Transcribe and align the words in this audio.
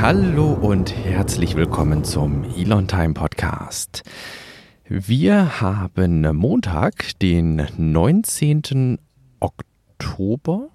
Hallo 0.00 0.54
und 0.54 0.96
herzlich 0.96 1.56
willkommen 1.56 2.04
zum 2.04 2.44
Elon 2.56 2.88
Time 2.88 3.12
Podcast. 3.12 4.02
Wir 4.88 5.60
haben 5.60 6.22
Montag, 6.34 7.18
den 7.18 7.66
19. 7.76 8.98
Oktober. 9.40 10.70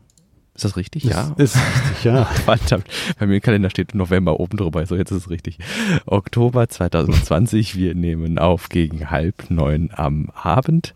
Ist 0.56 0.64
das 0.64 0.78
richtig? 0.78 1.04
Ist, 1.04 1.12
ja. 1.12 1.34
Ist 1.38 1.58
richtig, 1.58 2.04
ja. 2.06 2.24
Verdammt. 2.46 2.86
Bei 3.20 3.28
mir 3.28 3.36
im 3.36 3.42
Kalender 3.42 3.70
steht 3.70 3.94
November 3.94 4.40
oben 4.40 4.56
drüber. 4.56 4.86
So, 4.86 4.96
jetzt 4.96 5.12
ist 5.12 5.18
es 5.18 5.30
richtig. 5.30 5.58
Oktober 6.06 6.70
2020. 6.70 7.76
Wir 7.76 7.94
nehmen 7.94 8.40
auf 8.40 8.70
gegen 8.70 9.12
halb 9.12 9.50
neun 9.50 9.90
am 9.94 10.30
Abend. 10.34 10.94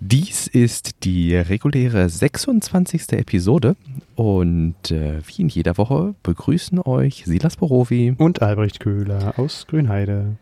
Dies 0.00 0.48
ist 0.48 1.04
die 1.04 1.36
reguläre 1.36 2.08
26. 2.08 3.12
Episode. 3.12 3.76
Und 4.16 4.90
äh, 4.90 5.20
wie 5.24 5.42
in 5.42 5.48
jeder 5.48 5.78
Woche 5.78 6.16
begrüßen 6.24 6.80
euch 6.80 7.22
Silas 7.26 7.56
Borowi 7.58 8.16
und 8.18 8.42
Albrecht 8.42 8.80
Köhler 8.80 9.38
aus 9.38 9.68
Grünheide. 9.68 10.36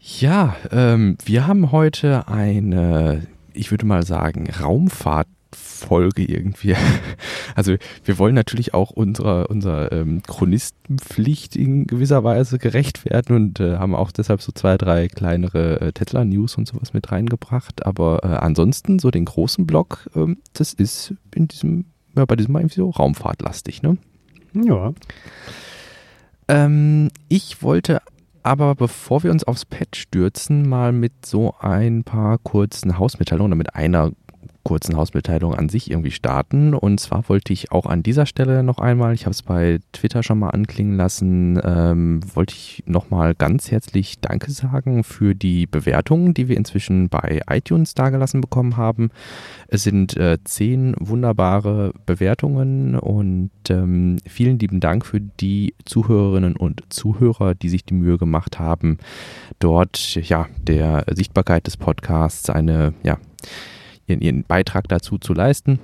Ja, 0.00 0.56
ähm, 0.72 1.18
wir 1.26 1.46
haben 1.46 1.70
heute 1.70 2.28
eine, 2.28 3.26
ich 3.52 3.70
würde 3.70 3.84
mal 3.84 4.06
sagen, 4.06 4.48
Raumfahrt 4.48 5.28
Folge 5.80 6.24
irgendwie. 6.24 6.74
Also 7.56 7.74
wir 8.04 8.18
wollen 8.18 8.34
natürlich 8.34 8.74
auch 8.74 8.90
unserer, 8.90 9.50
unserer 9.50 9.90
ähm, 9.92 10.22
Chronistenpflicht 10.22 11.56
in 11.56 11.86
gewisser 11.86 12.22
Weise 12.22 12.58
gerecht 12.58 13.04
werden 13.04 13.34
und 13.34 13.60
äh, 13.60 13.76
haben 13.76 13.94
auch 13.94 14.12
deshalb 14.12 14.40
so 14.40 14.52
zwei, 14.52 14.78
drei 14.78 15.08
kleinere 15.08 15.80
äh, 15.80 15.92
Tesla-News 15.92 16.56
und 16.56 16.68
sowas 16.68 16.92
mit 16.92 17.10
reingebracht. 17.10 17.84
Aber 17.84 18.20
äh, 18.22 18.28
ansonsten 18.28 18.98
so 18.98 19.10
den 19.10 19.24
großen 19.24 19.66
Block, 19.66 20.08
ähm, 20.14 20.38
das 20.52 20.72
ist 20.72 21.14
in 21.34 21.48
diesem, 21.48 21.86
ja, 22.16 22.24
bei 22.24 22.36
diesem 22.36 22.52
Mal 22.52 22.60
irgendwie 22.60 22.80
so 22.80 22.90
raumfahrtlastig, 22.90 23.82
ne? 23.82 23.98
Ja. 24.54 24.92
Ähm, 26.48 27.08
ich 27.28 27.62
wollte 27.62 28.00
aber 28.42 28.74
bevor 28.74 29.22
wir 29.22 29.30
uns 29.30 29.44
aufs 29.44 29.64
Pad 29.64 29.96
stürzen, 29.96 30.68
mal 30.68 30.92
mit 30.92 31.26
so 31.26 31.54
ein 31.60 32.04
paar 32.04 32.38
kurzen 32.38 32.98
Hausmitteilungen 32.98 33.52
oder 33.52 33.58
mit 33.58 33.74
einer 33.74 34.12
kurzen 34.62 34.96
Hausmitteilung 34.96 35.54
an 35.54 35.68
sich 35.68 35.90
irgendwie 35.90 36.10
starten. 36.10 36.74
Und 36.74 37.00
zwar 37.00 37.28
wollte 37.28 37.52
ich 37.52 37.72
auch 37.72 37.86
an 37.86 38.02
dieser 38.02 38.26
Stelle 38.26 38.62
noch 38.62 38.78
einmal, 38.78 39.14
ich 39.14 39.24
habe 39.24 39.32
es 39.32 39.42
bei 39.42 39.80
Twitter 39.92 40.22
schon 40.22 40.38
mal 40.38 40.50
anklingen 40.50 40.96
lassen, 40.96 41.60
ähm, 41.64 42.20
wollte 42.34 42.54
ich 42.54 42.82
nochmal 42.86 43.34
ganz 43.34 43.70
herzlich 43.70 44.20
Danke 44.20 44.50
sagen 44.50 45.04
für 45.04 45.34
die 45.34 45.66
Bewertungen, 45.66 46.34
die 46.34 46.48
wir 46.48 46.56
inzwischen 46.56 47.08
bei 47.08 47.40
iTunes 47.48 47.94
dargelassen 47.94 48.40
bekommen 48.40 48.76
haben. 48.76 49.10
Es 49.68 49.82
sind 49.82 50.16
äh, 50.16 50.38
zehn 50.44 50.94
wunderbare 50.98 51.92
Bewertungen 52.06 52.96
und 52.96 53.50
ähm, 53.70 54.18
vielen 54.26 54.58
lieben 54.58 54.80
Dank 54.80 55.06
für 55.06 55.20
die 55.20 55.74
Zuhörerinnen 55.84 56.56
und 56.56 56.82
Zuhörer, 56.90 57.54
die 57.54 57.68
sich 57.68 57.84
die 57.84 57.94
Mühe 57.94 58.18
gemacht 58.18 58.58
haben, 58.58 58.98
dort 59.58 60.14
ja 60.16 60.46
der 60.62 61.04
Sichtbarkeit 61.10 61.66
des 61.66 61.76
Podcasts 61.76 62.50
eine 62.50 62.94
ja 63.02 63.18
ihren, 64.10 64.20
ihren 64.20 64.44
Beitrag 64.44 64.88
dazu 64.88 65.18
zu 65.18 65.32
leisten. 65.32 65.78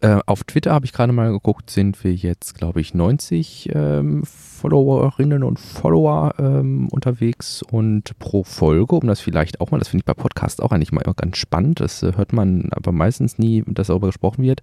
Äh, 0.00 0.18
auf 0.26 0.44
Twitter 0.44 0.72
habe 0.72 0.84
ich 0.84 0.92
gerade 0.92 1.12
mal 1.12 1.32
geguckt, 1.32 1.70
sind 1.70 2.04
wir 2.04 2.14
jetzt, 2.14 2.54
glaube 2.54 2.80
ich, 2.80 2.92
90 2.92 3.70
ähm, 3.74 4.22
Followerinnen 4.24 5.42
und 5.42 5.58
Follower 5.58 6.34
ähm, 6.38 6.88
unterwegs 6.90 7.62
und 7.62 8.18
pro 8.18 8.44
Folge, 8.44 8.96
um 8.96 9.06
das 9.06 9.20
vielleicht 9.20 9.60
auch 9.60 9.70
mal, 9.70 9.78
das 9.78 9.88
finde 9.88 10.02
ich 10.02 10.04
bei 10.04 10.14
Podcasts 10.14 10.60
auch 10.60 10.72
eigentlich 10.72 10.92
mal 10.92 11.04
ganz 11.16 11.38
spannend, 11.38 11.80
das 11.80 12.02
äh, 12.02 12.12
hört 12.16 12.34
man 12.34 12.68
aber 12.72 12.92
meistens 12.92 13.38
nie, 13.38 13.64
dass 13.66 13.86
darüber 13.86 14.08
gesprochen 14.08 14.44
wird. 14.44 14.60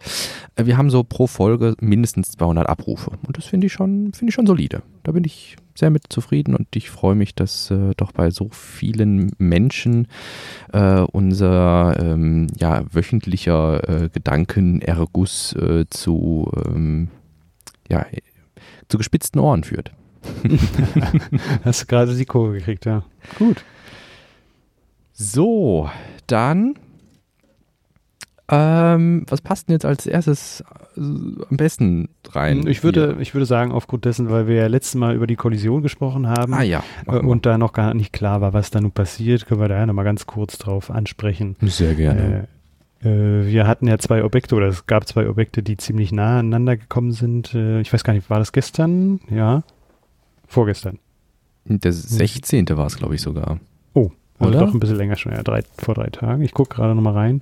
Äh, 0.56 0.67
wir 0.67 0.78
haben 0.78 0.91
so 0.91 1.03
pro 1.03 1.25
Folge 1.25 1.75
mindestens 1.80 2.31
200 2.31 2.69
Abrufe 2.69 3.11
und 3.25 3.36
das 3.36 3.45
finde 3.45 3.66
ich 3.67 3.73
schon, 3.73 4.13
finde 4.13 4.30
ich 4.30 4.36
schon 4.36 4.45
solide. 4.45 4.83
Da 5.02 5.11
bin 5.11 5.23
ich 5.23 5.56
sehr 5.76 5.90
mit 5.90 6.04
zufrieden 6.09 6.56
und 6.56 6.76
ich 6.76 6.90
freue 6.90 7.16
mich, 7.16 7.36
dass 7.36 7.70
äh, 7.70 7.92
doch 7.98 8.12
bei 8.14 8.31
so 8.31 8.50
vielen 8.52 9.31
Menschen 9.38 10.08
äh, 10.72 11.02
unser 11.02 11.97
ähm, 12.00 12.47
ja, 12.58 12.84
wöchentlicher 12.91 14.03
äh, 14.03 14.09
Gedankenerguss 14.09 15.53
äh, 15.53 15.85
zu, 15.90 16.50
ähm, 16.66 17.09
ja, 17.90 18.06
zu 18.88 18.97
gespitzten 18.97 19.40
Ohren 19.40 19.64
führt. 19.64 19.91
Hast 21.64 21.84
du 21.84 21.85
gerade 21.85 22.16
die 22.16 22.25
Kurve 22.25 22.53
gekriegt, 22.53 22.85
ja. 22.85 23.03
Gut. 23.38 23.64
So, 25.14 25.90
dann 26.28 26.75
ähm, 28.47 29.25
was 29.28 29.41
passt 29.41 29.67
denn 29.67 29.73
jetzt 29.73 29.85
als 29.85 30.06
erstes 30.06 30.63
äh, 30.95 31.00
am 31.00 31.57
besten 31.57 32.09
rein? 32.29 32.67
Ich 32.67 32.83
würde, 32.83 33.17
ich 33.19 33.33
würde 33.33 33.47
sagen, 33.47 33.72
aufgrund 33.72 34.06
dessen, 34.06 34.29
weil 34.29 34.47
wir 34.47 34.56
ja 34.56 34.67
letztes 34.67 34.95
Mal 34.95 35.16
über 35.16 35.25
die 35.25 35.35
Kollision 35.35 35.81
gesprochen 35.81 36.28
haben 36.28 36.53
ah, 36.53 36.61
ja, 36.61 36.84
äh, 37.07 37.17
und 37.17 37.47
da 37.47 37.57
noch 37.57 37.73
gar 37.73 37.95
nicht 37.95 38.13
klar 38.13 38.41
war, 38.41 38.53
was 38.53 38.69
da 38.69 38.79
nun 38.79 38.91
passiert, 38.91 39.47
können 39.47 39.61
wir 39.61 39.67
da 39.67 39.78
ja 39.78 39.85
nochmal 39.88 40.05
ganz 40.05 40.28
kurz 40.28 40.59
drauf 40.59 40.91
ansprechen. 40.91 41.55
Sehr 41.61 41.95
gerne. 41.95 42.47
Äh, 43.01 43.07
äh, 43.07 43.47
wir 43.47 43.66
hatten 43.66 43.88
ja 43.88 43.97
zwei 43.97 44.23
Objekte 44.23 44.53
oder 44.53 44.67
es 44.67 44.85
gab 44.85 45.07
zwei 45.07 45.28
Objekte, 45.28 45.63
die 45.63 45.78
ziemlich 45.78 46.11
nah 46.11 46.38
aneinander 46.38 46.78
gekommen 46.78 47.13
sind. 47.13 47.55
Ich 47.55 47.91
weiß 47.91 48.03
gar 48.03 48.13
nicht, 48.13 48.29
war 48.29 48.38
das 48.38 48.51
gestern? 48.51 49.22
Ja. 49.29 49.63
Vorgestern. 50.47 51.00
Der 51.66 51.91
16. 51.91 52.69
war 52.78 52.85
es, 52.85 52.97
glaube 52.97 53.16
ich, 53.16 53.22
sogar. 53.22 53.59
Oh, 53.95 54.11
also 54.38 54.51
Oder? 54.51 54.66
doch 54.67 54.73
ein 54.73 54.79
bisschen 54.79 54.97
länger 54.97 55.16
schon, 55.16 55.31
ja, 55.31 55.41
drei, 55.41 55.63
vor 55.79 55.95
drei 55.95 56.09
Tagen. 56.11 56.44
Ich 56.44 56.53
gucke 56.53 56.75
gerade 56.75 56.94
nochmal 56.94 57.13
rein 57.13 57.41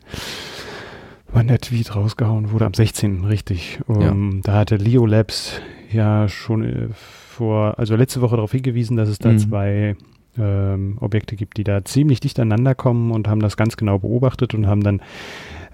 wann 1.33 1.47
der 1.47 1.59
Tweet 1.59 1.95
rausgehauen 1.95 2.51
wurde, 2.51 2.65
am 2.65 2.73
16. 2.73 3.25
richtig. 3.25 3.79
Um, 3.87 4.01
ja. 4.01 4.41
Da 4.43 4.53
hatte 4.53 4.75
Leo 4.77 5.05
Labs 5.05 5.61
ja 5.91 6.27
schon 6.27 6.63
äh, 6.63 6.87
vor, 6.93 7.77
also 7.77 7.95
letzte 7.95 8.21
Woche 8.21 8.35
darauf 8.35 8.51
hingewiesen, 8.51 8.97
dass 8.97 9.09
es 9.09 9.19
da 9.19 9.31
mhm. 9.31 9.39
zwei 9.39 9.95
ähm, 10.37 10.97
Objekte 10.99 11.35
gibt, 11.35 11.57
die 11.57 11.63
da 11.63 11.83
ziemlich 11.83 12.19
dicht 12.19 12.39
aneinander 12.39 12.75
kommen 12.75 13.11
und 13.11 13.27
haben 13.27 13.41
das 13.41 13.57
ganz 13.57 13.77
genau 13.77 13.99
beobachtet 13.99 14.53
und 14.53 14.67
haben 14.67 14.83
dann 14.83 15.01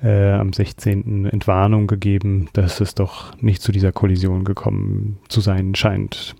äh, 0.03 0.31
am 0.31 0.53
16. 0.53 1.25
Entwarnung 1.25 1.87
gegeben, 1.87 2.49
dass 2.53 2.79
es 2.79 2.95
doch 2.95 3.35
nicht 3.41 3.61
zu 3.61 3.71
dieser 3.71 3.91
Kollision 3.91 4.43
gekommen 4.43 5.19
zu 5.27 5.41
sein 5.41 5.75
scheint. 5.75 6.35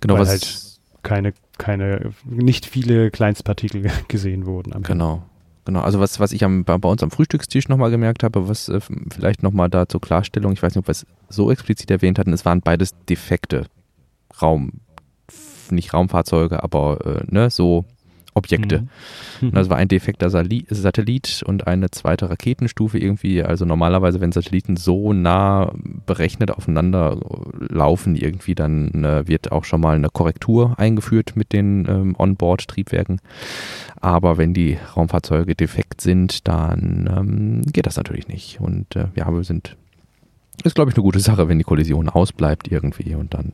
Genau, 0.00 0.14
Weil 0.14 0.20
was 0.20 0.28
halt 0.28 0.62
keine, 1.02 1.34
keine, 1.58 2.12
nicht 2.24 2.66
viele 2.66 3.10
Kleinstpartikel 3.10 3.90
gesehen 4.08 4.46
wurden. 4.46 4.82
genau. 4.82 5.22
Genau, 5.66 5.80
also 5.80 5.98
was, 5.98 6.20
was 6.20 6.30
ich 6.30 6.44
am, 6.44 6.64
bei, 6.64 6.74
uns 6.74 7.02
am 7.02 7.10
Frühstückstisch 7.10 7.68
nochmal 7.68 7.90
gemerkt 7.90 8.22
habe, 8.22 8.48
was 8.48 8.68
äh, 8.68 8.80
vielleicht 9.12 9.42
nochmal 9.42 9.68
da 9.68 9.88
zur 9.88 10.00
Klarstellung, 10.00 10.52
ich 10.52 10.62
weiß 10.62 10.74
nicht, 10.74 10.78
ob 10.78 10.86
wir 10.86 10.92
es 10.92 11.06
so 11.28 11.50
explizit 11.50 11.90
erwähnt 11.90 12.20
hatten, 12.20 12.32
es 12.32 12.44
waren 12.44 12.60
beides 12.60 12.94
defekte 13.08 13.66
Raum, 14.40 14.74
nicht 15.70 15.92
Raumfahrzeuge, 15.92 16.62
aber 16.62 17.04
äh, 17.04 17.24
ne, 17.26 17.50
so 17.50 17.84
Objekte. 18.36 18.86
Mhm. 19.40 19.52
Das 19.52 19.70
war 19.70 19.76
ein 19.76 19.88
defekter 19.88 20.30
Satellit 20.30 21.42
und 21.44 21.66
eine 21.66 21.90
zweite 21.90 22.28
Raketenstufe 22.28 22.98
irgendwie. 22.98 23.42
Also 23.42 23.64
normalerweise, 23.64 24.20
wenn 24.20 24.32
Satelliten 24.32 24.76
so 24.76 25.12
nah 25.12 25.72
berechnet 26.06 26.50
aufeinander 26.50 27.18
laufen 27.58 28.14
irgendwie, 28.14 28.54
dann 28.54 29.04
äh, 29.04 29.26
wird 29.26 29.52
auch 29.52 29.64
schon 29.64 29.80
mal 29.80 29.96
eine 29.96 30.08
Korrektur 30.10 30.78
eingeführt 30.78 31.32
mit 31.34 31.52
den 31.52 31.86
ähm, 31.88 32.14
Onboard-Triebwerken. 32.18 33.20
Aber 34.00 34.38
wenn 34.38 34.54
die 34.54 34.78
Raumfahrzeuge 34.96 35.54
defekt 35.54 36.00
sind, 36.00 36.46
dann 36.46 37.10
ähm, 37.10 37.62
geht 37.72 37.86
das 37.86 37.96
natürlich 37.96 38.28
nicht. 38.28 38.60
Und 38.60 38.94
äh, 38.96 39.06
ja, 39.16 39.32
wir 39.32 39.44
sind 39.44 39.76
ist, 40.64 40.74
glaube 40.74 40.90
ich, 40.90 40.96
eine 40.96 41.02
gute 41.02 41.20
Sache, 41.20 41.48
wenn 41.48 41.58
die 41.58 41.64
Kollision 41.64 42.08
ausbleibt 42.08 42.72
irgendwie 42.72 43.14
und 43.14 43.34
dann. 43.34 43.52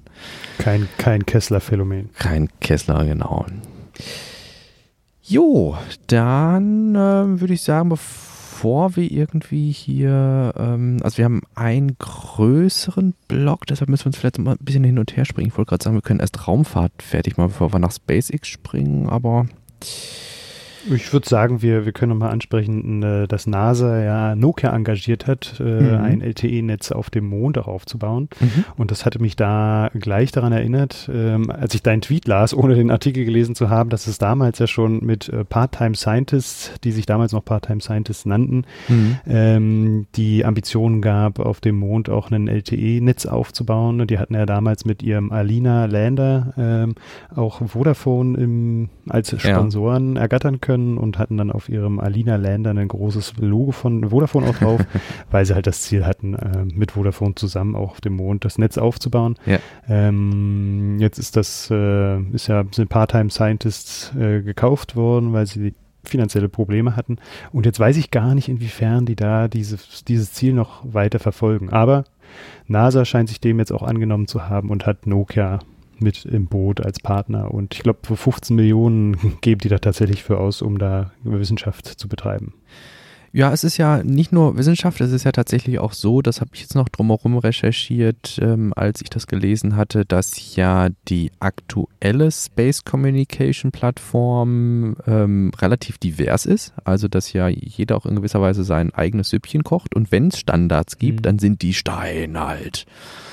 Kein, 0.58 0.88
kein 0.98 1.26
Kessler-Phänomen. 1.26 2.10
Kein 2.14 2.48
Kessler, 2.60 3.04
genau. 3.04 3.44
Jo, 5.24 5.78
dann 6.08 6.96
äh, 6.96 7.40
würde 7.40 7.54
ich 7.54 7.62
sagen, 7.62 7.90
bevor 7.90 8.96
wir 8.96 9.08
irgendwie 9.08 9.70
hier, 9.70 10.52
ähm, 10.58 10.98
also 11.02 11.18
wir 11.18 11.24
haben 11.24 11.42
einen 11.54 11.96
größeren 11.96 13.14
Block, 13.28 13.66
deshalb 13.66 13.88
müssen 13.88 14.04
wir 14.04 14.08
uns 14.08 14.18
vielleicht 14.18 14.38
mal 14.38 14.52
ein 14.52 14.64
bisschen 14.64 14.82
hin 14.82 14.98
und 14.98 15.16
her 15.16 15.24
springen. 15.24 15.48
Ich 15.48 15.56
wollte 15.56 15.68
gerade 15.70 15.84
sagen, 15.84 15.96
wir 15.96 16.02
können 16.02 16.18
erst 16.18 16.48
Raumfahrt 16.48 16.92
fertig 17.00 17.36
machen, 17.36 17.50
bevor 17.50 17.72
wir 17.72 17.78
nach 17.78 17.92
SpaceX 17.92 18.48
springen, 18.48 19.08
aber 19.08 19.46
ich 20.90 21.12
würde 21.12 21.28
sagen, 21.28 21.62
wir, 21.62 21.84
wir 21.84 21.92
können 21.92 22.10
nochmal 22.10 22.32
ansprechen, 22.32 23.02
äh, 23.02 23.28
dass 23.28 23.46
NASA 23.46 24.02
ja 24.02 24.34
Nokia 24.34 24.74
engagiert 24.74 25.26
hat, 25.26 25.60
äh, 25.60 25.62
mhm. 25.62 26.00
ein 26.02 26.20
LTE-Netz 26.20 26.92
auf 26.92 27.10
dem 27.10 27.26
Mond 27.26 27.58
auch 27.58 27.68
aufzubauen. 27.68 28.28
Mhm. 28.40 28.64
Und 28.76 28.90
das 28.90 29.06
hatte 29.06 29.20
mich 29.20 29.36
da 29.36 29.90
gleich 29.94 30.32
daran 30.32 30.52
erinnert, 30.52 31.08
ähm, 31.12 31.50
als 31.50 31.74
ich 31.74 31.82
deinen 31.82 32.00
Tweet 32.00 32.26
las, 32.26 32.54
ohne 32.62 32.74
den 32.74 32.90
Artikel 32.90 33.24
gelesen 33.24 33.54
zu 33.54 33.70
haben, 33.70 33.90
dass 33.90 34.06
es 34.06 34.18
damals 34.18 34.58
ja 34.58 34.66
schon 34.66 35.04
mit 35.04 35.28
äh, 35.28 35.44
Part-Time 35.44 35.94
Scientists, 35.94 36.72
die 36.84 36.92
sich 36.92 37.06
damals 37.06 37.32
noch 37.32 37.44
Part-Time 37.44 37.80
Scientists 37.80 38.26
nannten, 38.26 38.64
mhm. 38.88 39.18
ähm, 39.26 40.06
die 40.16 40.44
Ambitionen 40.44 41.00
gab, 41.02 41.38
auf 41.38 41.60
dem 41.60 41.76
Mond 41.78 42.08
auch 42.08 42.30
ein 42.30 42.48
LTE-Netz 42.48 43.26
aufzubauen. 43.26 44.00
Und 44.00 44.10
die 44.10 44.18
hatten 44.18 44.34
ja 44.34 44.46
damals 44.46 44.84
mit 44.84 45.02
ihrem 45.02 45.32
Alina 45.32 45.86
Lander 45.86 46.54
ähm, 46.56 46.94
auch 47.34 47.60
Vodafone 47.66 48.38
im, 48.38 48.88
als 49.08 49.34
Sponsoren 49.40 50.16
ja. 50.16 50.22
ergattern 50.22 50.60
können 50.60 50.71
können 50.72 50.96
und 50.96 51.18
hatten 51.18 51.36
dann 51.36 51.50
auf 51.50 51.68
ihrem 51.68 52.00
Alina 52.00 52.36
Lander 52.36 52.70
ein 52.70 52.88
großes 52.88 53.34
Logo 53.38 53.72
von 53.72 54.08
Vodafone 54.08 54.48
auch 54.48 54.56
drauf, 54.56 54.80
weil 55.30 55.44
sie 55.44 55.54
halt 55.54 55.66
das 55.66 55.82
Ziel 55.82 56.06
hatten, 56.06 56.34
äh, 56.34 56.64
mit 56.64 56.92
Vodafone 56.92 57.34
zusammen 57.34 57.76
auch 57.76 57.92
auf 57.92 58.00
dem 58.00 58.14
Mond 58.14 58.46
das 58.46 58.56
Netz 58.56 58.78
aufzubauen. 58.78 59.36
Ja. 59.44 59.58
Ähm, 59.86 60.96
jetzt 60.98 61.18
ist 61.18 61.36
das, 61.36 61.70
äh, 61.70 62.20
ist 62.32 62.46
ja, 62.46 62.64
sind 62.70 62.88
Part-Time 62.88 63.30
Scientists 63.30 64.14
äh, 64.18 64.40
gekauft 64.40 64.96
worden, 64.96 65.34
weil 65.34 65.46
sie 65.46 65.74
finanzielle 66.04 66.48
Probleme 66.48 66.96
hatten. 66.96 67.18
Und 67.52 67.66
jetzt 67.66 67.78
weiß 67.78 67.96
ich 67.98 68.10
gar 68.10 68.34
nicht, 68.34 68.48
inwiefern 68.48 69.04
die 69.04 69.16
da 69.16 69.48
dieses, 69.48 70.04
dieses 70.04 70.32
Ziel 70.32 70.54
noch 70.54 70.82
weiter 70.84 71.18
verfolgen. 71.18 71.70
Aber 71.70 72.04
NASA 72.66 73.04
scheint 73.04 73.28
sich 73.28 73.40
dem 73.40 73.58
jetzt 73.58 73.72
auch 73.72 73.82
angenommen 73.82 74.26
zu 74.26 74.48
haben 74.48 74.70
und 74.70 74.86
hat 74.86 75.06
Nokia 75.06 75.60
mit 76.02 76.24
im 76.24 76.46
Boot 76.46 76.80
als 76.80 77.00
Partner. 77.00 77.52
Und 77.52 77.74
ich 77.74 77.82
glaube, 77.82 78.00
für 78.02 78.16
15 78.16 78.54
Millionen 78.56 79.38
geben 79.40 79.60
die 79.60 79.68
da 79.68 79.78
tatsächlich 79.78 80.22
für 80.22 80.38
aus, 80.38 80.62
um 80.62 80.78
da 80.78 81.12
Wissenschaft 81.22 81.86
zu 81.86 82.08
betreiben. 82.08 82.54
Ja, 83.34 83.50
es 83.50 83.64
ist 83.64 83.78
ja 83.78 84.02
nicht 84.02 84.30
nur 84.30 84.58
Wissenschaft, 84.58 85.00
es 85.00 85.10
ist 85.10 85.24
ja 85.24 85.32
tatsächlich 85.32 85.78
auch 85.78 85.94
so, 85.94 86.20
das 86.20 86.42
habe 86.42 86.50
ich 86.52 86.60
jetzt 86.60 86.74
noch 86.74 86.90
drumherum 86.90 87.38
recherchiert, 87.38 88.38
ähm, 88.42 88.74
als 88.76 89.00
ich 89.00 89.08
das 89.08 89.26
gelesen 89.26 89.74
hatte, 89.74 90.04
dass 90.04 90.54
ja 90.54 90.90
die 91.08 91.32
aktuelle 91.40 92.30
Space 92.30 92.84
Communication 92.84 93.72
Plattform 93.72 94.96
ähm, 95.06 95.50
relativ 95.58 95.96
divers 95.96 96.44
ist. 96.44 96.74
Also, 96.84 97.08
dass 97.08 97.32
ja 97.32 97.48
jeder 97.48 97.96
auch 97.96 98.04
in 98.04 98.16
gewisser 98.16 98.42
Weise 98.42 98.64
sein 98.64 98.92
eigenes 98.92 99.30
Süppchen 99.30 99.64
kocht 99.64 99.96
und 99.96 100.12
wenn 100.12 100.28
es 100.28 100.38
Standards 100.38 100.98
gibt, 100.98 101.20
mhm. 101.20 101.22
dann 101.22 101.38
sind 101.38 101.62
die 101.62 101.72
steinalt. 101.72 102.84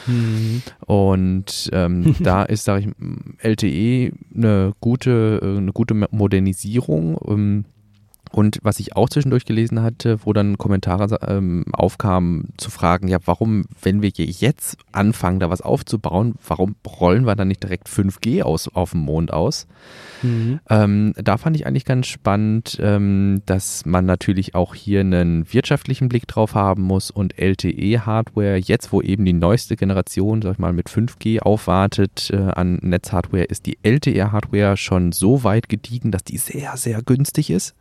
Mhm. 0.08 0.62
Und 0.86 1.70
ähm, 1.74 2.16
da 2.22 2.44
ist, 2.44 2.64
sage 2.64 2.86
ich, 2.86 3.46
LTE 3.46 4.14
eine 4.34 4.74
gute, 4.80 5.40
äh, 5.44 5.58
eine 5.58 5.74
gute 5.74 5.94
Modernisierung. 5.94 7.66
Und 8.32 8.60
was 8.62 8.80
ich 8.80 8.96
auch 8.96 9.10
zwischendurch 9.10 9.46
gelesen 9.46 9.82
hatte, 9.82 10.20
wo 10.24 10.34
dann 10.34 10.58
Kommentare 10.58 11.18
ähm, 11.28 11.66
aufkamen, 11.72 12.50
zu 12.58 12.70
fragen, 12.70 13.08
ja, 13.08 13.18
warum, 13.26 13.66
wenn 13.82 14.02
wir 14.02 14.10
jetzt 14.10 14.78
anfangen, 14.92 15.40
da 15.40 15.50
was 15.50 15.62
aufzubauen, 15.62 16.36
warum 16.48 16.76
rollen 16.86 17.26
wir 17.26 17.36
dann 17.36 17.48
nicht 17.48 17.64
direkt 17.64 17.88
5G 17.90 18.44
aus, 18.44 18.68
auf 18.68 18.92
dem 18.92 19.02
Mond 19.02 19.34
aus? 19.34 19.68
Mhm. 20.22 20.60
Ähm, 20.70 21.14
da 21.16 21.38
fand 21.38 21.56
ich 21.56 21.66
eigentlich 21.66 21.86
ganz 21.86 22.08
spannend, 22.08 22.78
ähm, 22.82 23.42
dass 23.46 23.86
man 23.86 24.06
natürlich 24.06 24.54
auch 24.54 24.76
hier 24.76 25.00
einen 25.00 25.52
wirtschaftlichen 25.52 26.10
Blick 26.10 26.28
drauf 26.28 26.54
haben 26.54 26.84
muss 26.84 27.10
und 27.10 27.40
LTE-Hardware, 27.40 28.58
jetzt 28.58 28.92
wo 28.92 29.02
eben 29.02 29.26
die 29.26 29.34
neueste 29.34 29.76
Generation, 29.76 30.42
sag 30.42 30.54
ich 30.54 30.60
mal, 30.60 30.74
mit 30.74 30.90
5G 30.90 31.40
aufwartet 31.40 32.30
äh, 32.32 32.38
an 32.38 32.76
Netzhardware, 32.82 33.44
ist 33.44 33.66
die 33.66 33.80
LTE-Hardware 33.82 34.78
schon 34.78 35.14
so 35.14 35.44
weit 35.44 35.70
gediegen, 35.70 36.12
dass 36.12 36.24
die 36.24 36.38
sehr, 36.38 36.78
sehr 36.78 37.02
günstig 37.02 37.50
ist. 37.50 37.76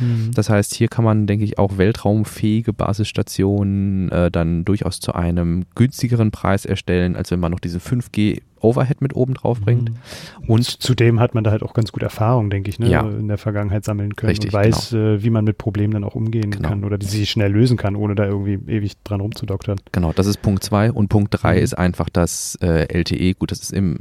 Mhm. 0.00 0.32
Das 0.34 0.50
heißt, 0.50 0.74
hier 0.74 0.88
kann 0.88 1.04
man, 1.04 1.26
denke 1.26 1.44
ich, 1.44 1.58
auch 1.58 1.78
weltraumfähige 1.78 2.72
Basisstationen 2.72 4.10
äh, 4.10 4.30
dann 4.30 4.64
durchaus 4.64 5.00
zu 5.00 5.14
einem 5.14 5.64
günstigeren 5.74 6.30
Preis 6.30 6.64
erstellen, 6.64 7.16
als 7.16 7.30
wenn 7.30 7.40
man 7.40 7.52
noch 7.52 7.60
diese 7.60 7.78
5G 7.78 8.42
Overhead 8.64 9.02
mit 9.02 9.14
oben 9.14 9.34
drauf 9.34 9.60
bringt. 9.60 9.90
Mhm. 9.90 10.48
Und 10.48 10.64
zudem 10.64 11.20
hat 11.20 11.34
man 11.34 11.44
da 11.44 11.50
halt 11.50 11.62
auch 11.62 11.74
ganz 11.74 11.92
gut 11.92 12.02
Erfahrung, 12.02 12.48
denke 12.48 12.70
ich, 12.70 12.78
ne? 12.78 12.88
ja. 12.88 13.02
in 13.02 13.28
der 13.28 13.38
Vergangenheit 13.38 13.84
sammeln 13.84 14.16
können 14.16 14.30
Richtig, 14.30 14.52
und 14.52 14.58
weiß, 14.58 14.90
genau. 14.90 15.04
äh, 15.04 15.22
wie 15.22 15.30
man 15.30 15.44
mit 15.44 15.58
Problemen 15.58 15.92
dann 15.92 16.04
auch 16.04 16.14
umgehen 16.14 16.50
genau. 16.50 16.70
kann 16.70 16.84
oder 16.84 16.96
die 16.96 17.06
sich 17.06 17.30
schnell 17.30 17.52
lösen 17.52 17.76
kann, 17.76 17.94
ohne 17.94 18.14
da 18.14 18.24
irgendwie 18.24 18.58
ewig 18.72 18.94
dran 19.04 19.20
rumzudoktern. 19.20 19.78
Genau, 19.92 20.12
das 20.12 20.26
ist 20.26 20.40
Punkt 20.40 20.64
2 20.64 20.92
und 20.92 21.08
Punkt 21.08 21.34
3 21.42 21.56
mhm. 21.56 21.62
ist 21.62 21.74
einfach 21.74 22.08
das 22.08 22.56
äh, 22.62 22.86
LTE. 22.88 23.34
Gut, 23.34 23.50
das 23.50 23.60
ist 23.60 23.72
im 23.72 23.98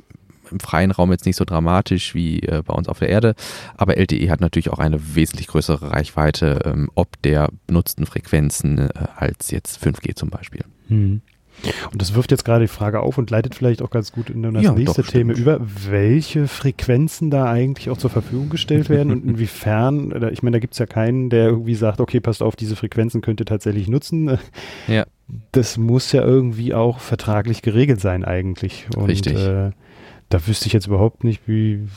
im 0.51 0.59
freien 0.59 0.91
Raum 0.91 1.11
jetzt 1.11 1.25
nicht 1.25 1.35
so 1.35 1.45
dramatisch 1.45 2.13
wie 2.13 2.39
äh, 2.41 2.61
bei 2.65 2.73
uns 2.73 2.87
auf 2.87 2.99
der 2.99 3.09
Erde, 3.09 3.35
aber 3.75 3.97
LTE 3.97 4.29
hat 4.29 4.41
natürlich 4.41 4.69
auch 4.69 4.79
eine 4.79 5.15
wesentlich 5.15 5.47
größere 5.47 5.91
Reichweite 5.91 6.61
ähm, 6.65 6.89
ob 6.95 7.21
der 7.21 7.49
benutzten 7.67 8.05
Frequenzen 8.05 8.77
äh, 8.77 8.89
als 9.15 9.51
jetzt 9.51 9.83
5G 9.83 10.15
zum 10.15 10.29
Beispiel. 10.29 10.63
Hm. 10.87 11.21
Und 11.91 12.01
das 12.01 12.13
wirft 12.15 12.31
jetzt 12.31 12.43
gerade 12.43 12.65
die 12.65 12.69
Frage 12.69 12.99
auf 12.99 13.17
und 13.17 13.29
leitet 13.29 13.55
vielleicht 13.55 13.81
auch 13.81 13.89
ganz 13.89 14.11
gut 14.11 14.29
in 14.29 14.41
das 14.41 14.63
ja, 14.63 14.73
nächste 14.73 15.03
doch, 15.03 15.09
Thema 15.09 15.33
über, 15.33 15.59
welche 15.61 16.47
Frequenzen 16.47 17.29
da 17.29 17.45
eigentlich 17.49 17.89
auch 17.89 17.97
zur 17.97 18.09
Verfügung 18.09 18.49
gestellt 18.49 18.89
werden 18.89 19.11
und 19.11 19.23
inwiefern, 19.23 20.11
ich 20.31 20.43
meine, 20.43 20.55
da 20.55 20.59
gibt 20.59 20.73
es 20.73 20.79
ja 20.79 20.85
keinen, 20.85 21.29
der 21.29 21.45
irgendwie 21.45 21.75
sagt, 21.75 22.01
okay, 22.01 22.19
passt 22.19 22.41
auf, 22.41 22.55
diese 22.55 22.75
Frequenzen 22.75 23.21
könnt 23.21 23.39
ihr 23.39 23.45
tatsächlich 23.45 23.87
nutzen. 23.87 24.37
Ja. 24.87 25.05
Das 25.51 25.77
muss 25.77 26.11
ja 26.11 26.21
irgendwie 26.21 26.73
auch 26.73 26.99
vertraglich 26.99 27.61
geregelt 27.61 28.01
sein 28.01 28.25
eigentlich. 28.25 28.87
Und, 28.95 29.05
Richtig. 29.05 29.35
Äh, 29.35 29.71
da 30.33 30.47
wüsste 30.47 30.67
ich 30.67 30.73
jetzt 30.73 30.87
überhaupt 30.87 31.23
nicht, 31.23 31.47
wie, 31.47 31.87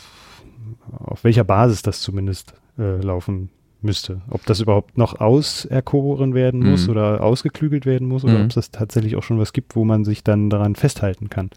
auf 0.98 1.24
welcher 1.24 1.44
Basis 1.44 1.82
das 1.82 2.02
zumindest 2.02 2.54
äh, 2.78 3.00
laufen 3.00 3.48
müsste. 3.80 4.20
Ob 4.28 4.44
das 4.44 4.60
überhaupt 4.60 4.98
noch 4.98 5.20
auserkoren 5.20 6.34
werden 6.34 6.60
muss 6.60 6.84
mhm. 6.84 6.90
oder 6.90 7.22
ausgeklügelt 7.22 7.86
werden 7.86 8.08
muss 8.08 8.24
oder 8.24 8.34
mhm. 8.34 8.44
ob 8.44 8.48
es 8.48 8.54
das 8.54 8.70
tatsächlich 8.70 9.16
auch 9.16 9.22
schon 9.22 9.38
was 9.38 9.52
gibt, 9.52 9.76
wo 9.76 9.84
man 9.84 10.04
sich 10.04 10.22
dann 10.22 10.50
daran 10.50 10.74
festhalten 10.74 11.30
kann. 11.30 11.50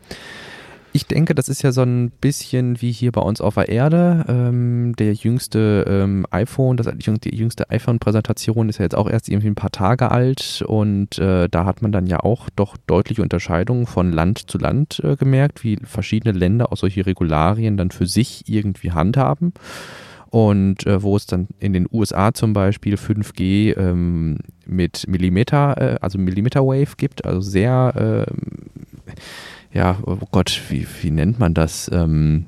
Ich 0.91 1.05
denke, 1.05 1.35
das 1.35 1.49
ist 1.49 1.61
ja 1.61 1.71
so 1.71 1.83
ein 1.83 2.09
bisschen 2.09 2.81
wie 2.81 2.91
hier 2.91 3.11
bei 3.11 3.21
uns 3.21 3.41
auf 3.41 3.53
der 3.55 3.69
Erde. 3.69 4.25
Ähm, 4.27 4.95
der 4.97 5.13
jüngste 5.13 5.85
ähm, 5.87 6.25
iPhone, 6.31 6.77
das, 6.77 6.89
die 6.97 7.35
jüngste 7.35 7.69
iPhone-Präsentation 7.69 8.69
ist 8.69 8.79
ja 8.79 8.85
jetzt 8.85 8.95
auch 8.95 9.07
erst 9.07 9.29
irgendwie 9.29 9.49
ein 9.49 9.55
paar 9.55 9.71
Tage 9.71 10.09
alt 10.09 10.63
und 10.67 11.19
äh, 11.19 11.47
da 11.47 11.65
hat 11.65 11.83
man 11.83 11.91
dann 11.91 12.07
ja 12.07 12.21
auch 12.21 12.49
doch 12.55 12.75
deutliche 12.87 13.21
Unterscheidungen 13.21 13.85
von 13.85 14.11
Land 14.11 14.49
zu 14.49 14.57
Land 14.57 14.99
äh, 15.03 15.15
gemerkt, 15.15 15.63
wie 15.63 15.77
verschiedene 15.83 16.37
Länder 16.37 16.71
auch 16.71 16.77
solche 16.77 17.05
Regularien 17.05 17.77
dann 17.77 17.91
für 17.91 18.07
sich 18.07 18.43
irgendwie 18.47 18.91
handhaben. 18.91 19.53
Und 20.31 20.85
äh, 20.85 21.01
wo 21.01 21.15
es 21.15 21.25
dann 21.25 21.47
in 21.59 21.73
den 21.73 21.87
USA 21.91 22.33
zum 22.35 22.53
Beispiel 22.53 22.95
5G 22.95 23.75
ähm, 23.75 24.37
mit 24.67 25.07
Millimeter, 25.07 25.77
äh, 25.77 25.97
also 26.01 26.19
Millimeter 26.19 26.61
Wave 26.61 26.97
gibt, 26.97 27.25
also 27.25 27.41
sehr 27.41 28.27
äh, 28.27 28.31
ja, 29.71 29.97
oh 30.03 30.17
Gott, 30.31 30.61
wie, 30.69 30.87
wie 31.01 31.11
nennt 31.11 31.39
man 31.39 31.53
das? 31.53 31.89
Ähm, 31.93 32.45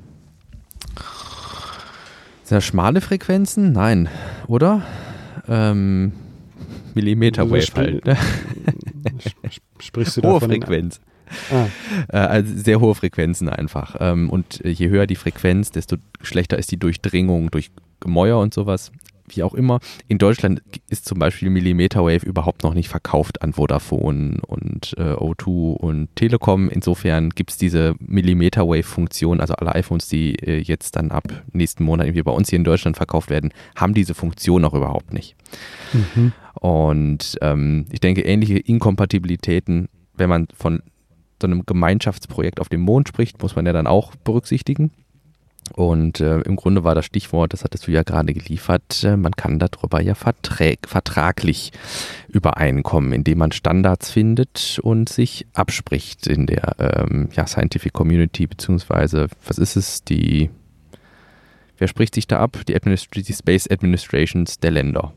sind 2.44 2.56
das 2.56 2.64
schmale 2.64 3.00
Frequenzen? 3.00 3.72
Nein, 3.72 4.08
oder? 4.46 4.82
Ähm, 5.48 6.12
Millimeter 6.94 7.50
Wave 7.50 7.54
also 7.54 7.76
halt. 7.76 8.04
Ne? 8.04 8.16
Sprichst 9.80 10.16
du 10.16 10.22
Hohe 10.22 10.40
Frequenz. 10.40 11.00
Ah. 11.50 11.66
Äh, 12.08 12.16
also 12.16 12.54
sehr 12.56 12.80
hohe 12.80 12.94
Frequenzen 12.94 13.48
einfach. 13.48 13.96
Ähm, 14.00 14.28
und 14.28 14.60
je 14.64 14.88
höher 14.88 15.06
die 15.06 15.16
Frequenz, 15.16 15.70
desto 15.70 15.96
schlechter 16.20 16.58
ist 16.58 16.70
die 16.70 16.76
Durchdringung 16.76 17.50
durch 17.50 17.70
Gemäuer 18.00 18.38
und 18.38 18.52
sowas 18.52 18.92
wie 19.36 19.42
auch 19.42 19.54
immer. 19.54 19.80
In 20.08 20.18
Deutschland 20.18 20.62
ist 20.88 21.04
zum 21.06 21.18
Beispiel 21.18 21.50
Millimeter 21.50 22.04
Wave 22.04 22.26
überhaupt 22.26 22.62
noch 22.62 22.74
nicht 22.74 22.88
verkauft 22.88 23.42
an 23.42 23.52
Vodafone 23.52 24.40
und 24.46 24.94
äh, 24.96 25.12
O2 25.12 25.74
und 25.74 26.08
Telekom. 26.16 26.68
Insofern 26.68 27.30
gibt 27.30 27.50
es 27.50 27.56
diese 27.56 27.94
Millimeter 27.98 28.66
Wave-Funktion, 28.68 29.40
also 29.40 29.54
alle 29.54 29.74
iPhones, 29.74 30.08
die 30.08 30.34
äh, 30.36 30.58
jetzt 30.58 30.96
dann 30.96 31.10
ab 31.10 31.24
nächsten 31.52 31.84
Monat 31.84 32.06
irgendwie 32.06 32.22
bei 32.22 32.32
uns 32.32 32.50
hier 32.50 32.58
in 32.58 32.64
Deutschland 32.64 32.96
verkauft 32.96 33.30
werden, 33.30 33.52
haben 33.76 33.94
diese 33.94 34.14
Funktion 34.14 34.62
noch 34.62 34.74
überhaupt 34.74 35.12
nicht. 35.12 35.36
Mhm. 35.92 36.32
Und 36.54 37.36
ähm, 37.40 37.86
ich 37.90 38.00
denke, 38.00 38.22
ähnliche 38.22 38.58
Inkompatibilitäten, 38.58 39.88
wenn 40.14 40.28
man 40.28 40.48
von 40.54 40.82
so 41.40 41.46
einem 41.46 41.66
Gemeinschaftsprojekt 41.66 42.60
auf 42.60 42.68
dem 42.68 42.80
Mond 42.80 43.08
spricht, 43.08 43.42
muss 43.42 43.56
man 43.56 43.66
ja 43.66 43.72
dann 43.72 43.86
auch 43.86 44.14
berücksichtigen. 44.16 44.92
Und 45.74 46.20
äh, 46.20 46.40
im 46.40 46.56
Grunde 46.56 46.84
war 46.84 46.94
das 46.94 47.06
Stichwort, 47.06 47.52
das 47.52 47.64
hattest 47.64 47.86
du 47.86 47.92
ja 47.92 48.02
gerade 48.02 48.34
geliefert, 48.34 49.02
äh, 49.04 49.16
man 49.16 49.32
kann 49.32 49.58
darüber 49.58 50.02
ja 50.02 50.14
verträg, 50.14 50.86
vertraglich 50.86 51.72
übereinkommen, 52.28 53.12
indem 53.12 53.38
man 53.38 53.52
Standards 53.52 54.10
findet 54.10 54.78
und 54.82 55.08
sich 55.08 55.46
abspricht 55.54 56.26
in 56.26 56.46
der 56.46 56.76
ähm, 56.78 57.30
ja, 57.32 57.46
Scientific 57.46 57.92
Community, 57.92 58.46
beziehungsweise, 58.46 59.28
was 59.46 59.58
ist 59.58 59.76
es, 59.76 60.04
die, 60.04 60.50
wer 61.78 61.88
spricht 61.88 62.14
sich 62.14 62.26
da 62.26 62.40
ab? 62.40 62.58
Die, 62.68 62.76
Administ 62.76 63.08
die 63.10 63.32
Space 63.32 63.66
Administrations 63.70 64.58
der 64.58 64.72
Länder, 64.72 65.14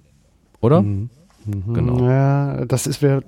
oder? 0.61 0.81
Mhm. 0.81 1.09
Mhm. 1.45 1.73
Genau. 1.73 2.07
Ja, 2.07 2.65
das 2.65 2.87
ist 2.87 3.01
wär, 3.01 3.23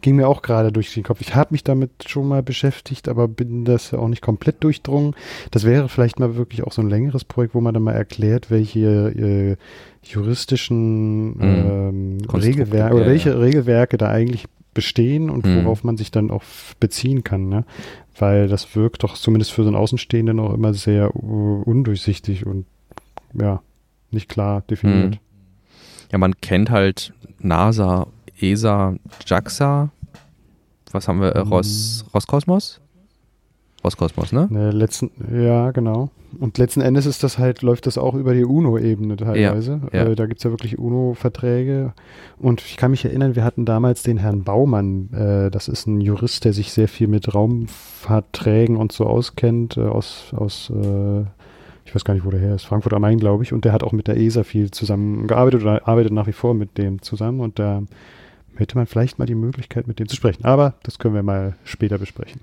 ging 0.00 0.16
mir 0.16 0.28
auch 0.28 0.42
gerade 0.42 0.72
durch 0.72 0.92
den 0.94 1.02
Kopf. 1.02 1.20
Ich 1.20 1.34
habe 1.34 1.48
mich 1.52 1.64
damit 1.64 1.90
schon 2.06 2.28
mal 2.28 2.42
beschäftigt, 2.42 3.08
aber 3.08 3.28
bin 3.28 3.64
das 3.64 3.90
ja 3.90 3.98
auch 3.98 4.08
nicht 4.08 4.22
komplett 4.22 4.62
durchdrungen. 4.62 5.14
Das 5.50 5.64
wäre 5.64 5.88
vielleicht 5.88 6.18
mal 6.18 6.36
wirklich 6.36 6.62
auch 6.62 6.72
so 6.72 6.82
ein 6.82 6.88
längeres 6.88 7.24
Projekt, 7.24 7.54
wo 7.54 7.60
man 7.60 7.74
dann 7.74 7.82
mal 7.82 7.92
erklärt, 7.92 8.50
welche 8.50 8.78
äh, 9.10 9.56
juristischen 10.02 11.36
mhm. 11.36 11.40
ähm, 11.40 12.18
Regelwerke 12.32 12.94
oder 12.94 13.06
welche 13.06 13.30
ja. 13.30 13.36
Regelwerke 13.36 13.96
da 13.98 14.08
eigentlich 14.08 14.46
bestehen 14.74 15.30
und 15.30 15.46
mhm. 15.46 15.64
worauf 15.64 15.84
man 15.84 15.96
sich 15.96 16.10
dann 16.10 16.30
auch 16.30 16.42
beziehen 16.80 17.24
kann, 17.24 17.48
ne? 17.48 17.64
Weil 18.18 18.48
das 18.48 18.74
wirkt 18.76 19.02
doch 19.02 19.14
zumindest 19.14 19.52
für 19.52 19.62
so 19.62 19.68
einen 19.68 19.76
Außenstehenden 19.76 20.38
auch 20.38 20.52
immer 20.52 20.74
sehr 20.74 21.14
uh, 21.16 21.62
undurchsichtig 21.64 22.46
und 22.46 22.66
ja, 23.34 23.62
nicht 24.10 24.28
klar 24.28 24.62
definiert. 24.68 25.14
Mhm. 25.14 25.18
Ja, 26.12 26.18
man 26.18 26.38
kennt 26.40 26.70
halt 26.70 27.14
NASA, 27.42 28.06
ESA, 28.40 28.94
JAXA. 29.26 29.90
Was 30.92 31.08
haben 31.08 31.20
wir? 31.20 31.30
Äh, 31.30 31.40
Ros, 31.40 32.04
Roskosmos? 32.14 32.80
Roskosmos, 33.84 34.32
ne? 34.32 34.46
ne 34.48 34.70
letzten, 34.70 35.10
ja, 35.34 35.72
genau. 35.72 36.10
Und 36.38 36.56
letzten 36.56 36.80
Endes 36.80 37.04
ist 37.04 37.22
das 37.24 37.38
halt, 37.38 37.62
läuft 37.62 37.86
das 37.86 37.98
auch 37.98 38.14
über 38.14 38.32
die 38.32 38.44
UNO-Ebene 38.44 39.16
teilweise. 39.16 39.80
Ja, 39.92 40.04
ja. 40.04 40.10
Äh, 40.10 40.14
da 40.14 40.26
gibt 40.26 40.38
es 40.38 40.44
ja 40.44 40.50
wirklich 40.50 40.78
UNO-Verträge. 40.78 41.92
Und 42.38 42.60
ich 42.62 42.76
kann 42.76 42.92
mich 42.92 43.04
erinnern, 43.04 43.34
wir 43.34 43.44
hatten 43.44 43.64
damals 43.64 44.02
den 44.02 44.18
Herrn 44.18 44.44
Baumann, 44.44 45.12
äh, 45.12 45.50
das 45.50 45.68
ist 45.68 45.86
ein 45.86 46.00
Jurist, 46.00 46.44
der 46.44 46.52
sich 46.52 46.72
sehr 46.72 46.88
viel 46.88 47.08
mit 47.08 47.34
Raumverträgen 47.34 48.76
und 48.76 48.92
so 48.92 49.06
auskennt, 49.06 49.76
äh, 49.76 49.82
aus, 49.82 50.32
aus 50.34 50.70
äh, 50.70 51.24
ich 51.84 51.94
weiß 51.94 52.04
gar 52.04 52.14
nicht, 52.14 52.24
wo 52.24 52.30
der 52.30 52.40
her 52.40 52.54
ist, 52.54 52.64
Frankfurt 52.64 52.92
am 52.94 53.02
Main, 53.02 53.18
glaube 53.18 53.42
ich. 53.42 53.52
Und 53.52 53.64
der 53.64 53.72
hat 53.72 53.82
auch 53.82 53.92
mit 53.92 54.06
der 54.06 54.16
ESA 54.16 54.44
viel 54.44 54.70
zusammengearbeitet 54.70 55.62
oder 55.62 55.86
arbeitet 55.88 56.12
nach 56.12 56.26
wie 56.26 56.32
vor 56.32 56.54
mit 56.54 56.78
dem 56.78 57.02
zusammen. 57.02 57.40
Und 57.40 57.58
da 57.58 57.82
hätte 58.56 58.76
man 58.76 58.86
vielleicht 58.86 59.18
mal 59.18 59.26
die 59.26 59.34
Möglichkeit, 59.34 59.86
mit 59.86 59.98
dem 59.98 60.08
zu 60.08 60.16
sprechen. 60.16 60.44
Aber 60.44 60.74
das 60.82 60.98
können 60.98 61.14
wir 61.14 61.22
mal 61.22 61.56
später 61.64 61.98
besprechen. 61.98 62.40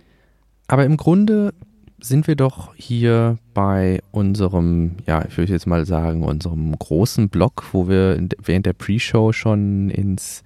Aber 0.67 0.85
im 0.85 0.97
Grunde 0.97 1.53
sind 2.01 2.27
wir 2.27 2.35
doch 2.35 2.73
hier 2.75 3.37
bei 3.53 4.01
unserem, 4.11 4.97
ja, 5.05 5.25
ich 5.27 5.37
würde 5.37 5.51
jetzt 5.51 5.67
mal 5.67 5.85
sagen, 5.85 6.23
unserem 6.23 6.77
großen 6.77 7.29
Blog, 7.29 7.65
wo 7.71 7.89
wir 7.89 8.19
während 8.41 8.65
der 8.65 8.73
Pre-Show 8.73 9.33
schon 9.33 9.89
ins, 9.89 10.43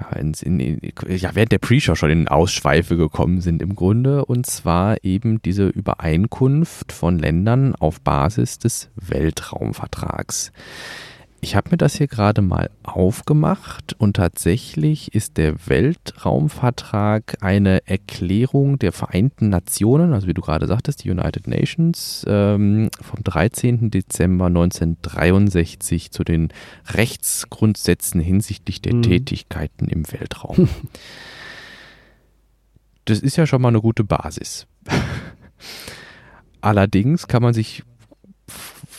ja, 0.00 0.16
in, 0.16 0.32
in, 0.34 0.80
ja, 1.08 1.30
während 1.34 1.52
der 1.52 1.58
Pre-Show 1.58 1.94
schon 1.94 2.10
in 2.10 2.28
Ausschweife 2.28 2.96
gekommen 2.96 3.40
sind 3.40 3.62
im 3.62 3.74
Grunde. 3.74 4.24
Und 4.24 4.46
zwar 4.46 5.02
eben 5.04 5.42
diese 5.42 5.68
Übereinkunft 5.68 6.92
von 6.92 7.18
Ländern 7.18 7.74
auf 7.74 8.00
Basis 8.00 8.58
des 8.58 8.90
Weltraumvertrags. 8.96 10.52
Ich 11.40 11.54
habe 11.54 11.70
mir 11.70 11.76
das 11.76 11.94
hier 11.94 12.08
gerade 12.08 12.42
mal 12.42 12.68
aufgemacht 12.82 13.94
und 13.98 14.16
tatsächlich 14.16 15.14
ist 15.14 15.36
der 15.36 15.54
Weltraumvertrag 15.68 17.36
eine 17.40 17.86
Erklärung 17.86 18.78
der 18.78 18.90
Vereinten 18.90 19.48
Nationen, 19.48 20.12
also 20.14 20.26
wie 20.26 20.34
du 20.34 20.42
gerade 20.42 20.66
sagtest, 20.66 21.04
die 21.04 21.10
United 21.10 21.46
Nations, 21.46 22.24
ähm, 22.26 22.90
vom 23.00 23.22
13. 23.22 23.90
Dezember 23.90 24.46
1963 24.46 26.10
zu 26.10 26.24
den 26.24 26.48
Rechtsgrundsätzen 26.88 28.20
hinsichtlich 28.20 28.82
der 28.82 28.96
mhm. 28.96 29.02
Tätigkeiten 29.02 29.86
im 29.86 30.10
Weltraum. 30.10 30.68
das 33.04 33.20
ist 33.20 33.36
ja 33.36 33.46
schon 33.46 33.62
mal 33.62 33.68
eine 33.68 33.80
gute 33.80 34.02
Basis. 34.02 34.66
Allerdings 36.60 37.28
kann 37.28 37.42
man 37.42 37.54
sich 37.54 37.84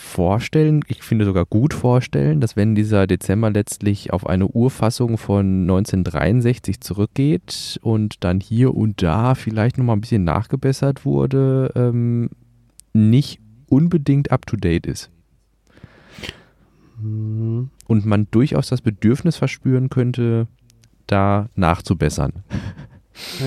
vorstellen, 0.10 0.82
ich 0.88 1.04
finde 1.04 1.26
sogar 1.26 1.46
gut 1.46 1.74
vorstellen, 1.74 2.42
dass 2.42 2.56
wenn 2.56 2.76
dieser 2.76 3.08
Dezember 3.08 3.50
letztlich 3.52 4.12
auf 4.12 4.28
eine 4.28 4.48
Urfassung 4.48 5.18
von 5.18 5.62
1963 5.62 6.82
zurückgeht 6.82 7.80
und 7.82 8.24
dann 8.24 8.40
hier 8.40 8.76
und 8.76 9.02
da 9.02 9.36
vielleicht 9.36 9.78
nochmal 9.78 9.96
ein 9.96 10.02
bisschen 10.02 10.24
nachgebessert 10.24 11.06
wurde, 11.06 11.72
ähm, 11.76 12.30
nicht 12.94 13.40
unbedingt 13.70 14.32
up-to-date 14.32 14.88
ist. 14.88 15.10
Mhm. 17.02 17.70
Und 17.88 18.06
man 18.06 18.28
durchaus 18.32 18.68
das 18.68 18.82
Bedürfnis 18.82 19.38
verspüren 19.38 19.90
könnte, 19.90 20.48
da 21.08 21.50
nachzubessern. 21.56 22.34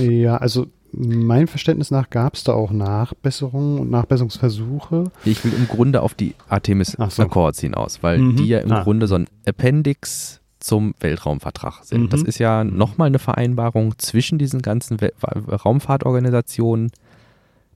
Ja, 0.01 0.37
also 0.37 0.67
meinem 0.93 1.49
Verständnis 1.49 1.91
nach 1.91 2.11
gab 2.11 2.35
es 2.35 2.45
da 2.45 2.53
auch 2.53 2.71
Nachbesserungen 2.71 3.79
und 3.79 3.91
Nachbesserungsversuche. 3.91 5.11
Ich 5.25 5.45
will 5.45 5.53
im 5.55 5.67
Grunde 5.67 6.03
auf 6.03 6.15
die 6.15 6.35
Artemis 6.49 6.97
so. 7.09 7.23
Accords 7.23 7.61
hinaus, 7.61 8.03
weil 8.03 8.19
mhm. 8.19 8.37
die 8.37 8.49
ja 8.49 8.59
im 8.59 8.73
ah. 8.73 8.83
Grunde 8.83 9.07
so 9.07 9.15
ein 9.15 9.27
Appendix 9.47 10.41
zum 10.61 10.95
Weltraumvertrag 11.01 11.85
sind. 11.85 12.03
Mhm. 12.03 12.09
Das 12.11 12.23
ist 12.23 12.39
ja 12.39 12.63
nochmal 12.63 13.07
eine 13.07 13.19
Vereinbarung 13.19 13.99
zwischen 13.99 14.39
diesen 14.39 14.63
ganzen 14.63 15.01
We 15.01 15.13
Raumfahrtorganisationen, 15.23 16.93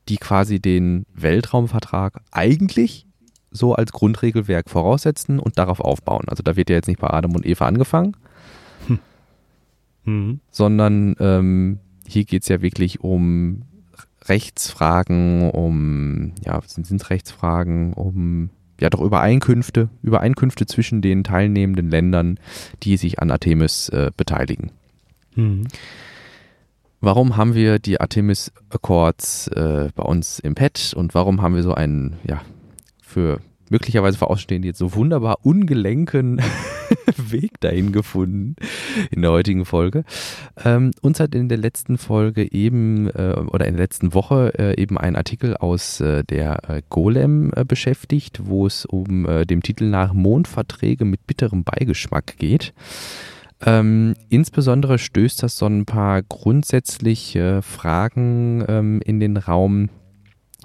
die 0.08 0.18
quasi 0.18 0.60
den 0.60 1.06
Weltraumvertrag 1.14 2.20
eigentlich 2.30 3.06
so 3.50 3.74
als 3.74 3.92
Grundregelwerk 3.92 4.68
voraussetzen 4.70 5.38
und 5.38 5.58
darauf 5.58 5.80
aufbauen. 5.80 6.26
Also 6.28 6.42
da 6.42 6.56
wird 6.56 6.70
ja 6.70 6.76
jetzt 6.76 6.86
nicht 6.86 7.00
bei 7.00 7.08
Adam 7.08 7.34
und 7.34 7.46
Eva 7.46 7.66
angefangen, 7.66 8.16
hm. 8.86 8.98
mhm. 10.04 10.40
sondern 10.50 11.16
ähm, 11.18 11.80
hier 12.08 12.24
geht 12.24 12.42
es 12.42 12.48
ja 12.48 12.62
wirklich 12.62 13.00
um 13.00 13.62
Rechtsfragen, 14.24 15.50
um, 15.50 16.32
ja, 16.44 16.60
sind 16.66 16.90
es 16.90 17.10
Rechtsfragen, 17.10 17.92
um, 17.92 18.50
ja, 18.80 18.90
doch 18.90 19.00
Übereinkünfte, 19.00 19.88
Übereinkünfte 20.02 20.66
zwischen 20.66 21.00
den 21.00 21.24
teilnehmenden 21.24 21.90
Ländern, 21.90 22.38
die 22.82 22.96
sich 22.96 23.20
an 23.20 23.30
Artemis 23.30 23.88
äh, 23.88 24.10
beteiligen. 24.16 24.70
Mhm. 25.34 25.64
Warum 27.00 27.36
haben 27.36 27.54
wir 27.54 27.78
die 27.78 28.00
Artemis 28.00 28.52
Accords 28.70 29.48
äh, 29.48 29.90
bei 29.94 30.02
uns 30.02 30.38
im 30.38 30.54
Pad 30.54 30.94
und 30.96 31.14
warum 31.14 31.42
haben 31.42 31.54
wir 31.54 31.62
so 31.62 31.74
einen, 31.74 32.16
ja, 32.24 32.40
für 33.00 33.40
möglicherweise 33.70 34.18
für 34.18 34.28
Ausstehende 34.28 34.68
jetzt 34.68 34.78
so 34.78 34.94
wunderbar 34.94 35.38
ungelenken 35.42 36.40
Weg 37.30 37.60
dahin 37.60 37.92
gefunden 37.92 38.56
in 39.10 39.22
der 39.22 39.30
heutigen 39.30 39.64
Folge. 39.64 40.04
Ähm, 40.64 40.90
uns 41.00 41.20
hat 41.20 41.34
in 41.34 41.48
der 41.48 41.58
letzten 41.58 41.98
Folge 41.98 42.52
eben 42.52 43.08
äh, 43.08 43.34
oder 43.46 43.66
in 43.66 43.74
der 43.74 43.84
letzten 43.84 44.14
Woche 44.14 44.52
äh, 44.58 44.80
eben 44.80 44.98
ein 44.98 45.16
Artikel 45.16 45.56
aus 45.56 46.00
äh, 46.00 46.24
der 46.24 46.68
äh, 46.68 46.82
Golem 46.88 47.52
äh, 47.54 47.64
beschäftigt, 47.64 48.42
wo 48.44 48.66
es 48.66 48.84
um 48.84 49.26
äh, 49.26 49.44
dem 49.44 49.62
Titel 49.62 49.84
nach 49.84 50.12
Mondverträge 50.12 51.04
mit 51.04 51.26
bitterem 51.26 51.64
Beigeschmack 51.64 52.36
geht. 52.36 52.72
Ähm, 53.64 54.14
insbesondere 54.28 54.98
stößt 54.98 55.42
das 55.42 55.56
so 55.56 55.66
ein 55.66 55.86
paar 55.86 56.22
grundsätzliche 56.22 57.62
Fragen 57.62 58.64
ähm, 58.68 59.00
in 59.04 59.18
den 59.18 59.36
Raum, 59.38 59.88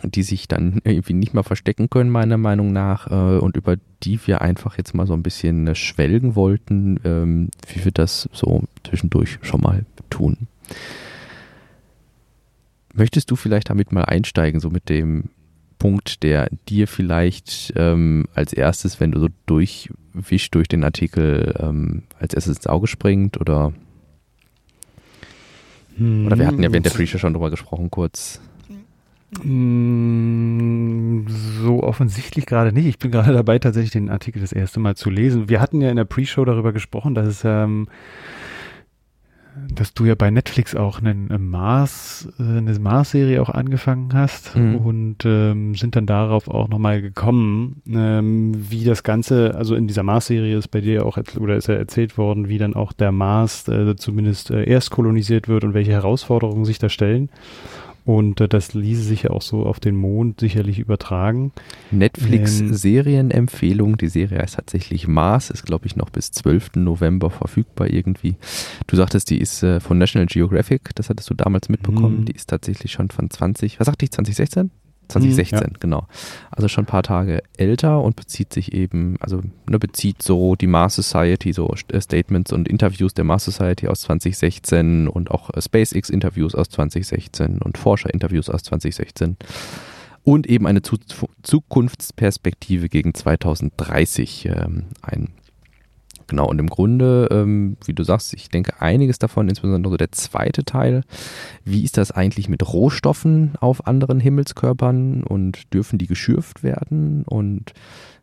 die 0.03 0.23
sich 0.23 0.47
dann 0.47 0.81
irgendwie 0.83 1.13
nicht 1.13 1.33
mehr 1.33 1.43
verstecken 1.43 1.89
können, 1.89 2.09
meiner 2.09 2.37
Meinung 2.37 2.71
nach, 2.73 3.09
äh, 3.09 3.39
und 3.39 3.57
über 3.57 3.77
die 4.03 4.19
wir 4.25 4.41
einfach 4.41 4.77
jetzt 4.77 4.93
mal 4.93 5.07
so 5.07 5.13
ein 5.13 5.23
bisschen 5.23 5.67
äh, 5.67 5.75
schwelgen 5.75 6.35
wollten, 6.35 6.99
ähm, 7.03 7.49
wie 7.67 7.85
wir 7.85 7.91
das 7.91 8.29
so 8.33 8.63
zwischendurch 8.83 9.39
schon 9.41 9.61
mal 9.61 9.85
tun. 10.09 10.47
Möchtest 12.93 13.31
du 13.31 13.35
vielleicht 13.35 13.69
damit 13.69 13.91
mal 13.91 14.03
einsteigen, 14.03 14.59
so 14.59 14.69
mit 14.69 14.89
dem 14.89 15.29
Punkt, 15.79 16.23
der 16.23 16.49
dir 16.69 16.87
vielleicht 16.87 17.73
ähm, 17.75 18.27
als 18.35 18.53
erstes, 18.53 18.99
wenn 18.99 19.11
du 19.11 19.19
so 19.19 19.29
durchwischst 19.47 20.53
durch 20.53 20.67
den 20.67 20.83
Artikel, 20.83 21.55
ähm, 21.59 22.03
als 22.19 22.33
erstes 22.33 22.57
ins 22.57 22.67
Auge 22.67 22.87
springt 22.87 23.39
oder? 23.39 23.73
Oder 25.99 26.37
wir 26.37 26.47
hatten 26.47 26.63
ja 26.63 26.71
während 26.71 26.85
der 26.85 26.91
Pre-Show 26.91 27.17
schon 27.17 27.33
drüber 27.33 27.49
gesprochen, 27.49 27.91
kurz. 27.91 28.39
Mm, 29.43 31.25
so 31.27 31.83
offensichtlich 31.83 32.45
gerade 32.45 32.73
nicht. 32.73 32.85
Ich 32.85 32.99
bin 32.99 33.11
gerade 33.11 33.33
dabei, 33.33 33.59
tatsächlich 33.59 33.91
den 33.91 34.09
Artikel 34.09 34.41
das 34.41 34.51
erste 34.51 34.79
Mal 34.79 34.95
zu 34.95 35.09
lesen. 35.09 35.49
Wir 35.49 35.61
hatten 35.61 35.81
ja 35.81 35.89
in 35.89 35.95
der 35.95 36.05
Pre-Show 36.05 36.43
darüber 36.43 36.73
gesprochen, 36.73 37.15
dass 37.15 37.27
es, 37.27 37.43
ähm, 37.45 37.87
dass 39.73 39.93
du 39.93 40.05
ja 40.05 40.15
bei 40.15 40.31
Netflix 40.31 40.75
auch 40.75 40.99
einen, 40.99 41.31
einen 41.31 41.49
Mars, 41.49 42.27
äh, 42.39 42.43
eine 42.43 42.77
Mars-Serie 42.77 43.41
auch 43.41 43.49
angefangen 43.49 44.13
hast 44.13 44.55
mhm. 44.57 44.75
und 44.75 45.17
ähm, 45.23 45.75
sind 45.75 45.95
dann 45.95 46.05
darauf 46.05 46.49
auch 46.49 46.67
nochmal 46.67 47.01
gekommen, 47.01 47.81
ähm, 47.87 48.51
wie 48.69 48.83
das 48.83 49.03
Ganze, 49.03 49.55
also 49.55 49.75
in 49.75 49.87
dieser 49.87 50.03
Mars-Serie 50.03 50.57
ist 50.57 50.67
bei 50.67 50.81
dir 50.81 51.05
auch, 51.05 51.17
oder 51.39 51.55
ist 51.55 51.67
ja 51.67 51.75
erzählt 51.75 52.17
worden, 52.17 52.49
wie 52.49 52.57
dann 52.57 52.75
auch 52.75 52.91
der 52.91 53.13
Mars 53.13 53.65
äh, 53.69 53.95
zumindest 53.95 54.51
äh, 54.51 54.65
erst 54.65 54.91
kolonisiert 54.91 55.47
wird 55.47 55.63
und 55.63 55.73
welche 55.73 55.91
Herausforderungen 55.91 56.65
sich 56.65 56.79
da 56.79 56.89
stellen. 56.89 57.29
Und 58.05 58.41
äh, 58.41 58.47
das 58.47 58.73
ließe 58.73 59.03
sich 59.03 59.23
ja 59.23 59.31
auch 59.31 59.41
so 59.41 59.65
auf 59.65 59.79
den 59.79 59.95
Mond 59.95 60.39
sicherlich 60.39 60.79
übertragen. 60.79 61.51
Netflix-Serienempfehlung. 61.91 63.97
Die 63.97 64.07
Serie 64.07 64.39
heißt 64.39 64.55
tatsächlich 64.55 65.07
Mars, 65.07 65.49
ist 65.49 65.65
glaube 65.65 65.85
ich 65.85 65.95
noch 65.95 66.09
bis 66.09 66.31
12. 66.31 66.71
November 66.75 67.29
verfügbar 67.29 67.89
irgendwie. 67.89 68.35
Du 68.87 68.95
sagtest, 68.95 69.29
die 69.29 69.39
ist 69.39 69.63
äh, 69.63 69.79
von 69.79 69.97
National 69.97 70.25
Geographic, 70.25 70.95
das 70.95 71.09
hattest 71.09 71.29
du 71.29 71.35
damals 71.35 71.69
mitbekommen. 71.69 72.21
Mhm. 72.21 72.25
Die 72.25 72.33
ist 72.33 72.49
tatsächlich 72.49 72.91
schon 72.91 73.09
von 73.09 73.29
20, 73.29 73.79
was 73.79 73.85
sagte 73.85 74.05
ich, 74.05 74.11
2016? 74.11 74.71
2016, 75.11 75.59
mhm, 75.59 75.63
ja. 75.63 75.69
genau. 75.79 76.07
Also 76.49 76.67
schon 76.67 76.83
ein 76.83 76.87
paar 76.87 77.03
Tage 77.03 77.43
älter 77.57 78.01
und 78.01 78.15
bezieht 78.15 78.53
sich 78.53 78.73
eben, 78.73 79.17
also 79.19 79.41
ne, 79.69 79.79
bezieht 79.79 80.21
so 80.21 80.55
die 80.55 80.67
Mars 80.67 80.95
Society, 80.95 81.53
so 81.53 81.73
äh, 81.89 82.01
Statements 82.01 82.51
und 82.51 82.67
Interviews 82.67 83.13
der 83.13 83.23
Mars 83.23 83.45
Society 83.45 83.87
aus 83.87 84.01
2016 84.01 85.07
und 85.07 85.31
auch 85.31 85.49
äh, 85.51 85.61
SpaceX-Interviews 85.61 86.55
aus 86.55 86.69
2016 86.69 87.61
und 87.61 87.77
Forscher-Interviews 87.77 88.49
aus 88.49 88.63
2016 88.63 89.37
und 90.23 90.47
eben 90.47 90.67
eine 90.67 90.81
Zukunftsperspektive 90.81 92.89
gegen 92.89 93.13
2030 93.13 94.45
ähm, 94.45 94.85
ein 95.01 95.29
Genau, 96.31 96.47
und 96.47 96.59
im 96.59 96.69
Grunde, 96.69 97.27
ähm, 97.29 97.75
wie 97.83 97.93
du 97.93 98.03
sagst, 98.03 98.33
ich 98.33 98.47
denke 98.47 98.81
einiges 98.81 99.19
davon, 99.19 99.49
insbesondere 99.49 99.97
der 99.97 100.13
zweite 100.13 100.63
Teil, 100.63 101.03
wie 101.65 101.83
ist 101.83 101.97
das 101.97 102.11
eigentlich 102.11 102.47
mit 102.47 102.65
Rohstoffen 102.71 103.55
auf 103.59 103.85
anderen 103.85 104.21
Himmelskörpern 104.21 105.23
und 105.23 105.73
dürfen 105.73 105.99
die 105.99 106.07
geschürft 106.07 106.63
werden? 106.63 107.23
Und 107.23 107.73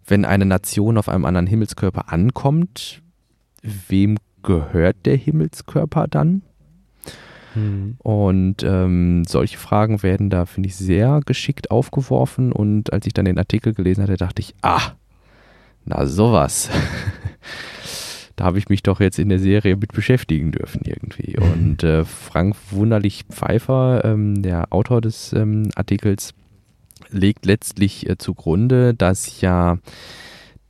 wenn 0.07 0.25
eine 0.25 0.47
Nation 0.47 0.97
auf 0.97 1.11
einem 1.11 1.27
anderen 1.27 1.47
Himmelskörper 1.47 2.11
ankommt, 2.11 3.03
wem 3.61 4.17
gehört 4.43 4.97
der 5.05 5.17
Himmelskörper 5.17 6.07
dann? 6.09 6.41
Mhm. 7.55 7.97
Und 7.99 8.63
ähm, 8.63 9.25
solche 9.27 9.59
Fragen 9.59 10.03
werden 10.03 10.31
da, 10.31 10.47
finde 10.47 10.71
ich, 10.71 10.77
sehr 10.77 11.21
geschickt 11.27 11.71
aufgeworfen. 11.71 12.53
Und 12.53 12.91
als 12.91 13.07
ich 13.07 13.13
dann 13.13 13.27
den 13.27 13.37
Artikel 13.37 13.75
gelesen 13.75 14.03
hatte, 14.03 14.17
dachte 14.17 14.41
ich, 14.41 14.55
ah, 14.63 14.93
na 15.85 16.07
sowas. 16.07 16.71
da 18.39 18.45
habe 18.45 18.59
ich 18.59 18.69
mich 18.69 18.85
doch 18.85 19.01
jetzt 19.01 19.19
in 19.19 19.29
der 19.29 19.41
Serie 19.41 19.77
mit 19.77 19.93
beschäftigen 19.93 20.53
dürfen 20.53 20.83
irgendwie. 20.85 21.37
Und 21.41 21.83
äh, 21.83 22.05
Frank 22.05 22.57
Wunderlich 22.71 23.25
Pfeiffer, 23.29 24.05
ähm, 24.05 24.43
der 24.43 24.73
Autor 24.73 25.01
des 25.01 25.33
ähm, 25.33 25.71
Artikels, 25.75 26.35
legt 27.11 27.47
letztlich 27.47 28.09
äh, 28.09 28.17
zugrunde, 28.17 28.95
dass 28.95 29.41
ja 29.41 29.79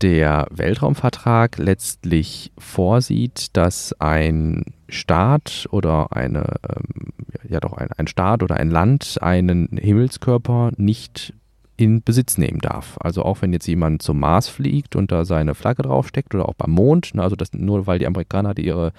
der 0.00 0.46
Weltraumvertrag 0.50 1.58
letztlich 1.58 2.52
vorsieht, 2.56 3.56
dass 3.56 3.92
ein 4.00 4.64
Staat 4.88 5.66
oder 5.70 6.12
eine, 6.12 6.54
ähm, 6.68 7.12
ja 7.48 7.60
doch 7.60 7.74
ein, 7.74 7.88
ein 7.96 8.06
Staat 8.06 8.42
oder 8.42 8.56
ein 8.56 8.70
Land 8.70 9.18
einen 9.20 9.68
Himmelskörper 9.76 10.70
nicht 10.76 11.34
in 11.78 12.02
Besitz 12.02 12.38
nehmen 12.38 12.58
darf. 12.58 12.98
Also 13.00 13.22
auch 13.22 13.40
wenn 13.40 13.52
jetzt 13.52 13.68
jemand 13.68 14.02
zum 14.02 14.18
Mars 14.18 14.48
fliegt 14.48 14.96
und 14.96 15.12
da 15.12 15.24
seine 15.24 15.54
Flagge 15.54 15.82
draufsteckt 15.82 16.34
oder 16.34 16.48
auch 16.48 16.54
beim 16.54 16.72
Mond, 16.72 17.14
ne, 17.14 17.22
also 17.22 17.36
das, 17.36 17.52
nur 17.52 17.86
weil 17.86 18.00
die 18.00 18.06
Amerikaner 18.06 18.52
die 18.52 18.66
ihre 18.66 18.92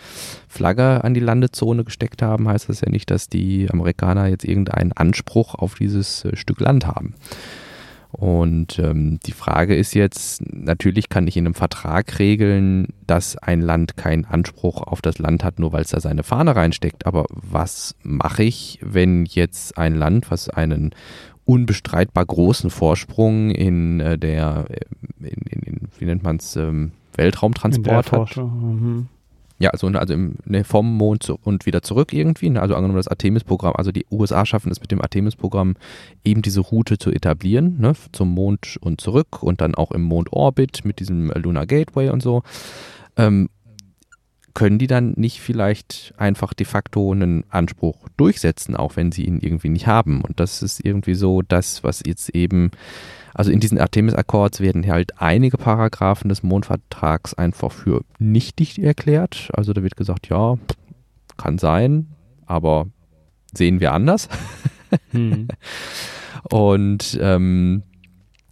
Flagge 0.48 1.03
an 1.03 1.13
die 1.13 1.19
Landezone 1.19 1.83
gesteckt 1.83 2.21
haben, 2.21 2.48
heißt 2.48 2.69
das 2.69 2.79
ja 2.81 2.89
nicht, 2.89 3.12
dass 3.12 3.27
die 3.27 3.69
Amerikaner 3.69 4.27
jetzt 4.27 4.45
irgendeinen 4.45 4.93
Anspruch 4.93 5.55
auf 5.55 5.75
dieses 5.75 6.24
äh, 6.24 6.38
Stück 6.38 6.62
Land 6.62 6.88
haben. 6.88 7.15
Und 8.12 8.79
ähm, 8.79 9.19
die 9.25 9.33
Frage 9.33 9.75
ist 9.75 9.93
jetzt, 9.93 10.41
natürlich 10.51 11.09
kann 11.09 11.27
ich 11.27 11.38
in 11.38 11.45
einem 11.45 11.53
Vertrag 11.53 12.17
regeln, 12.17 12.88
dass 13.05 13.38
ein 13.38 13.62
Land 13.62 13.98
keinen 13.98 14.25
Anspruch 14.25 14.81
auf 14.81 15.01
das 15.01 15.19
Land 15.19 15.43
hat, 15.43 15.59
nur 15.59 15.74
weil 15.74 15.83
es 15.83 15.89
da 15.89 16.00
seine 16.00 16.24
Fahne 16.24 16.55
reinsteckt. 16.55 17.05
Aber 17.05 17.25
was 17.29 17.95
mache 18.01 18.43
ich, 18.43 18.79
wenn 18.81 19.25
jetzt 19.25 19.77
ein 19.77 19.93
Land, 19.95 20.31
was 20.31 20.50
einen 20.50 20.95
unbestreitbar 21.50 22.27
großen 22.27 22.70
Vorsprung 22.70 23.50
in 23.50 24.00
äh, 24.00 24.20
der, 24.20 24.65
äh, 24.70 25.27
in, 25.27 25.41
in, 25.50 25.63
in, 25.63 25.88
wie 25.98 26.06
nennt 26.06 26.22
man 26.22 26.36
es, 26.36 26.56
ähm, 26.56 26.91
Weltraumtransport 27.15 28.12
hat. 28.12 28.38
Mhm. 28.38 29.08
Ja, 29.58 29.72
also, 29.72 29.88
also 29.88 30.13
im, 30.13 30.36
ne, 30.46 30.63
vom 30.63 30.96
Mond 30.96 31.24
zu, 31.24 31.39
und 31.44 31.65
wieder 31.65 31.82
zurück 31.82 32.13
irgendwie. 32.13 32.51
Ne? 32.51 32.62
Also 32.62 32.75
angenommen 32.75 32.98
das 32.98 33.08
Artemis-Programm, 33.08 33.74
also 33.75 33.91
die 33.91 34.06
USA 34.12 34.46
schaffen 34.46 34.72
es 34.72 34.79
mit 34.79 34.91
dem 34.91 35.01
Artemis-Programm 35.01 35.74
eben 36.24 36.44
diese 36.44 36.60
Route 36.62 37.00
zu 37.00 37.10
etablieren, 37.12 37.79
ne? 37.79 37.94
zum 38.12 38.29
Mond 38.29 38.77
und 38.79 39.01
zurück 39.01 39.41
und 39.41 39.60
dann 39.60 39.74
auch 39.74 39.91
im 39.91 40.03
Mondorbit 40.03 40.86
mit 40.86 41.00
diesem 41.00 41.32
Lunar 41.32 41.65
Gateway 41.65 42.10
und 42.10 42.22
so. 42.22 42.44
Ähm, 43.18 43.50
können 44.60 44.78
die 44.78 44.88
dann 44.88 45.13
nicht 45.16 45.39
vielleicht 45.39 46.13
einfach 46.18 46.54
de 46.54 46.66
facto 46.66 47.13
einen 47.13 47.46
Anspruch 47.48 47.96
durchsetzen, 48.18 48.75
auch 48.75 48.98
wenn 48.98 49.13
sie 49.13 49.24
ihn 49.24 49.39
irgendwie 49.39 49.70
nicht 49.70 49.88
haben? 49.88 50.20
Und 50.20 50.42
das 50.42 50.62
ist 50.62 50.84
irgendwie 50.84 51.13
so 51.13 51.42
das, 51.42 51.82
was 51.86 52.04
jetzt 52.06 52.36
eben, 52.36 52.72
also 53.34 53.54
in 53.54 53.62
diesen 53.62 53.80
Artemis-Akkords 53.80 54.60
werden 54.60 54.86
halt 54.86 55.22
einige 55.22 55.58
Paragraphen 55.58 56.28
des 56.28 56.44
Mondvertrags 56.44 57.34
einfach 57.36 57.72
für 57.72 58.04
nichtig 58.18 58.84
erklärt. 58.84 59.50
Also 59.54 59.72
da 59.72 59.82
wird 59.82 59.96
gesagt, 59.96 60.28
ja, 60.28 60.58
kann 61.38 61.58
sein, 61.58 62.08
aber 62.46 62.88
sehen 63.54 63.80
wir 63.80 63.94
anders. 63.94 64.28
Hm. 65.12 65.48
Und 66.50 67.18
ähm, 67.22 67.84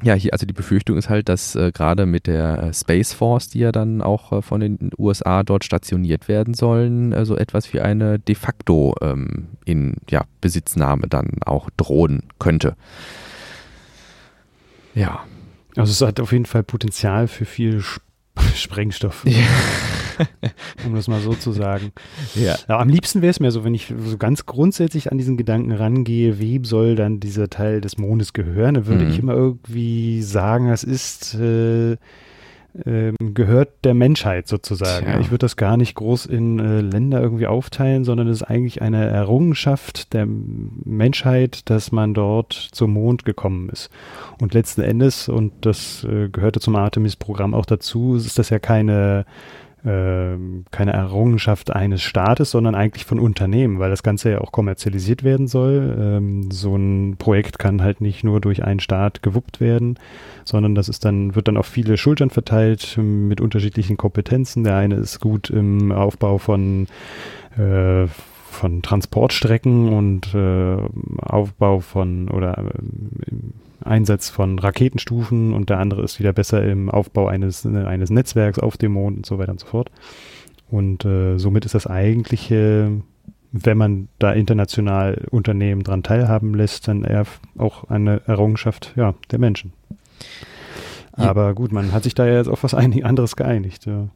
ja, 0.04 0.13
hier, 0.13 0.32
also 0.34 0.46
die 0.46 0.54
Befürchtung 0.54 0.98
ist 0.98 1.10
halt, 1.10 1.27
dass 1.27 1.56
äh, 1.56 1.72
gerade 1.72 2.06
mit 2.06 2.27
der 2.27 2.63
äh, 2.63 2.74
Space 2.74 3.13
Force, 3.13 3.50
die 3.50 3.60
ja 3.60 3.72
dann 3.72 4.01
auch 4.01 4.32
äh, 4.32 4.42
von 4.44 4.60
den 4.60 4.92
USA 4.98 5.42
dort 5.44 5.63
stationiert 5.63 6.27
werden 6.27 6.54
sollen, 6.54 7.13
äh, 7.13 7.25
so 7.25 7.36
etwas 7.36 7.74
wie 7.74 7.82
eine 7.82 8.20
de 8.20 8.36
facto 8.36 8.96
ähm, 9.01 9.48
in 9.66 9.96
ja, 10.10 10.25
Besitznahme 10.39 11.08
dann 11.08 11.42
auch 11.46 11.70
drohen 11.77 12.24
könnte. 12.38 12.75
Ja. 14.94 15.24
Also 15.75 15.92
es 15.92 16.08
hat 16.08 16.20
auf 16.20 16.32
jeden 16.32 16.46
Fall 16.46 16.63
Potenzial 16.63 17.27
für 17.27 17.46
viel 17.46 17.80
Sp 17.82 18.01
Sprengstoff. 18.56 19.24
Ja. 19.25 19.38
um 20.86 20.96
das 20.96 21.08
mal 21.08 21.20
so 21.20 21.34
zu 21.34 21.52
sagen. 21.52 21.92
Ja. 22.36 22.56
ja 22.68 22.80
am 22.80 22.90
liebsten 22.90 23.22
wäre 23.22 23.32
es 23.32 23.40
mir 23.40 23.52
so, 23.52 23.64
wenn 23.64 23.74
ich 23.74 23.94
so 23.98 24.18
ganz 24.18 24.46
grundsätzlich 24.46 25.12
an 25.12 25.18
diesen 25.18 25.38
Gedanken 25.38 25.72
rangehe, 25.72 26.40
wem 26.40 26.64
soll 26.64 26.96
dann 26.96 27.20
dieser 27.20 27.50
Teil 27.50 27.82
des 27.82 27.98
Mondes 27.98 28.34
gehören, 28.34 28.76
dann 28.76 28.88
würde 28.88 29.06
mhm. 29.06 29.12
ich 29.12 29.20
immer 29.20 29.34
irgendwie 29.34 30.22
sagen, 30.22 30.70
das 30.70 30.84
ist 30.84 31.36
äh, 31.36 31.98
ähm, 32.86 33.16
gehört 33.34 33.86
der 33.86 33.94
Menschheit 33.94 34.48
sozusagen. 34.48 35.06
Tja. 35.06 35.20
Ich 35.20 35.32
würde 35.32 35.40
das 35.40 35.56
gar 35.56 35.77
nicht 35.77 35.96
groß 35.96 36.27
in 36.27 36.60
äh, 36.60 36.82
Länder 36.82 37.22
irgendwie 37.22 37.48
aufteilen, 37.48 38.03
sondern 38.03 38.27
es 38.27 38.42
ist 38.42 38.48
eigentlich 38.48 38.82
eine 38.82 39.06
Errungenschaft 39.08 40.14
der 40.14 40.27
Menschheit, 40.27 41.70
dass 41.70 41.92
man 41.92 42.14
dort 42.14 42.53
zum 42.53 42.94
Mond 42.94 43.25
gekommen 43.25 43.70
ist. 43.70 43.90
Und 44.40 44.53
letzten 44.53 44.82
Endes, 44.82 45.27
und 45.27 45.53
das 45.62 46.03
äh, 46.03 46.30
gehörte 46.30 46.60
zum 46.60 46.75
Artemis-Programm 46.75 47.53
auch 47.56 47.66
dazu, 47.66 48.16
ist 48.16 48.38
das 48.38 48.50
ja 48.50 48.60
keine 48.60 49.25
keine 50.72 50.94
Errungenschaft 50.94 51.74
eines 51.74 52.02
Staates, 52.02 52.52
sondern 52.52 52.76
eigentlich 52.76 53.06
von 53.06 53.20
Unternehmen, 53.20 53.80
weil 53.80 53.90
das 53.90 54.04
Ganze 54.04 54.32
ja 54.32 54.42
auch 54.42 54.52
kommerzialisiert 54.52 55.24
werden 55.24 55.48
soll. 55.48 55.96
Ähm, 56.00 56.52
so 56.52 56.76
ein 56.76 57.16
Projekt 57.18 57.60
kann 57.60 57.82
halt 57.82 58.02
nicht 58.02 58.24
nur 58.24 58.42
durch 58.42 58.64
einen 58.64 58.80
Staat 58.80 59.24
gewuppt 59.24 59.62
werden, 59.62 60.00
sondern 60.44 60.76
das 60.76 60.90
ist 60.90 61.06
dann, 61.06 61.36
wird 61.36 61.48
dann 61.48 61.58
auf 61.58 61.68
viele 61.68 61.98
Schultern 61.98 62.30
verteilt 62.30 62.98
mit 62.98 63.42
unterschiedlichen 63.42 63.98
Kompetenzen. 63.98 64.64
Der 64.64 64.76
eine 64.76 64.96
ist 64.96 65.20
gut 65.20 65.50
im 65.50 65.92
Aufbau 65.92 66.38
von 66.38 66.88
äh, 67.58 68.08
von 68.50 68.82
Transportstrecken 68.82 69.90
und 69.90 70.34
äh, 70.34 70.78
Aufbau 71.22 71.80
von 71.80 72.30
oder 72.30 72.58
äh, 72.58 73.34
Einsatz 73.83 74.29
von 74.29 74.59
Raketenstufen 74.59 75.53
und 75.53 75.70
der 75.70 75.79
andere 75.79 76.03
ist 76.03 76.20
wieder 76.20 76.33
besser 76.33 76.63
im 76.63 76.90
Aufbau 76.90 77.27
eines, 77.27 77.66
eines 77.66 78.09
Netzwerks 78.09 78.59
auf 78.59 78.77
dem 78.77 78.94
Mond 78.94 79.18
und 79.18 79.25
so 79.25 79.37
weiter 79.37 79.51
und 79.51 79.59
so 79.59 79.68
fort. 79.68 79.92
Und 80.70 81.05
äh, 81.05 81.37
somit 81.37 81.66
ist 81.66 81.75
das 81.75 81.87
eigentliche, 81.87 83.01
wenn 83.51 83.77
man 83.77 84.09
da 84.20 84.33
international 84.33 85.25
Unternehmen 85.29 85.83
dran 85.83 86.03
teilhaben 86.03 86.53
lässt, 86.53 86.87
dann 86.87 87.03
eher 87.03 87.25
auch 87.57 87.85
eine 87.85 88.22
Errungenschaft 88.25 88.94
ja, 88.96 89.13
der 89.31 89.40
Menschen. 89.40 89.74
Ja. 91.18 91.29
Aber 91.29 91.53
gut, 91.53 91.72
man 91.72 91.94
hat 91.94 92.03
sich 92.03 92.16
da 92.16 92.25
ja 92.25 92.35
jetzt 92.35 92.50
auf 92.50 92.63
was 92.63 92.74
anderes 92.74 93.35
geeinigt. 93.35 93.85
Ja, 93.85 94.09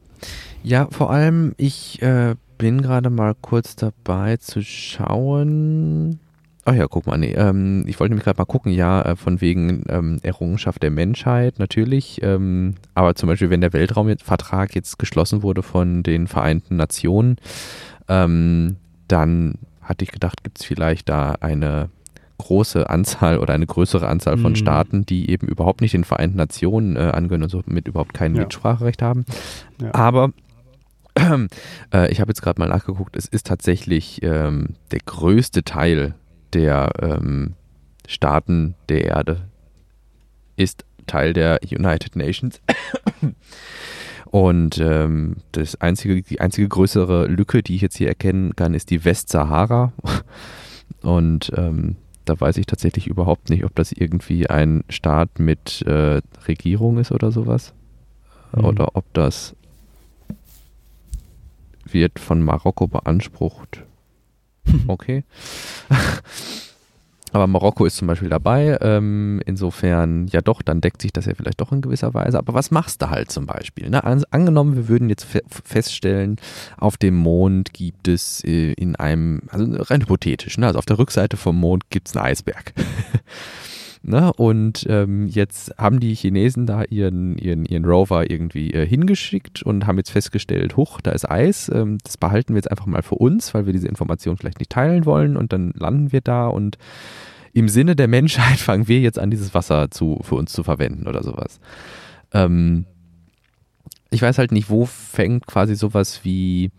ja 0.62 0.88
vor 0.90 1.10
allem, 1.10 1.54
ich 1.56 2.02
äh, 2.02 2.34
bin 2.58 2.82
gerade 2.82 3.10
mal 3.10 3.34
kurz 3.40 3.74
dabei 3.74 4.36
zu 4.36 4.62
schauen. 4.62 6.20
Ach 6.64 6.74
ja, 6.74 6.86
guck 6.86 7.08
mal, 7.08 7.18
nee, 7.18 7.32
ähm, 7.32 7.84
ich 7.88 7.98
wollte 7.98 8.12
nämlich 8.12 8.24
gerade 8.24 8.38
mal 8.38 8.44
gucken, 8.44 8.72
ja, 8.72 9.02
äh, 9.02 9.16
von 9.16 9.40
wegen 9.40 9.84
ähm, 9.88 10.18
Errungenschaft 10.22 10.82
der 10.82 10.92
Menschheit 10.92 11.58
natürlich, 11.58 12.22
ähm, 12.22 12.76
aber 12.94 13.16
zum 13.16 13.28
Beispiel, 13.28 13.50
wenn 13.50 13.60
der 13.60 13.72
Weltraumvertrag 13.72 14.74
jetzt 14.74 14.98
geschlossen 14.98 15.42
wurde 15.42 15.64
von 15.64 16.04
den 16.04 16.28
Vereinten 16.28 16.76
Nationen, 16.76 17.36
ähm, 18.08 18.76
dann 19.08 19.58
hatte 19.82 20.04
ich 20.04 20.12
gedacht, 20.12 20.44
gibt 20.44 20.60
es 20.60 20.64
vielleicht 20.64 21.08
da 21.08 21.32
eine 21.40 21.90
große 22.38 22.88
Anzahl 22.88 23.38
oder 23.38 23.54
eine 23.54 23.66
größere 23.66 24.08
Anzahl 24.08 24.38
von 24.38 24.52
mhm. 24.52 24.56
Staaten, 24.56 25.06
die 25.06 25.30
eben 25.30 25.48
überhaupt 25.48 25.80
nicht 25.80 25.94
den 25.94 26.04
Vereinten 26.04 26.36
Nationen 26.36 26.96
äh, 26.96 27.00
angehören 27.00 27.42
und 27.42 27.48
somit 27.48 27.88
überhaupt 27.88 28.14
kein 28.14 28.34
ja. 28.34 28.42
Mitspracherecht 28.42 29.02
haben. 29.02 29.24
Ja. 29.80 29.94
Aber 29.94 30.32
äh, 31.92 32.10
ich 32.10 32.20
habe 32.20 32.30
jetzt 32.30 32.42
gerade 32.42 32.60
mal 32.60 32.68
nachgeguckt, 32.68 33.16
es 33.16 33.26
ist 33.26 33.46
tatsächlich 33.46 34.22
ähm, 34.22 34.70
der 34.90 35.00
größte 35.04 35.62
Teil 35.62 36.14
der 36.54 36.92
ähm, 37.00 37.54
Staaten 38.06 38.74
der 38.88 39.04
Erde 39.04 39.48
ist 40.56 40.84
Teil 41.06 41.32
der 41.32 41.60
United 41.64 42.16
Nations. 42.16 42.60
Und 44.26 44.78
ähm, 44.78 45.36
das 45.52 45.78
einzige, 45.80 46.22
die 46.22 46.40
einzige 46.40 46.66
größere 46.66 47.26
Lücke, 47.26 47.62
die 47.62 47.74
ich 47.74 47.82
jetzt 47.82 47.96
hier 47.96 48.08
erkennen 48.08 48.56
kann, 48.56 48.72
ist 48.72 48.90
die 48.90 49.04
Westsahara. 49.04 49.92
Und 51.02 51.52
ähm, 51.56 51.96
da 52.24 52.40
weiß 52.40 52.56
ich 52.56 52.66
tatsächlich 52.66 53.08
überhaupt 53.08 53.50
nicht, 53.50 53.64
ob 53.64 53.74
das 53.74 53.92
irgendwie 53.92 54.48
ein 54.48 54.84
Staat 54.88 55.38
mit 55.38 55.82
äh, 55.82 56.22
Regierung 56.46 56.98
ist 56.98 57.12
oder 57.12 57.30
sowas. 57.30 57.74
Mhm. 58.54 58.64
Oder 58.64 58.96
ob 58.96 59.04
das 59.12 59.54
wird 61.84 62.18
von 62.18 62.42
Marokko 62.42 62.86
beansprucht. 62.86 63.84
Okay. 64.86 65.24
Aber 67.32 67.46
Marokko 67.46 67.86
ist 67.86 67.96
zum 67.96 68.08
Beispiel 68.08 68.28
dabei. 68.28 68.76
Ähm, 68.82 69.40
insofern, 69.46 70.26
ja 70.28 70.42
doch, 70.42 70.60
dann 70.60 70.82
deckt 70.82 71.00
sich 71.00 71.12
das 71.12 71.24
ja 71.24 71.34
vielleicht 71.34 71.60
doch 71.62 71.72
in 71.72 71.80
gewisser 71.80 72.12
Weise. 72.12 72.36
Aber 72.36 72.52
was 72.52 72.70
machst 72.70 73.00
du 73.00 73.08
halt 73.08 73.30
zum 73.30 73.46
Beispiel? 73.46 73.88
Ne? 73.88 74.04
Also, 74.04 74.26
angenommen, 74.30 74.76
wir 74.76 74.88
würden 74.88 75.08
jetzt 75.08 75.24
fe 75.24 75.40
feststellen, 75.64 76.36
auf 76.76 76.98
dem 76.98 77.16
Mond 77.16 77.72
gibt 77.72 78.06
es 78.06 78.44
äh, 78.44 78.72
in 78.74 78.96
einem, 78.96 79.42
also 79.48 79.64
rein 79.64 80.02
hypothetisch, 80.02 80.58
ne? 80.58 80.66
also 80.66 80.78
auf 80.78 80.86
der 80.86 80.98
Rückseite 80.98 81.38
vom 81.38 81.58
Mond 81.58 81.88
gibt 81.88 82.08
es 82.08 82.16
einen 82.16 82.26
Eisberg. 82.26 82.74
Ne? 84.04 84.32
Und 84.32 84.84
ähm, 84.88 85.28
jetzt 85.28 85.78
haben 85.78 86.00
die 86.00 86.14
Chinesen 86.14 86.66
da 86.66 86.82
ihren, 86.82 87.38
ihren, 87.38 87.64
ihren 87.64 87.84
Rover 87.84 88.28
irgendwie 88.28 88.72
äh, 88.72 88.84
hingeschickt 88.84 89.62
und 89.62 89.86
haben 89.86 89.96
jetzt 89.96 90.10
festgestellt, 90.10 90.76
huch, 90.76 91.00
da 91.00 91.12
ist 91.12 91.30
Eis, 91.30 91.70
ähm, 91.72 91.98
das 92.02 92.16
behalten 92.16 92.54
wir 92.54 92.58
jetzt 92.58 92.70
einfach 92.70 92.86
mal 92.86 93.02
für 93.02 93.14
uns, 93.14 93.54
weil 93.54 93.66
wir 93.66 93.72
diese 93.72 93.86
Information 93.86 94.36
vielleicht 94.36 94.58
nicht 94.58 94.72
teilen 94.72 95.06
wollen 95.06 95.36
und 95.36 95.52
dann 95.52 95.72
landen 95.76 96.10
wir 96.10 96.20
da 96.20 96.48
und 96.48 96.78
im 97.52 97.68
Sinne 97.68 97.94
der 97.94 98.08
Menschheit 98.08 98.58
fangen 98.58 98.88
wir 98.88 99.00
jetzt 99.00 99.20
an, 99.20 99.30
dieses 99.30 99.54
Wasser 99.54 99.90
zu, 99.90 100.18
für 100.22 100.34
uns 100.34 100.52
zu 100.52 100.64
verwenden 100.64 101.06
oder 101.06 101.22
sowas. 101.22 101.60
Ähm, 102.32 102.86
ich 104.10 104.20
weiß 104.20 104.38
halt 104.38 104.50
nicht, 104.50 104.68
wo 104.68 104.84
fängt 104.84 105.46
quasi 105.46 105.76
sowas 105.76 106.20
wie 106.24 106.70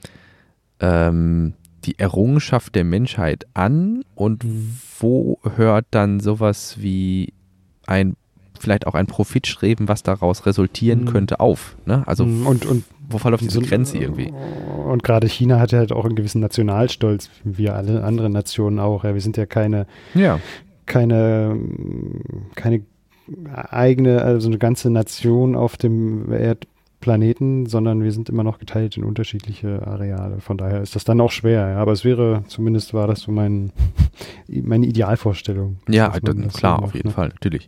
ähm, 0.82 1.54
die 1.86 2.00
Errungenschaft 2.00 2.76
der 2.76 2.84
Menschheit 2.84 3.46
an 3.54 4.04
und 4.15 4.46
wo 5.00 5.39
hört 5.56 5.86
dann 5.91 6.19
sowas 6.19 6.78
wie 6.80 7.34
ein 7.86 8.15
vielleicht 8.60 8.88
auch 8.88 8.96
ein 8.96 9.08
Profitstreben, 9.08 9.88
was 9.88 10.04
daraus 10.04 10.46
resultieren 10.46 11.02
mhm. 11.02 11.06
könnte, 11.06 11.39
auf. 11.39 11.76
Ne? 11.86 12.04
Also 12.08 12.26
mhm. 12.26 12.48
und, 12.48 12.65
und 12.65 12.84
wo 13.10 13.17
verläuft 13.17 13.43
diese 13.43 13.60
so, 13.60 13.62
Grenze 13.62 13.98
irgendwie? 13.98 14.32
Und 14.88 15.04
gerade 15.04 15.28
China 15.28 15.60
hat 15.60 15.72
ja 15.72 15.80
halt 15.80 15.91
auch 15.91 16.06
einen 16.06 16.15
gewissen 16.15 16.39
Nationalstolz, 16.39 17.30
wie 17.43 17.69
alle 17.69 18.04
anderen 18.04 18.32
Nationen 18.32 18.80
auch. 18.80 19.04
Ja, 19.04 19.13
wir 19.13 19.22
sind 19.22 19.38
ja 19.38 19.46
keine, 19.46 19.86
ja. 20.15 20.39
keine, 20.86 21.58
keine 22.56 22.84
eigene, 23.54 24.22
also 24.22 24.48
eine 24.48 24.58
ganze 24.58 24.89
Nation 24.89 25.56
auf 25.56 25.78
dem 25.78 26.32
Erd, 26.32 26.67
Planeten, 27.04 27.66
sondern 27.66 28.02
wir 28.02 28.13
sind 28.13 28.30
immer 28.30 28.46
noch 28.46 28.60
geteilt 28.60 28.96
in 28.96 29.04
unterschiedliche 29.04 29.86
Areale. 29.86 30.39
Von 30.39 30.58
daher 30.58 30.82
ist 30.82 30.96
das 30.96 31.04
dann 31.04 31.20
auch 31.20 31.32
schwer. 31.32 31.72
Ja. 31.72 31.78
Aber 31.80 31.92
es 31.92 32.06
wäre, 32.06 32.46
zumindest 32.48 32.94
war 32.94 33.08
das 33.08 33.20
so 33.20 33.32
mein, 33.34 33.74
meine 34.48 34.86
Idealvorstellung. 34.86 35.80
Ja, 35.89 36.18
dann, 36.22 36.48
klar, 36.48 36.78
so 36.80 36.86
auf 36.86 36.96
jeden 36.96 37.10
ne? 37.10 37.13
Fall, 37.13 37.28
natürlich. 37.28 37.68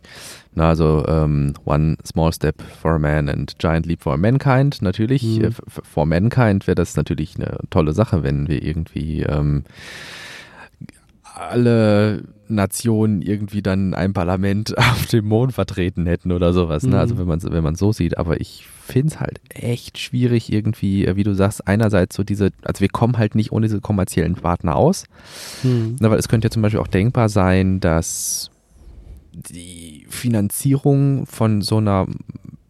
Na, 0.54 0.70
also 0.70 1.04
um, 1.04 1.12
ähm, 1.14 1.54
One 1.66 1.98
Small 2.06 2.32
Step 2.32 2.62
for 2.62 2.92
a 2.92 2.98
Man 2.98 3.28
and 3.28 3.58
Giant 3.58 3.84
Leap 3.84 4.02
for 4.02 4.16
Mankind, 4.16 4.80
natürlich. 4.80 5.22
Mhm. 5.22 5.44
Äh, 5.44 5.50
for 5.66 6.06
Mankind 6.06 6.66
wäre 6.66 6.74
das 6.74 6.96
natürlich 6.96 7.36
eine 7.36 7.58
tolle 7.68 7.92
Sache, 7.92 8.22
wenn 8.22 8.48
wir 8.48 8.62
irgendwie 8.62 9.20
ähm, 9.20 9.64
alle 11.36 12.24
Nationen 12.48 13.22
irgendwie 13.22 13.62
dann 13.62 13.94
ein 13.94 14.12
Parlament 14.12 14.76
auf 14.78 15.06
dem 15.06 15.26
Mond 15.26 15.52
vertreten 15.52 16.06
hätten 16.06 16.32
oder 16.32 16.52
sowas. 16.52 16.84
Ne? 16.84 16.98
Also 16.98 17.14
mhm. 17.14 17.18
wenn 17.20 17.26
man 17.26 17.42
wenn 17.42 17.64
man 17.64 17.74
so 17.74 17.92
sieht. 17.92 18.18
Aber 18.18 18.40
ich 18.40 18.66
finde 18.66 19.14
es 19.14 19.20
halt 19.20 19.40
echt 19.50 19.98
schwierig 19.98 20.52
irgendwie, 20.52 21.06
äh, 21.06 21.16
wie 21.16 21.24
du 21.24 21.34
sagst, 21.34 21.66
einerseits 21.66 22.16
so 22.16 22.24
diese, 22.24 22.50
also 22.62 22.80
wir 22.80 22.88
kommen 22.88 23.18
halt 23.18 23.34
nicht 23.34 23.52
ohne 23.52 23.66
diese 23.66 23.80
kommerziellen 23.80 24.34
Partner 24.34 24.76
aus. 24.76 25.04
Mhm. 25.62 25.96
weil 26.00 26.18
es 26.18 26.28
könnte 26.28 26.46
ja 26.46 26.50
zum 26.50 26.62
Beispiel 26.62 26.80
auch 26.80 26.86
denkbar 26.86 27.28
sein, 27.28 27.80
dass 27.80 28.50
die 29.32 30.06
Finanzierung 30.08 31.26
von 31.26 31.60
so 31.60 31.76
einer 31.76 32.06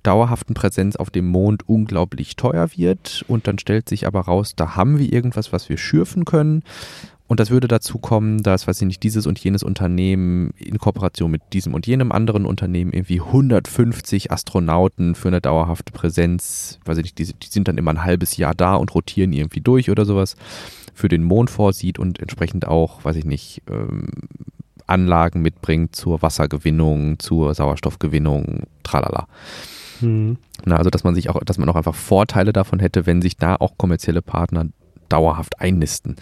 dauerhaften 0.03 0.55
Präsenz 0.55 0.97
auf 0.97 1.11
dem 1.11 1.27
Mond 1.27 1.69
unglaublich 1.69 2.37
teuer 2.37 2.69
wird 2.77 3.25
und 3.29 3.49
dann 3.49 3.59
stellt 3.59 3.89
sich 3.89 4.07
aber 4.07 4.21
raus, 4.21 4.55
da 4.55 4.77
haben 4.77 4.99
wir 4.99 5.13
irgendwas, 5.13 5.53
was 5.53 5.69
wir 5.69 5.79
schürfen 5.79 6.25
können 6.25 6.63
und 7.29 7.41
das 7.41 7.51
würde 7.51 7.67
dazu 7.67 7.99
kommen, 7.99 8.43
dass, 8.43 8.69
weiß 8.69 8.81
ich 8.81 8.87
nicht, 8.87 9.03
dieses 9.03 9.27
und 9.27 9.39
jenes 9.39 9.63
Unternehmen 9.63 10.51
in 10.57 10.79
Kooperation 10.79 11.31
mit 11.31 11.43
diesem 11.53 11.75
und 11.75 11.87
jenem 11.87 12.13
anderen 12.13 12.47
Unternehmen 12.47 12.93
irgendwie 12.93 13.21
150 13.21 14.31
Astronauten 14.31 15.15
für 15.15 15.29
eine 15.29 15.41
dauerhafte 15.41 15.93
Präsenz, 15.93 16.79
weiß 16.85 16.99
ich 16.99 17.05
nicht, 17.05 17.19
die, 17.19 17.25
die 17.25 17.49
sind 17.49 17.67
dann 17.67 17.79
immer 17.79 17.91
ein 17.91 18.05
halbes 18.05 18.37
Jahr 18.37 18.55
da 18.55 18.75
und 18.77 18.95
rotieren 18.95 19.33
irgendwie 19.33 19.61
durch 19.61 19.91
oder 19.91 20.05
sowas, 20.05 20.37
für 20.95 21.09
den 21.09 21.25
Mond 21.25 21.51
vorsieht 21.51 21.99
und 21.99 22.21
entsprechend 22.21 22.67
auch, 22.69 23.05
weiß 23.05 23.17
ich 23.17 23.25
nicht, 23.25 23.63
ähm, 23.69 24.09
Anlagen 24.87 25.43
mitbringt 25.43 25.97
zur 25.97 26.23
Wassergewinnung, 26.23 27.19
zur 27.19 27.55
Sauerstoffgewinnung, 27.55 28.63
tralala. 28.85 29.27
Mhm. 30.01 30.39
Na, 30.65 30.77
also 30.77 30.91
dass 30.91 31.05
man 31.05 31.15
sich 31.15 31.29
auch, 31.29 31.43
dass 31.45 31.59
man 31.59 31.69
auch 31.69 31.75
einfach 31.75 31.95
Vorteile 31.95 32.53
davon 32.53 32.79
hätte, 32.79 33.05
wenn 33.05 33.21
sich 33.21 33.37
da 33.37 33.57
auch 33.57 33.77
kommerzielle 33.77 34.23
Partner 34.23 34.67
dauerhaft 35.09 35.61
einnisten. 35.61 36.17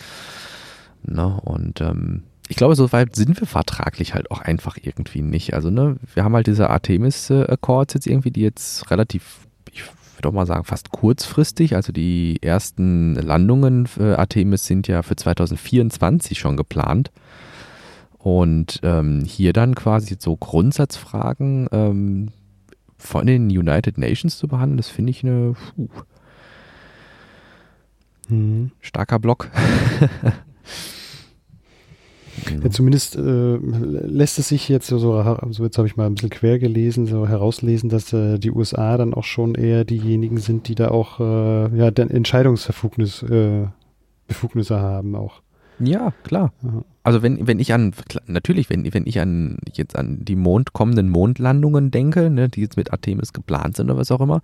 Ne? 1.06 1.40
Und 1.42 1.80
ähm, 1.80 2.22
ich 2.48 2.56
glaube, 2.56 2.76
so 2.76 2.92
weit 2.92 3.16
sind 3.16 3.40
wir 3.40 3.46
vertraglich 3.46 4.14
halt 4.14 4.30
auch 4.30 4.40
einfach 4.40 4.76
irgendwie 4.80 5.22
nicht. 5.22 5.54
Also, 5.54 5.70
ne, 5.70 5.96
wir 6.12 6.24
haben 6.24 6.34
halt 6.34 6.46
diese 6.46 6.70
Artemis 6.70 7.30
Accords 7.30 7.94
jetzt 7.94 8.06
irgendwie, 8.06 8.30
die 8.30 8.42
jetzt 8.42 8.90
relativ, 8.90 9.46
ich 9.72 9.82
würde 10.16 10.28
auch 10.28 10.32
mal 10.32 10.46
sagen, 10.46 10.64
fast 10.64 10.90
kurzfristig, 10.90 11.74
also 11.74 11.92
die 11.92 12.38
ersten 12.42 13.14
Landungen 13.14 13.86
für 13.86 14.18
Artemis 14.18 14.66
sind 14.66 14.88
ja 14.88 15.02
für 15.02 15.16
2024 15.16 16.38
schon 16.38 16.56
geplant. 16.56 17.10
Und 18.18 18.80
ähm, 18.82 19.24
hier 19.26 19.52
dann 19.52 19.74
quasi 19.74 20.16
so 20.18 20.34
Grundsatzfragen 20.36 21.68
ähm, 21.72 22.28
von 22.96 23.26
den 23.26 23.50
United 23.50 23.98
Nations 23.98 24.38
zu 24.38 24.48
behandeln, 24.48 24.78
das 24.78 24.88
finde 24.88 25.10
ich 25.10 25.22
eine 25.24 25.54
puh, 25.76 25.88
mhm. 28.28 28.70
starker 28.80 29.18
Block. 29.18 29.50
Genau. 32.46 32.64
Ja, 32.64 32.70
zumindest 32.70 33.16
äh, 33.16 33.56
lässt 33.56 34.38
es 34.38 34.48
sich 34.48 34.68
jetzt 34.68 34.88
so, 34.88 34.98
so 34.98 35.14
also 35.14 35.64
jetzt 35.64 35.78
habe 35.78 35.86
ich 35.86 35.96
mal 35.96 36.06
ein 36.06 36.14
bisschen 36.14 36.30
quer 36.30 36.58
gelesen, 36.58 37.06
so 37.06 37.28
herauslesen, 37.28 37.88
dass 37.88 38.12
äh, 38.12 38.38
die 38.38 38.50
USA 38.50 38.96
dann 38.96 39.14
auch 39.14 39.24
schon 39.24 39.54
eher 39.54 39.84
diejenigen 39.84 40.38
sind, 40.38 40.68
die 40.68 40.74
da 40.74 40.88
auch 40.88 41.20
äh, 41.20 41.76
ja, 41.76 41.88
Entscheidungsbefugnis, 41.88 43.22
äh, 43.22 43.68
Befugnisse 44.26 44.80
haben 44.80 45.14
auch. 45.14 45.42
Ja, 45.78 46.12
klar. 46.24 46.52
Aha. 46.62 46.84
Also 47.02 47.22
wenn, 47.22 47.46
wenn 47.46 47.60
ich 47.60 47.74
an, 47.74 47.92
natürlich, 48.26 48.70
wenn, 48.70 48.92
wenn 48.94 49.06
ich 49.06 49.20
an 49.20 49.58
jetzt 49.74 49.94
an 49.94 50.24
die 50.24 50.36
Mond, 50.36 50.72
kommenden 50.72 51.10
Mondlandungen 51.10 51.90
denke, 51.90 52.30
ne, 52.30 52.48
die 52.48 52.62
jetzt 52.62 52.78
mit 52.78 52.92
Artemis 52.92 53.34
geplant 53.34 53.76
sind 53.76 53.90
oder 53.90 53.98
was 53.98 54.10
auch 54.10 54.22
immer, 54.22 54.40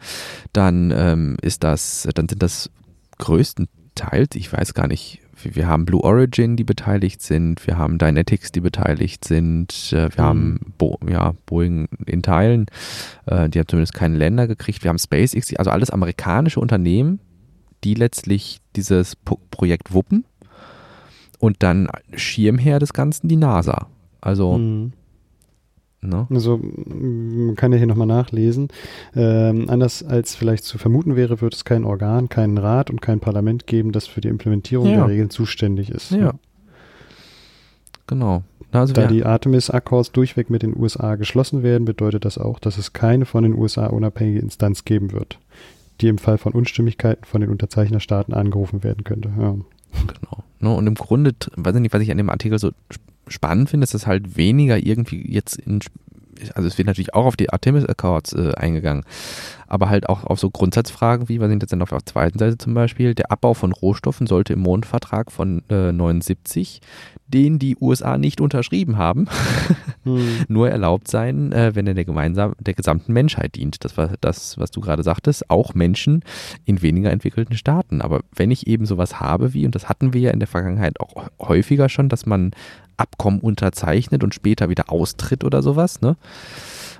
dann 0.52 0.92
ähm, 0.94 1.37
ist 1.40 1.64
das, 1.64 2.06
dann 2.14 2.28
sind 2.28 2.42
das 2.42 2.70
größtenteils, 3.16 4.35
ich 4.35 4.52
weiß 4.52 4.74
gar 4.74 4.88
nicht, 4.88 5.22
wir 5.44 5.66
haben 5.66 5.85
Blue 5.85 6.03
Origin, 6.03 6.57
die 6.57 6.64
beteiligt 6.64 7.22
sind, 7.22 7.66
wir 7.66 7.79
haben 7.79 7.98
Dynetics, 7.98 8.53
die 8.53 8.61
beteiligt 8.61 9.24
sind, 9.24 9.92
äh, 9.92 10.09
wir 10.14 10.22
mhm. 10.24 10.29
haben 10.29 10.61
Bo 10.79 10.98
ja, 11.09 11.35
Boeing 11.46 11.88
in 12.07 12.22
Teilen, 12.22 12.66
äh, 13.26 13.48
die 13.48 13.59
haben 13.59 13.68
zumindest 13.68 13.94
keine 13.94 14.16
Länder 14.16 14.46
gekriegt, 14.46 14.83
wir 14.85 14.88
haben 14.88 14.98
SpaceX, 14.98 15.55
also 15.57 15.70
alles 15.70 15.90
amerikanische 15.90 16.61
Unternehmen, 16.61 17.20
die 17.85 17.94
letztlich 17.94 18.61
dieses 18.76 19.16
Projekt 19.16 19.92
wuppen 19.92 20.24
und 21.38 21.62
dann 21.62 21.88
Schirmherr 22.14 22.79
des 22.79 22.92
Ganzen 22.92 23.29
die 23.29 23.37
NASA. 23.37 23.88
Also 24.20 24.59
mhm. 24.59 24.92
No? 26.02 26.26
Also 26.30 26.58
man 26.58 27.56
kann 27.56 27.72
ja 27.72 27.78
hier 27.78 27.86
nochmal 27.86 28.06
nachlesen. 28.06 28.68
Ähm, 29.14 29.68
anders 29.68 30.02
als 30.02 30.34
vielleicht 30.34 30.64
zu 30.64 30.78
vermuten 30.78 31.14
wäre, 31.14 31.40
wird 31.40 31.54
es 31.54 31.64
kein 31.64 31.84
Organ, 31.84 32.28
keinen 32.28 32.56
Rat 32.56 32.90
und 32.90 33.02
kein 33.02 33.20
Parlament 33.20 33.66
geben, 33.66 33.92
das 33.92 34.06
für 34.06 34.20
die 34.20 34.28
Implementierung 34.28 34.86
ja. 34.86 34.96
der 34.96 35.08
Regeln 35.08 35.30
zuständig 35.30 35.90
ist. 35.90 36.10
Ja. 36.12 36.18
Ne? 36.18 36.32
Genau. 38.06 38.42
Also 38.72 38.92
da 38.92 39.06
die 39.06 39.24
Artemis-Accords 39.24 40.12
durchweg 40.12 40.48
mit 40.48 40.62
den 40.62 40.76
USA 40.76 41.16
geschlossen 41.16 41.62
werden, 41.62 41.84
bedeutet 41.84 42.24
das 42.24 42.38
auch, 42.38 42.58
dass 42.58 42.78
es 42.78 42.92
keine 42.92 43.24
von 43.24 43.42
den 43.42 43.54
USA 43.54 43.86
unabhängige 43.86 44.38
Instanz 44.38 44.84
geben 44.84 45.12
wird, 45.12 45.38
die 46.00 46.08
im 46.08 46.18
Fall 46.18 46.38
von 46.38 46.52
Unstimmigkeiten 46.52 47.24
von 47.24 47.40
den 47.40 47.50
Unterzeichnerstaaten 47.50 48.32
angerufen 48.32 48.84
werden 48.84 49.04
könnte. 49.04 49.30
Ja. 49.38 49.56
Genau. 50.06 50.44
Ne, 50.60 50.74
und 50.74 50.86
im 50.86 50.94
Grunde, 50.94 51.34
weiß 51.56 51.74
ich 51.74 51.80
nicht, 51.80 51.92
was 51.92 52.02
ich 52.02 52.10
an 52.10 52.18
dem 52.18 52.30
Artikel 52.30 52.58
so 52.58 52.70
spannend 53.30 53.70
finde, 53.70 53.84
ist 53.84 53.94
dass 53.94 54.06
halt 54.06 54.36
weniger 54.36 54.78
irgendwie 54.78 55.30
jetzt 55.32 55.56
in, 55.56 55.80
also 56.54 56.68
es 56.68 56.78
wird 56.78 56.86
natürlich 56.86 57.14
auch 57.14 57.26
auf 57.26 57.36
die 57.36 57.50
Artemis 57.50 57.84
Accords 57.84 58.32
äh, 58.32 58.52
eingegangen, 58.54 59.04
aber 59.70 59.88
halt 59.88 60.09
auch 60.09 60.24
auf 60.24 60.40
so 60.40 60.50
Grundsatzfragen 60.50 61.28
wie, 61.28 61.40
was 61.40 61.48
sind 61.48 61.62
jetzt 61.62 61.70
denn 61.70 61.80
auf 61.80 61.90
der 61.90 62.04
zweiten 62.04 62.38
Seite 62.38 62.59
zum 62.59 62.74
Beispiel, 62.74 63.14
der 63.14 63.30
Abbau 63.30 63.54
von 63.54 63.72
Rohstoffen 63.72 64.26
sollte 64.26 64.52
im 64.52 64.61
Mondvertrag 64.61 65.30
von 65.30 65.62
äh, 65.70 65.92
79, 65.92 66.80
den 67.28 67.61
die 67.61 67.76
USA 67.80 68.18
nicht 68.18 68.40
unterschrieben 68.40 68.98
haben, 68.98 69.28
hm. 70.02 70.44
nur 70.48 70.68
erlaubt 70.68 71.06
sein, 71.09 71.52
äh, 71.52 71.74
wenn 71.74 71.87
er 71.87 71.94
der, 71.94 72.04
gemeinsam, 72.04 72.54
der 72.59 72.74
gesamten 72.74 73.12
Menschheit 73.12 73.54
dient. 73.54 73.85
Das 73.85 73.96
war 73.96 74.11
das, 74.20 74.59
was 74.59 74.72
du 74.72 74.80
gerade 74.80 75.04
sagtest, 75.04 75.48
auch 75.48 75.74
Menschen 75.74 76.24
in 76.64 76.83
weniger 76.83 77.12
entwickelten 77.12 77.56
Staaten. 77.56 78.02
Aber 78.02 78.22
wenn 78.35 78.50
ich 78.50 78.66
eben 78.66 78.87
sowas 78.87 79.20
habe 79.20 79.54
wie, 79.54 79.66
und 79.66 79.76
das 79.76 79.88
hatten 79.88 80.12
wir 80.12 80.20
ja 80.20 80.30
in 80.33 80.40
der 80.40 80.48
Vergangenheit 80.48 80.98
auch 80.98 81.28
häufiger 81.38 81.88
schon, 81.88 82.09
dass 82.09 82.26
man 82.26 82.50
Abkommen 82.96 83.40
unterzeichnet 83.40 84.24
und 84.24 84.35
später 84.35 84.68
wieder 84.68 84.90
austritt 84.90 85.44
oder 85.44 85.62
sowas, 85.62 86.00
ne? 86.00 86.16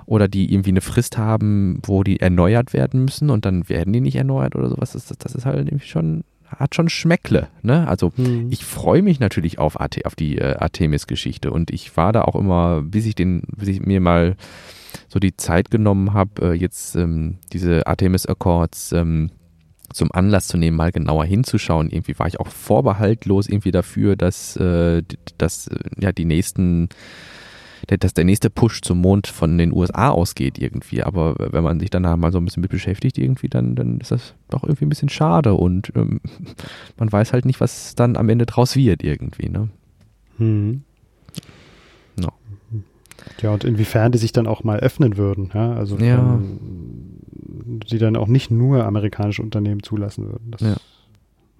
Oder 0.05 0.27
die 0.27 0.51
irgendwie 0.51 0.71
eine 0.71 0.81
Frist 0.81 1.17
haben, 1.17 1.79
wo 1.83 2.03
die 2.03 2.19
erneuert 2.19 2.73
werden 2.73 3.05
müssen 3.05 3.29
und 3.29 3.45
dann 3.45 3.69
werden 3.69 3.93
die 3.93 4.01
nicht 4.01 4.15
erneuert 4.15 4.55
oder 4.55 4.69
sowas. 4.69 4.91
Das, 4.93 5.05
das 5.05 5.35
ist 5.35 5.45
halt 5.45 5.67
irgendwie 5.67 5.87
schon, 5.87 6.23
hat 6.47 6.75
schon 6.75 6.89
Schmeckle, 6.89 7.47
ne? 7.61 7.87
Also 7.87 8.11
mhm. 8.17 8.47
ich 8.49 8.65
freue 8.65 9.01
mich 9.01 9.19
natürlich 9.19 9.59
auf, 9.59 9.79
AT, 9.79 10.05
auf 10.05 10.15
die 10.15 10.37
äh, 10.37 10.55
Artemis-Geschichte 10.55 11.51
und 11.51 11.71
ich 11.71 11.95
war 11.97 12.11
da 12.11 12.23
auch 12.23 12.35
immer, 12.35 12.81
bis 12.81 13.05
ich 13.05 13.15
den, 13.15 13.43
bis 13.55 13.69
ich 13.69 13.81
mir 13.81 14.01
mal 14.01 14.35
so 15.07 15.19
die 15.19 15.37
Zeit 15.37 15.71
genommen 15.71 16.13
habe, 16.13 16.51
äh, 16.51 16.53
jetzt 16.53 16.95
ähm, 16.95 17.37
diese 17.53 17.87
Artemis 17.87 18.25
Accords 18.25 18.91
ähm, 18.91 19.31
zum 19.93 20.11
Anlass 20.11 20.47
zu 20.47 20.57
nehmen, 20.57 20.77
mal 20.77 20.91
genauer 20.91 21.25
hinzuschauen. 21.25 21.89
Irgendwie 21.89 22.17
war 22.17 22.27
ich 22.27 22.39
auch 22.39 22.47
vorbehaltlos 22.47 23.47
irgendwie 23.47 23.71
dafür, 23.71 24.15
dass, 24.15 24.55
äh, 24.57 25.03
dass 25.37 25.67
äh, 25.67 25.77
ja 25.99 26.11
die 26.11 26.25
nächsten 26.25 26.89
dass 27.87 28.13
der 28.13 28.25
nächste 28.25 28.49
Push 28.49 28.81
zum 28.81 28.99
Mond 28.99 29.27
von 29.27 29.57
den 29.57 29.73
USA 29.73 30.09
ausgeht 30.09 30.57
irgendwie. 30.59 31.03
Aber 31.03 31.35
wenn 31.37 31.63
man 31.63 31.79
sich 31.79 31.89
dann 31.89 32.03
mal 32.19 32.31
so 32.31 32.37
ein 32.37 32.45
bisschen 32.45 32.61
mit 32.61 32.71
beschäftigt 32.71 33.17
irgendwie, 33.17 33.47
dann, 33.47 33.75
dann 33.75 33.99
ist 33.99 34.11
das 34.11 34.33
doch 34.49 34.63
irgendwie 34.63 34.85
ein 34.85 34.89
bisschen 34.89 35.09
schade 35.09 35.53
und 35.53 35.91
ähm, 35.95 36.21
man 36.97 37.11
weiß 37.11 37.33
halt 37.33 37.45
nicht, 37.45 37.59
was 37.59 37.95
dann 37.95 38.17
am 38.17 38.29
Ende 38.29 38.45
draus 38.45 38.75
wird 38.75 39.03
irgendwie. 39.03 39.49
Ne? 39.49 39.69
Hm. 40.37 40.83
No. 42.17 42.29
Ja, 43.41 43.51
und 43.51 43.63
inwiefern 43.63 44.11
die 44.11 44.17
sich 44.17 44.31
dann 44.31 44.47
auch 44.47 44.63
mal 44.63 44.79
öffnen 44.79 45.17
würden. 45.17 45.51
Ja? 45.53 45.73
Also 45.73 45.97
ja. 45.97 46.39
die 46.41 47.97
dann 47.97 48.15
auch 48.15 48.27
nicht 48.27 48.51
nur 48.51 48.85
amerikanische 48.85 49.41
Unternehmen 49.41 49.83
zulassen 49.83 50.27
würden. 50.27 50.51
Das, 50.51 50.61
ja. 50.61 50.75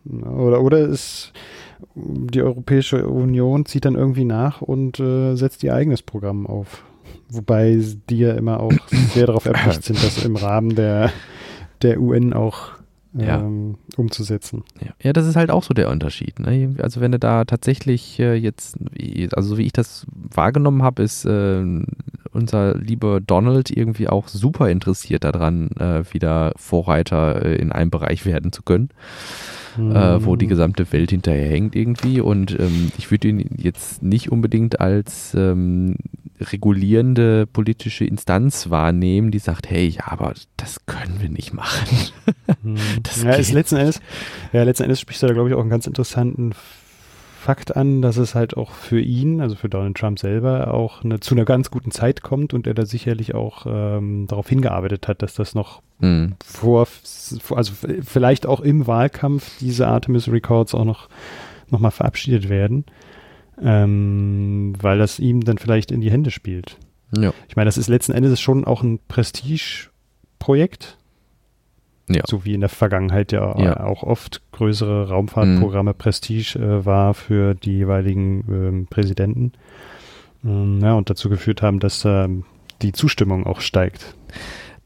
Oder, 0.03 0.62
oder 0.62 0.79
ist 0.79 1.31
die 1.96 2.41
Europäische 2.41 3.08
Union 3.08 3.65
zieht 3.65 3.86
dann 3.86 3.96
irgendwie 3.96 4.26
nach 4.26 4.62
und 4.62 5.00
äh, 5.00 5.36
setzt 5.36 5.63
ihr 5.63 5.74
eigenes 5.74 6.02
Programm 6.02 6.48
auf. 6.48 6.84
Wobei 7.30 7.80
die 8.10 8.20
ja 8.20 8.34
immer 8.34 8.60
auch 8.60 8.74
sehr 9.13 9.28
darauf 9.28 9.46
erpicht 9.46 9.84
sind, 9.84 10.04
das 10.04 10.24
im 10.24 10.36
Rahmen 10.36 10.76
der, 10.76 11.12
der 11.82 12.00
UN 12.02 12.34
auch 12.34 12.72
ähm, 13.17 13.76
ja. 13.89 13.98
umzusetzen. 13.98 14.63
Ja. 14.80 14.91
ja. 15.02 15.13
das 15.13 15.26
ist 15.26 15.36
halt 15.36 15.52
auch 15.52 15.63
so 15.63 15.74
der 15.74 15.89
Unterschied. 15.89 16.39
Ne? 16.39 16.76
Also 16.82 17.02
wenn 17.02 17.12
du 17.12 17.20
da 17.20 17.46
tatsächlich 17.46 18.20
äh, 18.20 18.36
jetzt, 18.36 18.78
also 19.34 19.50
so 19.50 19.58
wie 19.58 19.65
ich 19.65 19.74
das 19.74 20.06
wahrgenommen 20.13 20.84
habe, 20.84 21.04
ist 21.04 21.26
äh, 21.26 21.63
unser 22.32 22.78
lieber 22.78 23.20
Donald 23.20 23.70
irgendwie 23.70 24.08
auch 24.08 24.28
super 24.28 24.70
interessiert 24.70 25.24
daran, 25.24 25.72
äh, 25.72 26.04
wieder 26.13 26.54
Vorreiter 26.56 27.46
äh, 27.46 27.56
in 27.56 27.72
einem 27.72 27.91
Bereich 27.91 28.26
werden 28.26 28.52
zu 28.52 28.63
können 28.63 28.89
mhm. 29.77 29.95
äh, 29.95 30.25
wo 30.25 30.36
die 30.36 30.47
gesamte 30.47 30.91
Welt 30.91 31.12
hinterher 31.12 31.49
hängt 31.49 31.75
irgendwie. 31.75 32.21
Und 32.21 32.57
ähm, 32.60 32.91
ich 32.97 33.12
würde 33.12 33.29
ihn 33.29 33.49
jetzt 33.57 34.03
nicht 34.03 34.31
unbedingt 34.31 34.79
als 34.79 35.34
ähm, 35.36 35.95
regulierende 36.39 37.45
politische 37.45 38.05
Instanz 38.05 38.69
wahrnehmen, 38.69 39.31
die 39.31 39.39
sagt, 39.39 39.69
hey, 39.69 39.88
ja, 39.88 40.07
aber 40.07 40.34
das 40.57 40.86
können 40.86 41.17
wir 41.19 41.29
nicht 41.29 41.53
machen. 41.53 41.88
Mhm. 42.63 42.77
ja, 43.23 43.31
ist 43.31 43.53
letzten 43.53 43.77
Endes, 43.77 44.01
ja, 44.51 44.62
letzten 44.63 44.84
Endes 44.84 44.99
spricht 44.99 45.23
er 45.23 45.29
da, 45.29 45.34
glaube 45.34 45.49
ich, 45.49 45.55
auch 45.55 45.62
einen 45.62 45.69
ganz 45.69 45.88
interessanten 45.88 46.53
Fakt 47.41 47.75
an, 47.75 48.04
dass 48.04 48.17
es 48.17 48.36
halt 48.36 48.56
auch 48.56 48.69
für 48.69 49.01
ihn, 49.01 49.41
also 49.41 49.56
für 49.56 49.67
Donald 49.67 49.97
Trump 49.97 50.19
selber, 50.19 50.71
auch 50.71 51.04
eine, 51.04 51.19
zu 51.21 51.34
einer 51.34 51.43
ganz 51.43 51.71
guten 51.71 51.89
Zeit 51.89 52.21
kommt 52.21 52.54
und 52.54 52.67
er 52.67 52.75
da 52.75 52.86
sicherlich 52.86 53.34
auch 53.34 53.65
ähm, 53.67 54.27
darauf 54.27 54.47
hingearbeitet 54.47 55.08
hat, 55.08 55.23
dass 55.23 55.34
das 55.34 55.56
noch 55.56 55.82
mhm. 55.97 56.36
vor, 56.45 56.88
also 57.49 57.73
vielleicht 58.04 58.45
auch 58.45 58.60
im 58.60 58.86
Wahlkampf 58.86 59.58
diese 59.60 59.88
Artemis 59.88 60.27
Records 60.27 60.75
auch 60.75 60.86
noch, 60.86 61.10
noch 61.71 61.80
mal 61.80 61.89
verabschiedet 61.89 62.47
werden, 62.47 62.86
ähm, 63.60 64.73
weil 64.80 64.99
das 64.99 65.17
ihm 65.17 65.41
dann 65.41 65.58
vielleicht 65.58 65.91
in 65.91 66.01
die 66.01 66.12
Hände 66.12 66.30
spielt. 66.30 66.77
Ja. 67.17 67.34
Ich 67.49 67.56
meine, 67.56 67.69
das 67.69 67.80
ist 67.80 67.88
letzten 67.88 68.12
Endes 68.12 68.39
schon 68.39 68.65
auch 68.65 68.84
ein 68.84 68.99
Prestige-Projekt, 69.08 70.99
ja. 72.13 72.24
So 72.28 72.45
wie 72.45 72.54
in 72.54 72.62
der 72.62 72.69
Vergangenheit 72.69 73.32
ja, 73.32 73.58
ja. 73.60 73.80
auch 73.84 74.04
oft 74.04 74.41
größere 74.52 75.10
Raumfahrtprogramme 75.10 75.91
mhm. 75.91 75.97
Prestige 75.97 76.60
äh, 76.60 76.86
war 76.86 77.13
für 77.13 77.56
die 77.56 77.78
jeweiligen 77.78 78.45
ähm, 78.50 78.88
Präsidenten. 78.89 79.54
Ähm, 80.43 80.80
ja, 80.82 80.93
und 80.93 81.10
dazu 81.10 81.30
geführt 81.30 81.62
haben, 81.62 81.80
dass 81.80 82.06
ähm, 82.06 82.45
die 82.82 82.91
Zustimmung 82.91 83.45
auch 83.45 83.62
steigt. 83.62 84.15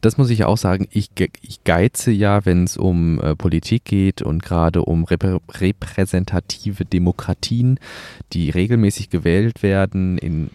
Das 0.02 0.18
muss 0.18 0.30
ich 0.30 0.44
auch 0.44 0.58
sagen, 0.58 0.88
ich, 0.92 1.10
ich 1.42 1.64
geize 1.64 2.12
ja, 2.12 2.46
wenn 2.46 2.66
es 2.66 2.78
um 2.78 3.20
äh, 3.22 3.36
Politik 3.36 3.86
geht 3.86 4.22
und 4.22 4.44
gerade 4.44 4.84
um 4.84 5.04
reprä 5.04 5.40
repräsentative 5.50 6.86
Demokratien, 6.86 7.80
die 8.34 8.52
regelmäßig 8.52 9.10
gewählt 9.10 9.64
werden 9.64 10.18
in 10.20 10.52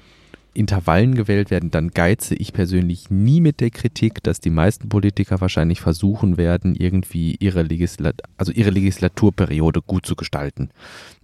Intervallen 0.55 1.15
gewählt 1.15 1.51
werden, 1.51 1.71
dann 1.71 1.91
geize 1.91 2.35
ich 2.35 2.53
persönlich 2.53 3.11
nie 3.11 3.41
mit 3.41 3.61
der 3.61 3.71
Kritik, 3.71 4.23
dass 4.23 4.41
die 4.41 4.51
meisten 4.51 4.89
Politiker 4.89 5.41
wahrscheinlich 5.41 5.81
versuchen 5.81 6.37
werden, 6.37 6.75
irgendwie 6.75 7.37
ihre, 7.39 7.63
Legislat 7.63 8.21
also 8.37 8.53
ihre 8.53 8.71
Legislaturperiode 8.71 9.83
gut 9.83 10.07
zu 10.07 10.17
gestalten. 10.17 10.71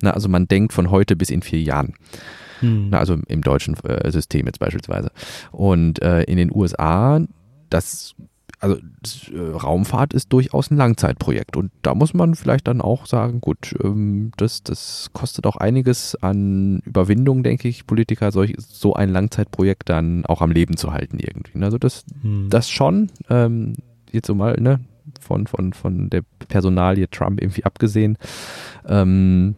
Na, 0.01 0.12
also 0.12 0.29
man 0.29 0.49
denkt 0.49 0.73
von 0.73 0.91
heute 0.91 1.17
bis 1.17 1.31
in 1.31 1.43
vier 1.43 1.61
Jahren. 1.61 1.95
Hm. 2.61 2.91
Na, 2.91 2.99
also 2.99 3.19
im 3.29 3.43
deutschen 3.43 3.77
äh, 3.85 4.11
System 4.11 4.47
jetzt 4.47 4.59
beispielsweise. 4.59 5.11
Und 5.51 6.03
äh, 6.03 6.23
in 6.23 6.37
den 6.37 6.55
USA, 6.55 7.21
das 7.71 8.15
also 8.59 8.77
äh, 8.77 9.38
Raumfahrt 9.38 10.14
ist 10.14 10.33
durchaus 10.33 10.71
ein 10.71 10.77
Langzeitprojekt 10.77 11.57
und 11.57 11.71
da 11.83 11.95
muss 11.95 12.14
man 12.14 12.35
vielleicht 12.35 12.66
dann 12.69 12.81
auch 12.81 13.07
sagen, 13.07 13.40
gut, 13.40 13.75
ähm, 13.83 14.33
das, 14.37 14.62
das 14.62 15.11
kostet 15.12 15.47
auch 15.47 15.57
einiges 15.57 16.16
an 16.23 16.81
Überwindung, 16.85 17.42
denke 17.42 17.69
ich, 17.69 17.87
Politiker 17.87 18.33
solch, 18.33 18.55
so 18.59 18.95
ein 18.95 19.11
Langzeitprojekt 19.11 19.88
dann 19.88 20.25
auch 20.27 20.40
am 20.40 20.51
Leben 20.51 20.77
zu 20.77 20.92
halten 20.92 21.19
irgendwie. 21.19 21.62
Also 21.62 21.79
das, 21.79 22.05
hm. 22.23 22.49
das 22.49 22.71
schon, 22.71 23.11
ähm, 23.29 23.75
jetzt 24.11 24.27
so 24.27 24.35
mal, 24.35 24.57
ne, 24.59 24.81
von, 25.21 25.47
von, 25.47 25.73
von 25.73 26.11
der 26.11 26.23
Personalie 26.49 27.09
Trump 27.11 27.40
irgendwie 27.40 27.64
abgesehen. 27.64 28.16
Ähm, 28.87 29.57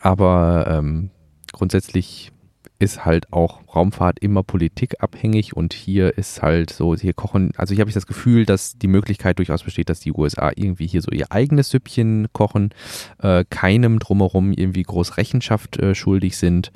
aber 0.00 0.66
ähm, 0.68 1.10
grundsätzlich 1.52 2.32
ist 2.78 3.04
halt 3.04 3.32
auch 3.32 3.60
Raumfahrt 3.74 4.18
immer 4.20 4.42
politikabhängig 4.42 5.56
und 5.56 5.72
hier 5.72 6.16
ist 6.18 6.42
halt 6.42 6.70
so, 6.70 6.94
hier 6.94 7.12
kochen, 7.12 7.52
also 7.56 7.74
hier 7.74 7.80
habe 7.80 7.90
ich 7.90 7.94
das 7.94 8.06
Gefühl, 8.06 8.46
dass 8.46 8.78
die 8.78 8.88
Möglichkeit 8.88 9.38
durchaus 9.38 9.62
besteht, 9.62 9.88
dass 9.88 10.00
die 10.00 10.12
USA 10.12 10.50
irgendwie 10.54 10.86
hier 10.86 11.02
so 11.02 11.10
ihr 11.10 11.30
eigenes 11.30 11.70
Süppchen 11.70 12.28
kochen, 12.32 12.70
äh, 13.18 13.44
keinem 13.48 13.98
drumherum 13.98 14.52
irgendwie 14.52 14.82
groß 14.82 15.16
Rechenschaft 15.16 15.78
äh, 15.78 15.94
schuldig 15.94 16.36
sind 16.36 16.72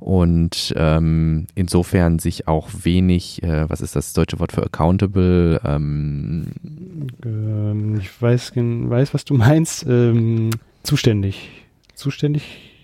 und 0.00 0.74
ähm, 0.76 1.46
insofern 1.54 2.18
sich 2.18 2.48
auch 2.48 2.68
wenig, 2.82 3.42
äh, 3.42 3.68
was 3.68 3.80
ist 3.80 3.96
das 3.96 4.12
deutsche 4.12 4.38
Wort 4.38 4.52
für 4.52 4.64
accountable? 4.64 5.60
Ähm, 5.64 6.46
ähm, 7.24 7.98
ich 7.98 8.20
weiß, 8.20 8.52
weiß, 8.54 9.14
was 9.14 9.24
du 9.24 9.34
meinst. 9.34 9.86
Ähm, 9.86 10.50
zuständig. 10.82 11.50
Zuständig 11.94 12.74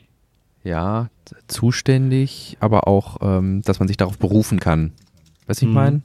ja, 0.65 1.09
zuständig, 1.47 2.57
aber 2.61 2.89
auch, 2.89 3.19
ähm, 3.21 3.63
dass 3.63 3.79
man 3.79 3.89
sich 3.89 3.97
darauf 3.97 4.19
berufen 4.19 4.61
kann. 4.61 4.93
Weißt 5.47 5.63
du, 5.63 5.67
ich 5.67 5.71
hm. 5.71 5.75
meine? 5.75 6.01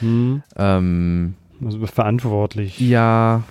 Hm. 0.00 0.42
Ähm, 0.56 1.34
also 1.64 1.86
verantwortlich. 1.86 2.78
Ja, 2.80 3.42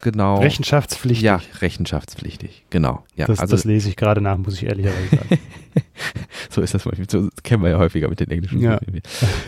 genau. 0.00 0.38
Rechenschaftspflichtig. 0.40 1.22
Ja, 1.22 1.40
rechenschaftspflichtig, 1.60 2.64
genau. 2.70 3.04
Ja, 3.16 3.26
das, 3.26 3.40
also, 3.40 3.56
das 3.56 3.64
lese 3.64 3.88
ich 3.88 3.96
gerade 3.96 4.20
nach, 4.20 4.38
muss 4.38 4.54
ich 4.54 4.64
ehrlicherweise 4.64 5.08
sagen. 5.16 5.38
so 6.50 6.60
ist 6.60 6.74
das 6.74 6.84
manchmal. 6.84 7.08
So 7.08 7.28
kennen 7.42 7.62
wir 7.62 7.70
ja 7.70 7.78
häufiger 7.78 8.08
mit 8.08 8.20
den 8.20 8.30
englischen 8.30 8.60
ja. 8.60 8.78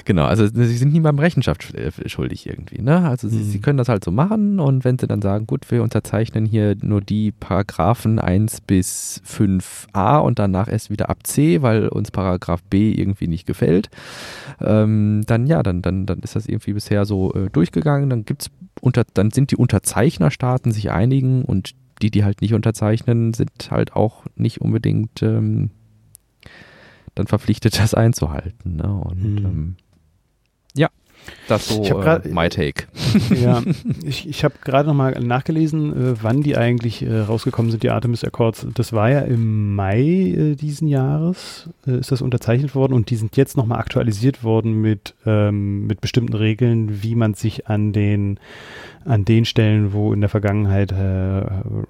Genau, 0.05 0.25
also 0.25 0.47
sie 0.47 0.77
sind 0.77 0.93
niemandem 0.93 1.21
Rechenschaft 1.21 1.75
äh, 1.75 1.91
schuldig 2.09 2.47
irgendwie. 2.47 2.83
Ne? 2.83 3.09
Also 3.09 3.29
sie, 3.29 3.39
mhm. 3.39 3.45
sie, 3.45 3.61
können 3.61 3.79
das 3.79 3.89
halt 3.89 4.05
so 4.05 4.11
machen 4.11 4.61
und 4.61 4.85
wenn 4.85 4.99
sie 4.99 5.07
dann 5.07 5.23
sagen, 5.23 5.47
gut, 5.47 5.71
wir 5.71 5.83
unterzeichnen 5.83 6.47
hier 6.47 6.77
nur 6.81 7.01
die 7.01 7.33
Paragraphen 7.33 8.19
1 8.19 8.63
bis 8.63 9.23
5a 9.27 10.19
und 10.19 10.39
danach 10.39 10.69
erst 10.69 10.91
wieder 10.91 11.11
ab 11.11 11.27
C, 11.27 11.63
weil 11.63 11.89
uns 11.89 12.11
Paragraph 12.11 12.63
B 12.65 12.93
irgendwie 12.93 13.29
nicht 13.29 13.47
gefällt, 13.47 13.91
ähm, 14.61 15.23
dann 15.27 15.47
ja, 15.47 15.63
dann, 15.63 15.83
dann, 15.83 16.07
dann 16.07 16.21
ist 16.21 16.37
das 16.37 16.47
irgendwie 16.47 16.73
bisher 16.73 17.05
so 17.05 17.33
äh, 17.35 17.51
durchgegangen. 17.51 18.11
Dann 18.11 18.25
gibt's 18.25 18.51
unter, 18.81 19.05
dann 19.15 19.31
sind 19.31 19.51
die 19.51 19.57
Unterzeichnerstaaten 19.57 20.73
sich 20.73 20.91
einigen 20.91 21.45
und 21.45 21.75
die, 22.01 22.11
die 22.11 22.25
halt 22.25 22.41
nicht 22.41 22.55
unterzeichnen, 22.55 23.33
sind 23.33 23.71
halt 23.71 23.95
auch 23.95 24.25
nicht 24.35 24.61
unbedingt 24.61 25.23
ähm, 25.23 25.71
dann 27.15 27.27
verpflichtet, 27.27 27.79
das 27.79 27.95
einzuhalten. 27.95 28.77
Ne? 28.77 28.93
Und 28.93 29.23
mhm. 29.23 29.47
ähm, 29.47 29.77
ja, 30.75 30.89
das 31.49 31.69
so 31.69 31.83
grad, 31.83 32.27
äh, 32.27 32.31
my 32.31 32.49
take. 32.49 32.87
Ja, 33.35 33.63
ich, 34.05 34.29
ich 34.29 34.45
habe 34.45 34.55
gerade 34.65 34.89
nochmal 34.89 35.13
nachgelesen, 35.21 35.93
äh, 35.93 36.15
wann 36.23 36.43
die 36.43 36.57
eigentlich 36.57 37.03
äh, 37.03 37.21
rausgekommen 37.21 37.71
sind, 37.71 37.83
die 37.83 37.91
Artemis 37.91 38.25
Accords. 38.25 38.67
Das 38.75 38.93
war 38.93 39.11
ja 39.11 39.21
im 39.21 39.75
Mai 39.75 40.01
äh, 40.01 40.55
diesen 40.55 40.89
Jahres, 40.89 41.69
äh, 41.87 41.99
ist 41.99 42.13
das 42.13 42.23
unterzeichnet 42.23 42.75
worden 42.75 42.95
und 42.95 43.11
die 43.11 43.17
sind 43.17 43.37
jetzt 43.37 43.57
nochmal 43.57 43.79
aktualisiert 43.79 44.45
worden 44.45 44.81
mit, 44.81 45.15
ähm, 45.27 45.87
mit 45.87 46.01
bestimmten 46.01 46.35
Regeln, 46.35 47.03
wie 47.03 47.15
man 47.15 47.35
sich 47.35 47.67
an 47.69 47.93
den 47.93 48.39
an 49.05 49.25
den 49.25 49.45
Stellen, 49.45 49.93
wo 49.93 50.13
in 50.13 50.21
der 50.21 50.29
Vergangenheit 50.29 50.93
äh, 50.93 51.43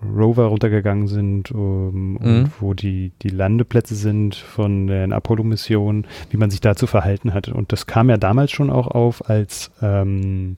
Rover 0.04 0.46
runtergegangen 0.46 1.08
sind 1.08 1.50
um, 1.50 2.12
mhm. 2.12 2.16
und 2.16 2.50
wo 2.60 2.74
die, 2.74 3.12
die 3.22 3.28
Landeplätze 3.28 3.94
sind 3.94 4.34
von 4.34 4.86
den 4.86 5.12
Apollo-Missionen, 5.12 6.06
wie 6.30 6.36
man 6.36 6.50
sich 6.50 6.60
dazu 6.60 6.86
verhalten 6.86 7.34
hat. 7.34 7.48
Und 7.48 7.72
das 7.72 7.86
kam 7.86 8.08
ja 8.08 8.16
damals 8.16 8.50
schon 8.50 8.70
auch 8.70 8.86
auf, 8.86 9.28
als, 9.28 9.70
ähm, 9.82 10.56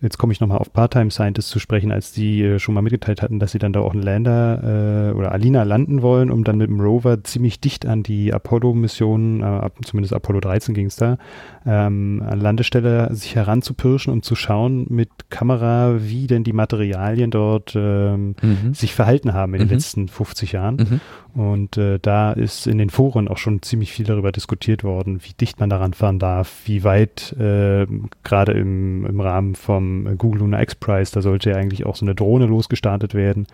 jetzt 0.00 0.18
komme 0.18 0.32
ich 0.32 0.40
nochmal 0.40 0.58
auf 0.58 0.72
Part-Time 0.72 1.10
Scientists 1.10 1.50
zu 1.50 1.58
sprechen, 1.58 1.92
als 1.92 2.12
die 2.12 2.42
äh, 2.42 2.58
schon 2.58 2.74
mal 2.74 2.82
mitgeteilt 2.82 3.22
hatten, 3.22 3.38
dass 3.38 3.52
sie 3.52 3.58
dann 3.58 3.72
da 3.72 3.80
auch 3.80 3.92
einen 3.92 4.02
Lander 4.02 5.10
äh, 5.10 5.12
oder 5.12 5.32
Alina 5.32 5.62
landen 5.64 6.02
wollen, 6.02 6.30
um 6.30 6.44
dann 6.44 6.58
mit 6.58 6.68
dem 6.68 6.80
Rover 6.80 7.22
ziemlich 7.24 7.60
dicht 7.60 7.86
an 7.86 8.02
die 8.02 8.32
Apollo-Missionen, 8.32 9.42
äh, 9.42 9.70
zumindest 9.84 10.14
Apollo 10.14 10.40
13 10.40 10.74
ging 10.74 10.86
es 10.86 10.96
da, 10.96 11.18
ähm, 11.66 12.22
an 12.26 12.40
Landestelle 12.40 13.14
sich 13.14 13.34
heranzupirschen 13.34 14.12
und 14.12 14.24
zu 14.24 14.34
schauen 14.34 14.86
mit 14.88 15.10
Kamera, 15.30 15.81
wie 16.00 16.26
denn 16.26 16.44
die 16.44 16.52
Materialien 16.52 17.30
dort 17.30 17.74
ähm, 17.76 18.34
mhm. 18.40 18.74
sich 18.74 18.94
verhalten 18.94 19.32
haben 19.32 19.54
in 19.54 19.60
den 19.60 19.68
mhm. 19.68 19.74
letzten 19.74 20.08
50 20.08 20.52
Jahren. 20.52 20.76
Mhm. 20.76 21.00
Und 21.34 21.76
äh, 21.78 21.98
da 22.00 22.32
ist 22.32 22.66
in 22.66 22.78
den 22.78 22.90
Foren 22.90 23.26
auch 23.28 23.38
schon 23.38 23.62
ziemlich 23.62 23.90
viel 23.92 24.04
darüber 24.04 24.32
diskutiert 24.32 24.84
worden, 24.84 25.20
wie 25.22 25.32
dicht 25.32 25.60
man 25.60 25.70
daran 25.70 25.94
fahren 25.94 26.18
darf, 26.18 26.62
wie 26.66 26.84
weit, 26.84 27.34
äh, 27.38 27.86
gerade 28.22 28.52
im, 28.52 29.06
im 29.06 29.20
Rahmen 29.20 29.54
vom 29.54 30.18
Google 30.18 30.40
Lunar 30.40 30.62
X 30.62 30.74
Prize, 30.74 31.10
da 31.12 31.22
sollte 31.22 31.50
ja 31.50 31.56
eigentlich 31.56 31.86
auch 31.86 31.96
so 31.96 32.04
eine 32.04 32.14
Drohne 32.14 32.46
losgestartet 32.46 33.14
werden, 33.14 33.46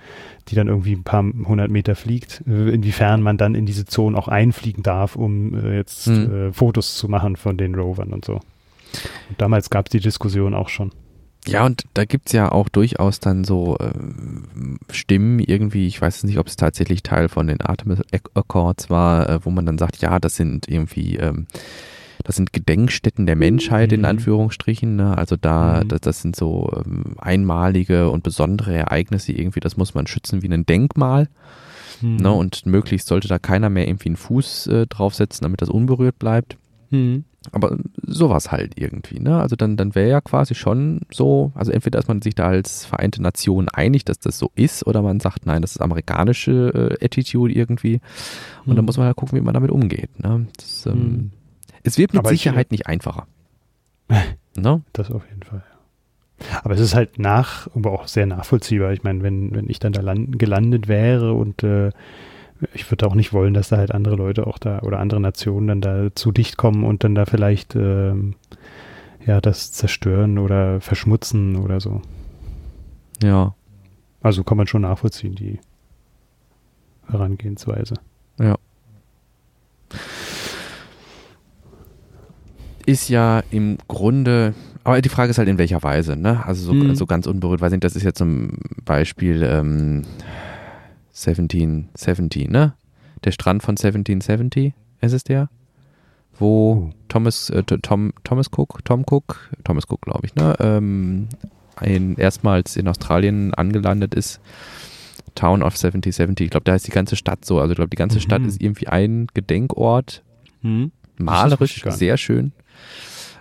die 0.48 0.56
dann 0.56 0.66
irgendwie 0.66 0.94
ein 0.94 1.04
paar 1.04 1.22
hundert 1.22 1.70
Meter 1.70 1.94
fliegt, 1.94 2.42
äh, 2.48 2.70
inwiefern 2.70 3.22
man 3.22 3.36
dann 3.36 3.54
in 3.54 3.66
diese 3.66 3.84
Zone 3.84 4.18
auch 4.18 4.28
einfliegen 4.28 4.82
darf, 4.82 5.14
um 5.14 5.54
äh, 5.54 5.76
jetzt 5.76 6.06
hm. 6.06 6.52
Fotos 6.52 6.96
zu 6.96 7.08
machen 7.08 7.36
von 7.36 7.56
den 7.56 7.74
Rovern 7.74 8.12
und 8.12 8.24
so. 8.24 8.40
Und 9.28 9.40
damals 9.40 9.70
gab 9.70 9.86
es 9.86 9.90
die 9.90 10.00
Diskussion 10.00 10.54
auch 10.54 10.68
schon. 10.68 10.90
Ja, 11.52 11.66
und 11.66 11.84
da 11.94 12.04
gibt's 12.04 12.32
ja 12.32 12.50
auch 12.50 12.68
durchaus 12.68 13.20
dann 13.20 13.44
so 13.44 13.76
äh, 13.78 13.90
Stimmen 14.90 15.40
irgendwie, 15.40 15.86
ich 15.86 16.00
weiß 16.00 16.24
nicht, 16.24 16.38
ob 16.38 16.46
es 16.46 16.56
tatsächlich 16.56 17.02
Teil 17.02 17.28
von 17.28 17.46
den 17.46 17.60
Artemis 17.60 18.00
Accords 18.34 18.90
war, 18.90 19.28
äh, 19.28 19.44
wo 19.44 19.50
man 19.50 19.66
dann 19.66 19.78
sagt, 19.78 19.98
ja, 19.98 20.18
das 20.18 20.36
sind 20.36 20.68
irgendwie, 20.68 21.16
ähm, 21.16 21.46
das 22.24 22.36
sind 22.36 22.52
Gedenkstätten 22.52 23.26
der 23.26 23.36
Menschheit 23.36 23.90
mhm. 23.90 23.98
in 23.98 24.04
Anführungsstrichen. 24.04 24.96
Ne? 24.96 25.16
Also 25.16 25.36
da, 25.36 25.82
mhm. 25.82 25.88
das, 25.88 26.00
das, 26.00 26.22
sind 26.22 26.36
so 26.36 26.70
ähm, 26.76 27.14
einmalige 27.18 28.10
und 28.10 28.22
besondere 28.22 28.74
Ereignisse 28.74 29.32
irgendwie, 29.32 29.60
das 29.60 29.76
muss 29.76 29.94
man 29.94 30.06
schützen 30.06 30.42
wie 30.42 30.52
ein 30.52 30.66
Denkmal. 30.66 31.28
Mhm. 32.00 32.16
Ne? 32.16 32.32
Und 32.32 32.66
möglichst 32.66 33.08
sollte 33.08 33.28
da 33.28 33.38
keiner 33.38 33.70
mehr 33.70 33.88
irgendwie 33.88 34.10
einen 34.10 34.16
Fuß 34.16 34.66
äh, 34.68 34.86
draufsetzen, 34.86 35.44
damit 35.44 35.62
das 35.62 35.68
unberührt 35.68 36.18
bleibt. 36.18 36.56
Mhm. 36.90 37.24
Aber 37.52 37.78
sowas 38.02 38.50
halt 38.50 38.78
irgendwie, 38.78 39.20
ne? 39.20 39.40
Also 39.40 39.56
dann, 39.56 39.76
dann 39.76 39.94
wäre 39.94 40.08
ja 40.10 40.20
quasi 40.20 40.54
schon 40.54 41.02
so, 41.10 41.52
also 41.54 41.70
entweder 41.72 41.98
ist 41.98 42.08
man 42.08 42.20
sich 42.20 42.34
da 42.34 42.48
als 42.48 42.84
Vereinte 42.84 43.22
Nation 43.22 43.68
einig, 43.68 44.04
dass 44.04 44.18
das 44.18 44.38
so 44.38 44.50
ist, 44.54 44.86
oder 44.86 45.02
man 45.02 45.20
sagt, 45.20 45.46
nein, 45.46 45.62
das 45.62 45.72
ist 45.72 45.80
amerikanische 45.80 46.98
äh, 47.00 47.04
Attitude 47.04 47.54
irgendwie. 47.54 48.00
Und 48.64 48.72
mhm. 48.72 48.76
dann 48.76 48.84
muss 48.84 48.96
man 48.96 49.06
halt 49.06 49.16
gucken, 49.16 49.38
wie 49.38 49.42
man 49.42 49.54
damit 49.54 49.70
umgeht. 49.70 50.18
Ne? 50.18 50.46
Das, 50.56 50.86
ähm, 50.86 50.94
mhm. 50.94 51.30
Es 51.84 51.96
wird 51.96 52.12
mit 52.12 52.20
Aber 52.20 52.28
Sicherheit 52.28 52.66
ich, 52.66 52.72
nicht 52.72 52.86
einfacher. 52.86 53.26
ne? 54.56 54.82
Das 54.92 55.10
auf 55.10 55.24
jeden 55.30 55.42
Fall. 55.42 55.62
Aber 56.62 56.74
es 56.74 56.80
ist 56.80 56.94
halt 56.94 57.18
nach, 57.18 57.68
aber 57.74 57.92
auch 57.92 58.06
sehr 58.08 58.26
nachvollziehbar. 58.26 58.92
Ich 58.92 59.02
meine, 59.02 59.22
wenn, 59.22 59.54
wenn 59.54 59.68
ich 59.68 59.78
dann 59.78 59.92
da 59.92 60.00
land, 60.00 60.38
gelandet 60.38 60.86
wäre 60.88 61.32
und 61.32 61.62
äh, 61.62 61.90
ich 62.74 62.90
würde 62.90 63.06
auch 63.06 63.14
nicht 63.14 63.32
wollen, 63.32 63.54
dass 63.54 63.68
da 63.68 63.76
halt 63.76 63.92
andere 63.92 64.16
Leute 64.16 64.46
auch 64.46 64.58
da 64.58 64.80
oder 64.80 64.98
andere 64.98 65.20
Nationen 65.20 65.68
dann 65.68 65.80
da 65.80 66.14
zu 66.14 66.32
dicht 66.32 66.56
kommen 66.56 66.84
und 66.84 67.04
dann 67.04 67.14
da 67.14 67.24
vielleicht 67.24 67.74
ähm, 67.76 68.34
ja 69.24 69.40
das 69.40 69.72
zerstören 69.72 70.38
oder 70.38 70.80
verschmutzen 70.80 71.56
oder 71.56 71.80
so. 71.80 72.02
Ja. 73.22 73.54
Also 74.20 74.44
kann 74.44 74.56
man 74.56 74.66
schon 74.66 74.82
nachvollziehen, 74.82 75.34
die 75.34 75.60
Herangehensweise. 77.08 77.94
Ja. 78.38 78.56
Ist 82.84 83.08
ja 83.08 83.42
im 83.50 83.78
Grunde, 83.86 84.54
aber 84.82 85.00
die 85.00 85.08
Frage 85.08 85.30
ist 85.30 85.38
halt 85.38 85.48
in 85.48 85.58
welcher 85.58 85.82
Weise, 85.82 86.16
ne? 86.16 86.44
Also 86.46 86.64
so, 86.64 86.72
hm. 86.72 86.94
so 86.94 87.06
ganz 87.06 87.26
unberührt, 87.26 87.60
weiß 87.60 87.70
nicht, 87.70 87.84
das 87.84 87.96
ist 87.96 88.02
ja 88.02 88.12
zum 88.12 88.58
Beispiel 88.84 89.42
ähm, 89.42 90.02
1770, 91.26 92.48
ne? 92.48 92.74
Der 93.24 93.32
Strand 93.32 93.62
von 93.62 93.72
1770, 93.72 94.74
ist 95.00 95.12
es 95.12 95.24
der? 95.24 95.48
Wo 96.38 96.72
oh. 96.72 96.90
Thomas, 97.08 97.50
äh, 97.50 97.62
Tom, 97.62 98.12
Thomas 98.22 98.48
Cook, 98.56 98.84
Tom 98.84 99.04
Cook, 99.08 99.50
Thomas 99.64 99.84
Cook, 99.88 100.02
glaube 100.02 100.26
ich, 100.26 100.34
ne? 100.34 100.54
Ähm, 100.60 101.28
ein, 101.76 102.16
erstmals 102.16 102.76
in 102.76 102.88
Australien 102.88 103.54
angelandet 103.54 104.14
ist. 104.14 104.40
Town 105.34 105.62
of 105.62 105.74
1770. 105.74 106.46
Ich 106.46 106.50
glaube, 106.50 106.64
da 106.64 106.74
ist 106.74 106.86
die 106.86 106.92
ganze 106.92 107.16
Stadt 107.16 107.44
so. 107.44 107.60
Also 107.60 107.72
ich 107.72 107.76
glaube, 107.76 107.90
die 107.90 107.96
ganze 107.96 108.16
mhm. 108.16 108.22
Stadt 108.22 108.42
ist 108.42 108.60
irgendwie 108.60 108.88
ein 108.88 109.28
Gedenkort. 109.34 110.22
Mhm. 110.62 110.90
Malerisch, 111.18 111.82
sehr 111.88 112.16
schön. 112.16 112.52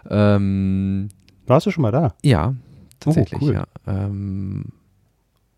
Ähm, 0.09 1.09
Warst 1.45 1.65
du 1.65 1.71
schon 1.71 1.81
mal 1.81 1.91
da? 1.91 2.13
Ja, 2.23 2.55
tatsächlich, 2.99 3.41
oh, 3.41 3.45
cool. 3.45 3.53
ja. 3.53 3.65
Ähm, 3.87 4.65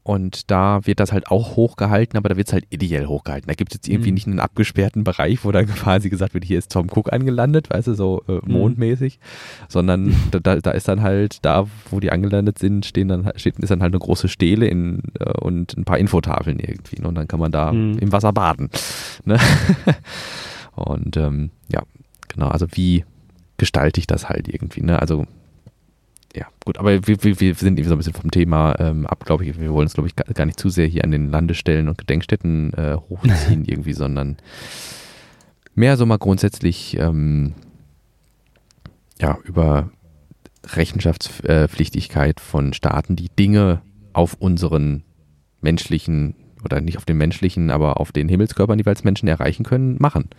und 0.03 0.49
da 0.49 0.85
wird 0.85 0.99
das 0.99 1.11
halt 1.11 1.29
auch 1.29 1.55
hochgehalten, 1.55 2.17
aber 2.17 2.29
da 2.29 2.37
wird 2.37 2.47
es 2.47 2.53
halt 2.53 2.65
ideell 2.69 3.05
hochgehalten. 3.05 3.47
Da 3.47 3.53
gibt 3.53 3.71
es 3.71 3.75
jetzt 3.77 3.87
irgendwie 3.87 4.09
mhm. 4.09 4.13
nicht 4.15 4.27
einen 4.27 4.39
abgesperrten 4.39 5.03
Bereich, 5.03 5.43
wo 5.43 5.51
dann 5.51 5.67
quasi 5.67 6.09
gesagt 6.09 6.33
wird, 6.33 6.45
hier 6.45 6.57
ist 6.57 6.71
Tom 6.71 6.87
Cook 6.89 7.11
angelandet, 7.11 7.69
weißt 7.69 7.87
du, 7.87 7.93
so 7.93 8.23
äh, 8.27 8.33
mhm. 8.43 8.53
mondmäßig, 8.53 9.19
sondern 9.67 10.15
da, 10.31 10.55
da 10.55 10.71
ist 10.71 10.87
dann 10.87 11.01
halt, 11.01 11.43
da 11.43 11.67
wo 11.89 11.99
die 11.99 12.11
angelandet 12.11 12.59
sind, 12.59 12.85
stehen 12.85 13.09
dann, 13.09 13.31
steht, 13.35 13.59
ist 13.59 13.69
dann 13.69 13.81
halt 13.81 13.93
eine 13.93 13.99
große 13.99 14.29
Stele 14.29 14.67
in, 14.67 15.01
äh, 15.19 15.31
und 15.41 15.77
ein 15.77 15.85
paar 15.85 15.99
Infotafeln 15.99 16.59
irgendwie. 16.59 17.01
Ne? 17.01 17.07
Und 17.07 17.15
dann 17.15 17.27
kann 17.27 17.39
man 17.39 17.51
da 17.51 17.71
mhm. 17.71 17.99
im 17.99 18.11
Wasser 18.11 18.33
baden. 18.33 18.69
Ne? 19.25 19.37
und 20.75 21.17
ähm, 21.17 21.51
ja, 21.67 21.83
genau, 22.29 22.47
also 22.47 22.67
wie 22.71 23.03
gestalte 23.57 23.99
ich 23.99 24.07
das 24.07 24.29
halt 24.29 24.47
irgendwie, 24.47 24.81
ne? 24.81 24.99
Also 24.99 25.27
ja, 26.35 26.45
gut, 26.63 26.77
aber 26.77 27.07
wir, 27.07 27.23
wir, 27.23 27.39
wir 27.39 27.55
sind 27.55 27.79
irgendwie 27.79 27.89
so 27.89 27.95
ein 27.95 27.97
bisschen 27.97 28.13
vom 28.13 28.31
Thema 28.31 28.79
ähm, 28.79 29.05
ab, 29.07 29.25
glaube 29.25 29.45
ich. 29.45 29.59
Wir 29.59 29.71
wollen 29.71 29.85
uns, 29.85 29.93
glaube 29.93 30.07
ich, 30.07 30.15
gar 30.15 30.45
nicht 30.45 30.59
zu 30.59 30.69
sehr 30.69 30.85
hier 30.85 31.03
an 31.03 31.11
den 31.11 31.31
Landestellen 31.31 31.87
und 31.87 31.97
Gedenkstätten 31.97 32.73
äh, 32.73 32.95
hochziehen 33.09 33.65
irgendwie, 33.67 33.93
sondern 33.93 34.37
mehr 35.73 35.97
so 35.97 36.05
mal 36.05 36.17
grundsätzlich 36.17 36.97
ähm, 36.99 37.53
ja, 39.19 39.37
über 39.43 39.89
Rechenschaftspflichtigkeit 40.65 42.39
von 42.39 42.73
Staaten, 42.73 43.15
die 43.15 43.29
Dinge 43.29 43.81
auf 44.13 44.35
unseren 44.35 45.03
menschlichen 45.61 46.35
oder 46.63 46.81
nicht 46.81 46.97
auf 46.97 47.05
den 47.05 47.17
menschlichen, 47.17 47.71
aber 47.71 47.99
auf 47.99 48.11
den 48.11 48.29
Himmelskörpern, 48.29 48.77
die 48.77 48.85
wir 48.85 48.91
als 48.91 49.03
Menschen 49.03 49.27
erreichen 49.27 49.63
können, 49.63 49.97
machen. 49.99 50.29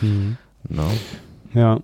Mhm. 0.00 0.36
No. 0.68 0.90
Ja, 1.54 1.80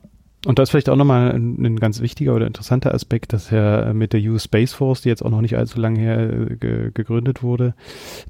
und 0.46 0.58
das 0.58 0.68
ist 0.68 0.70
vielleicht 0.70 0.88
auch 0.88 0.96
nochmal 0.96 1.32
ein, 1.32 1.64
ein 1.64 1.76
ganz 1.76 2.00
wichtiger 2.00 2.34
oder 2.34 2.46
interessanter 2.46 2.94
Aspekt, 2.94 3.32
dass 3.32 3.50
ja 3.50 3.92
mit 3.92 4.12
der 4.12 4.20
US 4.22 4.44
Space 4.44 4.72
Force, 4.72 5.02
die 5.02 5.08
jetzt 5.08 5.22
auch 5.22 5.30
noch 5.30 5.40
nicht 5.40 5.56
allzu 5.56 5.80
lange 5.80 5.98
her 5.98 6.18
äh, 6.20 6.56
ge 6.56 6.90
gegründet 6.94 7.42
wurde, 7.42 7.74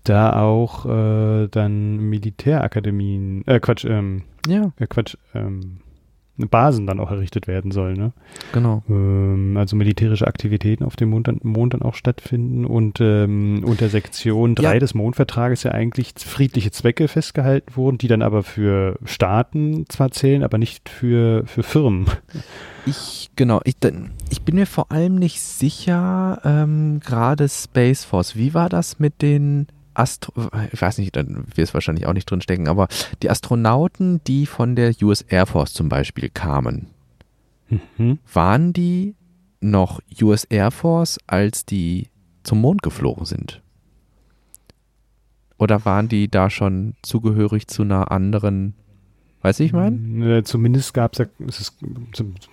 da 0.04 0.40
auch 0.40 0.86
äh, 0.86 1.48
dann 1.48 1.98
Militärakademien, 1.98 3.46
äh 3.46 3.60
Quatsch, 3.60 3.84
ähm, 3.84 4.22
ja. 4.48 4.72
Äh, 4.78 4.86
Quatsch, 4.86 5.16
ähm, 5.34 5.78
Basen 6.36 6.86
dann 6.86 7.00
auch 7.00 7.10
errichtet 7.10 7.46
werden 7.46 7.70
soll. 7.70 7.94
Ne? 7.94 8.12
Genau. 8.52 8.82
Ähm, 8.88 9.56
also 9.56 9.76
militärische 9.76 10.26
Aktivitäten 10.26 10.84
auf 10.84 10.96
dem 10.96 11.10
Mond 11.10 11.28
dann, 11.28 11.40
Mond 11.42 11.74
dann 11.74 11.82
auch 11.82 11.94
stattfinden 11.94 12.64
und 12.64 13.00
ähm, 13.00 13.64
unter 13.64 13.88
Sektion 13.88 14.54
3 14.54 14.74
ja. 14.74 14.78
des 14.78 14.94
Mondvertrages 14.94 15.62
ja 15.62 15.72
eigentlich 15.72 16.12
friedliche 16.18 16.70
Zwecke 16.70 17.08
festgehalten 17.08 17.76
wurden, 17.76 17.98
die 17.98 18.08
dann 18.08 18.22
aber 18.22 18.42
für 18.42 18.98
Staaten 19.04 19.86
zwar 19.88 20.10
zählen, 20.10 20.42
aber 20.42 20.58
nicht 20.58 20.88
für, 20.88 21.44
für 21.46 21.62
Firmen. 21.62 22.06
Ich, 22.84 23.30
genau, 23.34 23.60
ich, 23.64 23.76
ich 24.30 24.42
bin 24.42 24.54
mir 24.54 24.66
vor 24.66 24.92
allem 24.92 25.16
nicht 25.16 25.40
sicher, 25.40 26.40
ähm, 26.44 27.00
gerade 27.00 27.48
Space 27.48 28.04
Force, 28.04 28.36
wie 28.36 28.54
war 28.54 28.68
das 28.68 28.98
mit 28.98 29.22
den 29.22 29.66
Astro, 29.98 30.50
ich 30.72 30.80
weiß 30.80 30.98
nicht, 30.98 31.16
dann 31.16 31.46
wird 31.54 31.68
es 31.68 31.74
wahrscheinlich 31.74 32.06
auch 32.06 32.12
nicht 32.12 32.30
drin 32.30 32.40
stecken, 32.40 32.68
aber 32.68 32.88
die 33.22 33.30
Astronauten, 33.30 34.22
die 34.24 34.46
von 34.46 34.76
der 34.76 34.94
US 35.02 35.22
Air 35.22 35.46
Force 35.46 35.72
zum 35.72 35.88
Beispiel 35.88 36.28
kamen, 36.28 36.88
mhm. 37.68 38.18
waren 38.32 38.72
die 38.72 39.14
noch 39.60 40.00
US 40.20 40.44
Air 40.44 40.70
Force, 40.70 41.18
als 41.26 41.64
die 41.64 42.08
zum 42.42 42.60
Mond 42.60 42.82
geflogen 42.82 43.24
sind? 43.24 43.62
Oder 45.58 45.84
waren 45.84 46.08
die 46.08 46.28
da 46.28 46.50
schon 46.50 46.94
zugehörig 47.02 47.66
zu 47.66 47.82
einer 47.82 48.10
anderen 48.10 48.74
Weißt 49.46 49.60
du, 49.60 49.64
ich 49.64 49.72
meine? 49.72 50.42
Zumindest 50.42 50.92
gab 50.92 51.16
es, 51.16 51.72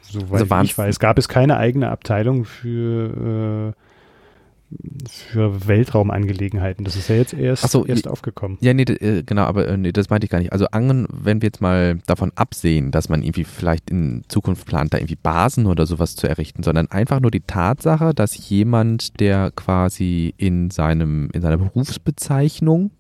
soweit 0.10 0.42
also 0.42 0.64
ich 0.64 0.78
weiß, 0.78 1.00
gab 1.00 1.18
es 1.18 1.28
keine 1.28 1.58
eigene 1.58 1.90
Abteilung 1.90 2.46
für 2.46 3.74
äh, 3.76 3.83
für 5.08 5.68
Weltraumangelegenheiten. 5.68 6.86
Das 6.86 6.96
ist 6.96 7.10
ja 7.10 7.16
jetzt 7.16 7.34
erst, 7.34 7.70
so, 7.70 7.86
erst 7.86 8.08
aufgekommen. 8.08 8.58
Ja, 8.62 8.74
nee, 8.74 8.84
äh, 8.84 9.24
genau, 9.24 9.44
aber 9.44 9.68
äh, 9.68 9.78
nee, 9.78 9.92
das 9.92 10.10
meinte 10.10 10.26
ich 10.26 10.32
gar 10.32 10.40
nicht. 10.40 10.54
Also 10.54 10.68
Angen, 10.68 11.08
wenn 11.12 11.42
wir 11.42 11.48
jetzt 11.48 11.62
mal 11.62 12.00
davon 12.06 12.32
absehen, 12.36 12.92
dass 12.92 13.10
man 13.10 13.24
irgendwie 13.24 13.44
vielleicht 13.44 13.90
in 13.90 14.24
Zukunft 14.28 14.66
plant, 14.66 14.94
da 14.94 14.98
irgendwie 14.98 15.18
Basen 15.22 15.66
oder 15.66 15.86
sowas 15.86 16.16
zu 16.16 16.28
errichten, 16.28 16.64
sondern 16.64 16.90
einfach 16.92 17.20
nur 17.20 17.32
die 17.32 17.42
Tatsache, 17.42 18.14
dass 18.14 18.50
jemand, 18.50 19.20
der 19.20 19.52
quasi 19.52 20.34
in 20.38 20.72
seinem, 20.72 21.30
in 21.34 21.42
seiner 21.42 21.58
Berufsbezeichnung 21.58 22.92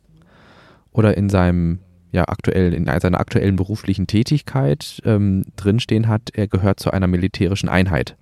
oder 0.92 1.18
in 1.18 1.30
seinem 1.30 1.80
ja, 2.12 2.26
aktuell, 2.28 2.74
in 2.76 2.86
seiner 2.86 3.20
aktuellen 3.20 3.56
beruflichen 3.56 4.06
Tätigkeit 4.06 5.02
ähm, 5.04 5.44
drinstehen 5.56 6.08
hat, 6.08 6.30
er 6.34 6.48
gehört 6.48 6.80
zu 6.80 6.92
einer 6.92 7.08
militärischen 7.08 7.70
Einheit. 7.70 8.16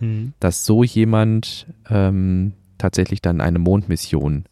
Mhm. 0.00 0.32
dass 0.40 0.64
so 0.64 0.82
jemand 0.82 1.66
ähm, 1.88 2.52
tatsächlich 2.78 3.22
dann 3.22 3.40
eine 3.40 3.58
Mondmission 3.58 4.44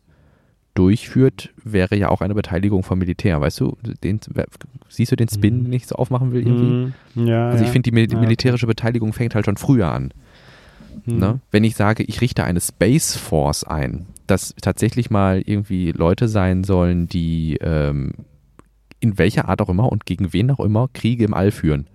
durchführt, 0.74 1.50
wäre 1.62 1.96
ja 1.96 2.08
auch 2.08 2.22
eine 2.22 2.34
Beteiligung 2.34 2.82
vom 2.82 2.98
Militär. 2.98 3.40
Weißt 3.40 3.60
du, 3.60 3.76
den, 4.02 4.20
siehst 4.88 5.12
du 5.12 5.16
den 5.16 5.28
Spin, 5.28 5.58
mhm. 5.58 5.64
den 5.64 5.72
ich 5.74 5.86
so 5.86 5.96
aufmachen 5.96 6.32
will 6.32 6.46
irgendwie? 6.46 7.20
Mhm. 7.20 7.26
Ja, 7.26 7.50
also 7.50 7.64
ich 7.64 7.70
finde, 7.70 7.90
die, 7.90 8.06
die, 8.06 8.16
militärische 8.16 8.66
Beteiligung 8.66 9.12
fängt 9.12 9.34
halt 9.34 9.44
schon 9.44 9.58
früher 9.58 9.92
an. 9.92 10.14
Mhm. 11.04 11.18
Ne? 11.18 11.40
Wenn 11.50 11.64
ich 11.64 11.76
sage, 11.76 12.02
ich 12.04 12.20
richte 12.20 12.44
eine 12.44 12.60
Space 12.60 13.16
Force 13.16 13.64
ein, 13.64 14.06
dass 14.26 14.54
tatsächlich 14.60 15.10
mal 15.10 15.42
irgendwie 15.44 15.92
Leute 15.92 16.28
sein 16.28 16.64
sollen, 16.64 17.06
die 17.06 17.58
ähm, 17.60 18.12
in 19.00 19.18
welcher 19.18 19.48
Art 19.48 19.60
auch 19.60 19.68
immer 19.68 19.90
und 19.90 20.06
gegen 20.06 20.32
wen 20.32 20.50
auch 20.50 20.60
immer 20.60 20.88
Kriege 20.92 21.24
im 21.24 21.34
All 21.34 21.50
führen. 21.50 21.86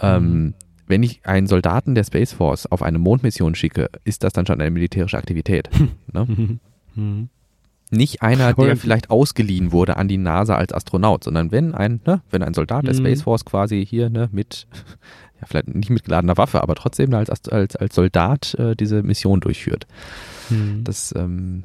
Ähm. 0.00 0.54
Wenn 0.88 1.02
ich 1.02 1.20
einen 1.24 1.46
Soldaten 1.46 1.94
der 1.94 2.04
Space 2.04 2.32
Force 2.32 2.66
auf 2.66 2.82
eine 2.82 2.98
Mondmission 2.98 3.54
schicke, 3.54 3.90
ist 4.04 4.24
das 4.24 4.32
dann 4.32 4.46
schon 4.46 4.60
eine 4.60 4.70
militärische 4.70 5.18
Aktivität. 5.18 5.68
ne? 6.12 6.26
Mhm. 6.94 7.28
Nicht 7.90 8.20
einer, 8.20 8.52
der 8.52 8.76
vielleicht 8.76 9.08
ausgeliehen 9.08 9.72
wurde 9.72 9.96
an 9.96 10.08
die 10.08 10.18
NASA 10.18 10.56
als 10.56 10.74
Astronaut, 10.74 11.24
sondern 11.24 11.52
wenn 11.52 11.74
ein, 11.74 12.00
ne, 12.04 12.20
wenn 12.30 12.42
ein 12.42 12.52
Soldat 12.52 12.86
der 12.86 12.92
mhm. 12.92 12.98
Space 12.98 13.22
Force 13.22 13.46
quasi 13.46 13.84
hier 13.86 14.10
ne, 14.10 14.28
mit, 14.30 14.66
ja, 15.40 15.46
vielleicht 15.46 15.68
nicht 15.68 15.88
mit 15.88 16.04
geladener 16.04 16.36
Waffe, 16.36 16.62
aber 16.62 16.74
trotzdem 16.74 17.14
als, 17.14 17.30
als, 17.30 17.76
als 17.76 17.94
Soldat 17.94 18.54
äh, 18.58 18.76
diese 18.76 19.02
Mission 19.02 19.40
durchführt. 19.40 19.86
Das 20.84 21.14
ähm, 21.16 21.64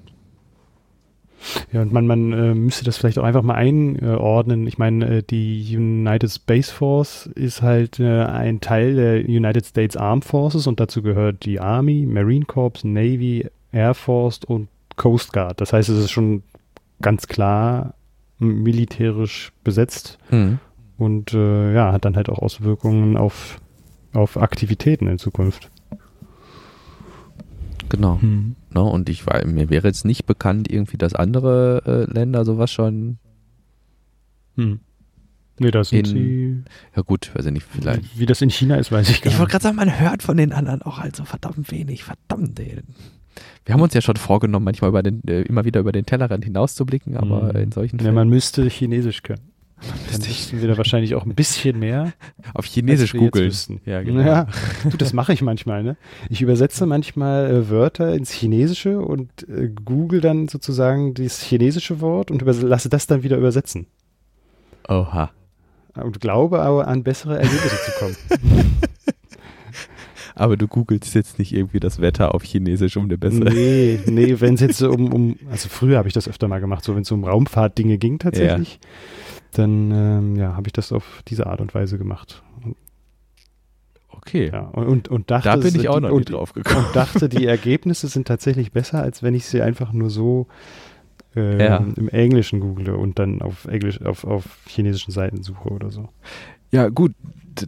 ja, 1.73 1.81
und 1.81 1.91
man, 1.91 2.05
man 2.05 2.31
äh, 2.33 2.53
müsste 2.53 2.85
das 2.85 2.97
vielleicht 2.97 3.17
auch 3.17 3.23
einfach 3.23 3.41
mal 3.41 3.55
einordnen. 3.55 4.67
Ich 4.67 4.77
meine, 4.77 5.17
äh, 5.17 5.23
die 5.23 5.75
United 5.75 6.31
Space 6.31 6.69
Force 6.69 7.25
ist 7.25 7.63
halt 7.63 7.99
äh, 7.99 8.25
ein 8.25 8.61
Teil 8.61 8.93
der 8.93 9.25
United 9.25 9.65
States 9.65 9.97
Armed 9.97 10.23
Forces 10.23 10.67
und 10.67 10.79
dazu 10.79 11.01
gehört 11.01 11.45
die 11.45 11.59
Army, 11.59 12.05
Marine 12.05 12.45
Corps, 12.45 12.83
Navy, 12.83 13.47
Air 13.71 13.95
Force 13.95 14.41
und 14.45 14.67
Coast 14.97 15.33
Guard. 15.33 15.59
Das 15.61 15.73
heißt, 15.73 15.89
es 15.89 15.97
ist 15.97 16.11
schon 16.11 16.43
ganz 17.01 17.27
klar 17.27 17.95
militärisch 18.37 19.51
besetzt 19.63 20.19
mhm. 20.29 20.59
und 20.99 21.33
äh, 21.33 21.73
ja, 21.73 21.91
hat 21.91 22.05
dann 22.05 22.15
halt 22.15 22.29
auch 22.29 22.37
Auswirkungen 22.37 23.17
auf, 23.17 23.59
auf 24.13 24.37
Aktivitäten 24.37 25.07
in 25.07 25.17
Zukunft. 25.17 25.71
Genau. 27.93 28.17
Mhm. 28.19 28.55
No, 28.71 28.85
ne, 28.85 28.91
und 28.91 29.07
ich 29.07 29.27
war, 29.27 29.45
mir 29.45 29.69
wäre 29.69 29.85
jetzt 29.87 30.03
nicht 30.03 30.25
bekannt, 30.25 30.67
irgendwie, 30.67 30.97
dass 30.97 31.13
andere 31.13 32.07
äh, 32.09 32.11
Länder 32.11 32.43
sowas 32.43 32.71
schon. 32.71 33.19
Hm. 34.55 34.79
Nee, 35.59 35.69
da 35.69 35.83
sind 35.83 35.99
in, 35.99 36.05
sie. 36.05 36.63
Ja, 36.95 37.03
gut, 37.03 37.29
weiß 37.35 37.45
ich 37.45 37.51
nicht, 37.51 37.67
vielleicht. 37.69 38.17
Wie 38.17 38.25
das 38.25 38.41
in 38.41 38.49
China 38.49 38.77
ist, 38.77 38.91
weiß 38.91 39.07
ich 39.11 39.21
gar 39.21 39.29
nicht. 39.29 39.35
Ich 39.35 39.39
wollte 39.39 39.51
gerade 39.51 39.63
sagen, 39.63 39.75
man 39.75 39.99
hört 39.99 40.23
von 40.23 40.37
den 40.37 40.53
anderen 40.53 40.81
auch 40.81 40.97
halt 40.97 41.15
so 41.15 41.23
verdammt 41.23 41.71
wenig. 41.71 42.03
Verdammt, 42.03 42.59
ey. 42.59 42.81
Wir 43.63 43.73
haben 43.73 43.81
uns 43.81 43.93
ja 43.93 44.01
schon 44.01 44.15
vorgenommen, 44.15 44.65
manchmal 44.65 44.89
über 44.89 45.03
den, 45.03 45.21
äh, 45.27 45.43
immer 45.43 45.63
wieder 45.63 45.79
über 45.79 45.91
den 45.91 46.07
Tellerrand 46.07 46.43
hinauszublicken, 46.43 47.15
aber 47.15 47.53
hm. 47.53 47.61
in 47.61 47.71
solchen 47.71 47.99
Fällen. 47.99 48.15
Ja, 48.15 48.19
man 48.19 48.27
müsste 48.27 48.67
Chinesisch 48.69 49.21
können. 49.21 49.52
Dann 50.11 50.21
müssten 50.53 50.61
wir 50.61 50.67
da 50.67 50.77
wahrscheinlich 50.77 51.15
auch 51.15 51.25
ein 51.25 51.33
bisschen 51.33 51.79
mehr. 51.79 52.13
Auf 52.53 52.65
Chinesisch 52.65 53.13
googeln. 53.13 53.51
Ja, 53.85 54.01
genau. 54.01 54.21
Ja, 54.21 54.47
du, 54.89 54.97
das 54.97 55.13
mache 55.13 55.33
ich 55.33 55.41
manchmal. 55.41 55.83
Ne? 55.83 55.97
Ich 56.29 56.41
übersetze 56.41 56.85
manchmal 56.85 57.49
äh, 57.49 57.69
Wörter 57.69 58.13
ins 58.13 58.31
Chinesische 58.31 58.99
und 58.99 59.47
äh, 59.49 59.69
google 59.69 60.21
dann 60.21 60.47
sozusagen 60.47 61.13
das 61.13 61.41
chinesische 61.41 62.01
Wort 62.01 62.29
und 62.31 62.41
lasse 62.41 62.89
das 62.89 63.07
dann 63.07 63.23
wieder 63.23 63.37
übersetzen. 63.37 63.87
Oha. 64.87 65.31
Und 65.95 66.19
glaube 66.19 66.61
aber 66.61 66.87
an 66.87 67.03
bessere 67.03 67.37
Ergebnisse 67.37 67.77
zu 67.85 67.91
kommen. 67.99 68.15
aber 70.35 70.57
du 70.57 70.67
googelst 70.67 71.13
jetzt 71.13 71.39
nicht 71.39 71.53
irgendwie 71.53 71.79
das 71.79 72.01
Wetter 72.01 72.33
auf 72.33 72.43
Chinesisch 72.43 72.97
um 72.97 73.05
eine 73.05 73.17
bessere. 73.17 73.51
Nee, 73.51 73.99
nee, 74.07 74.35
wenn 74.39 74.55
es 74.55 74.61
jetzt 74.61 74.77
so 74.77 74.89
um, 74.89 75.13
um, 75.13 75.35
also 75.51 75.69
früher 75.69 75.97
habe 75.97 76.07
ich 76.07 76.13
das 76.13 76.27
öfter 76.27 76.47
mal 76.47 76.59
gemacht, 76.59 76.83
so 76.83 76.95
wenn 76.95 77.03
es 77.03 77.11
um 77.11 77.23
Raumfahrtdinge 77.23 77.97
ging 77.97 78.19
tatsächlich. 78.19 78.79
Ja 78.81 78.89
dann 79.53 79.91
ähm, 79.91 80.35
ja, 80.35 80.55
habe 80.55 80.67
ich 80.67 80.73
das 80.73 80.91
auf 80.91 81.23
diese 81.27 81.47
Art 81.47 81.61
und 81.61 81.73
Weise 81.73 81.97
gemacht. 81.97 82.43
Okay. 84.09 84.51
Ja, 84.53 84.61
und, 84.61 85.09
und 85.09 85.31
dachte, 85.31 85.49
da 85.49 85.55
bin 85.57 85.75
ich 85.75 85.89
auch 85.89 85.99
noch 85.99 86.11
und, 86.11 86.31
drauf 86.31 86.53
gekommen. 86.53 86.85
Und 86.85 86.95
dachte, 86.95 87.27
die 87.27 87.45
Ergebnisse 87.45 88.07
sind 88.07 88.27
tatsächlich 88.27 88.71
besser, 88.71 89.01
als 89.01 89.21
wenn 89.21 89.33
ich 89.33 89.45
sie 89.45 89.61
einfach 89.61 89.91
nur 89.91 90.09
so 90.09 90.47
ähm, 91.35 91.59
ja. 91.59 91.77
im 91.77 92.07
Englischen 92.09 92.59
google 92.59 92.91
und 92.91 93.19
dann 93.19 93.41
auf 93.41 93.65
Englisch, 93.65 94.01
auf, 94.01 94.23
auf 94.23 94.45
chinesischen 94.67 95.11
Seiten 95.11 95.43
suche 95.43 95.69
oder 95.69 95.89
so. 95.89 96.09
Ja, 96.71 96.89
gut, 96.89 97.13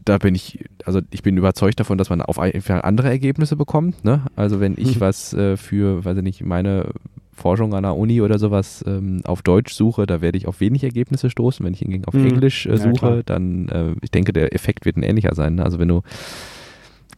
da 0.05 0.17
bin 0.17 0.33
ich, 0.33 0.65
also 0.85 1.01
ich 1.11 1.23
bin 1.23 1.37
überzeugt 1.37 1.79
davon, 1.79 1.97
dass 1.97 2.09
man 2.09 2.21
auf 2.21 2.39
einfach 2.39 2.83
andere 2.83 3.09
Ergebnisse 3.09 3.55
bekommt. 3.55 4.03
Ne? 4.03 4.25
Also 4.35 4.59
wenn 4.59 4.75
ich 4.77 4.99
was 5.01 5.33
äh, 5.33 5.57
für, 5.57 6.05
weiß 6.05 6.17
ich 6.17 6.23
nicht, 6.23 6.41
meine 6.43 6.89
Forschung 7.35 7.73
an 7.73 7.83
der 7.83 7.95
Uni 7.95 8.21
oder 8.21 8.39
sowas 8.39 8.83
ähm, 8.87 9.21
auf 9.25 9.41
Deutsch 9.41 9.73
suche, 9.73 10.05
da 10.05 10.21
werde 10.21 10.37
ich 10.37 10.47
auf 10.47 10.61
wenig 10.61 10.83
Ergebnisse 10.83 11.29
stoßen. 11.29 11.65
Wenn 11.65 11.73
ich 11.73 11.79
hingegen 11.79 12.05
auf 12.05 12.13
mhm. 12.13 12.27
Englisch 12.27 12.65
äh, 12.65 12.77
suche, 12.77 13.17
ja, 13.17 13.23
dann, 13.23 13.67
äh, 13.69 13.93
ich 14.01 14.11
denke, 14.11 14.33
der 14.33 14.53
Effekt 14.55 14.85
wird 14.85 14.97
ein 14.97 15.03
ähnlicher 15.03 15.35
sein. 15.35 15.55
Ne? 15.55 15.63
Also 15.63 15.77
wenn 15.77 15.89
du, 15.89 16.01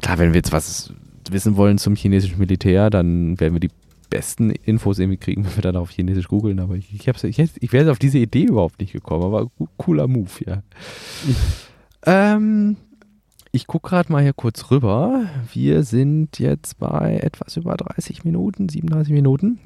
klar, 0.01 0.17
wenn 0.17 0.33
wir 0.33 0.37
jetzt 0.37 0.51
was 0.51 0.91
wissen 1.29 1.55
wollen 1.55 1.77
zum 1.77 1.95
chinesischen 1.95 2.39
Militär, 2.39 2.89
dann 2.89 3.39
werden 3.39 3.53
wir 3.53 3.59
die 3.59 3.71
besten 4.09 4.49
Infos 4.49 4.99
irgendwie 4.99 5.17
kriegen, 5.17 5.45
wenn 5.45 5.55
wir 5.55 5.61
dann 5.61 5.75
auf 5.75 5.91
Chinesisch 5.91 6.27
googeln. 6.27 6.59
Aber 6.59 6.75
ich, 6.75 6.93
ich, 6.93 7.07
ich, 7.07 7.51
ich 7.59 7.73
wäre 7.73 7.91
auf 7.91 7.99
diese 7.99 8.17
Idee 8.17 8.45
überhaupt 8.45 8.79
nicht 8.79 8.93
gekommen. 8.93 9.23
Aber 9.23 9.51
cooler 9.77 10.07
Move, 10.07 10.31
ja. 10.45 10.63
ähm, 12.35 12.77
ich 13.51 13.67
gucke 13.67 13.89
gerade 13.89 14.11
mal 14.11 14.23
hier 14.23 14.33
kurz 14.33 14.71
rüber. 14.71 15.25
Wir 15.53 15.83
sind 15.83 16.39
jetzt 16.39 16.79
bei 16.79 17.19
etwas 17.21 17.57
über 17.57 17.75
30 17.75 18.23
Minuten, 18.23 18.69
37 18.69 19.13
Minuten. 19.13 19.59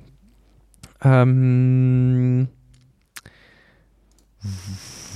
Ähm, 1.04 2.48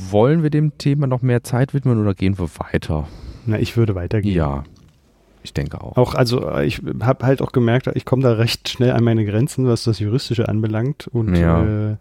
wollen 0.09 0.43
wir 0.43 0.49
dem 0.49 0.77
Thema 0.77 1.07
noch 1.07 1.21
mehr 1.21 1.43
Zeit 1.43 1.73
widmen 1.73 1.99
oder 1.99 2.13
gehen 2.13 2.37
wir 2.37 2.49
weiter? 2.57 3.07
Na, 3.45 3.59
ich 3.59 3.77
würde 3.77 3.95
weitergehen. 3.95 4.35
Ja, 4.35 4.63
ich 5.45 5.53
denke 5.53 5.79
auch. 5.81 5.95
Auch, 5.95 6.15
also 6.15 6.49
äh, 6.49 6.65
ich 6.65 6.81
habe 7.01 7.25
halt 7.25 7.41
auch 7.41 7.51
gemerkt, 7.51 7.87
ich 7.93 8.03
komme 8.03 8.23
da 8.23 8.33
recht 8.33 8.67
schnell 8.67 8.91
an 8.91 9.03
meine 9.03 9.25
Grenzen, 9.25 9.67
was 9.67 9.83
das 9.83 9.99
Juristische 9.99 10.49
anbelangt. 10.49 11.07
Und 11.07 11.35
ja. 11.35 11.91
äh, 11.91 11.95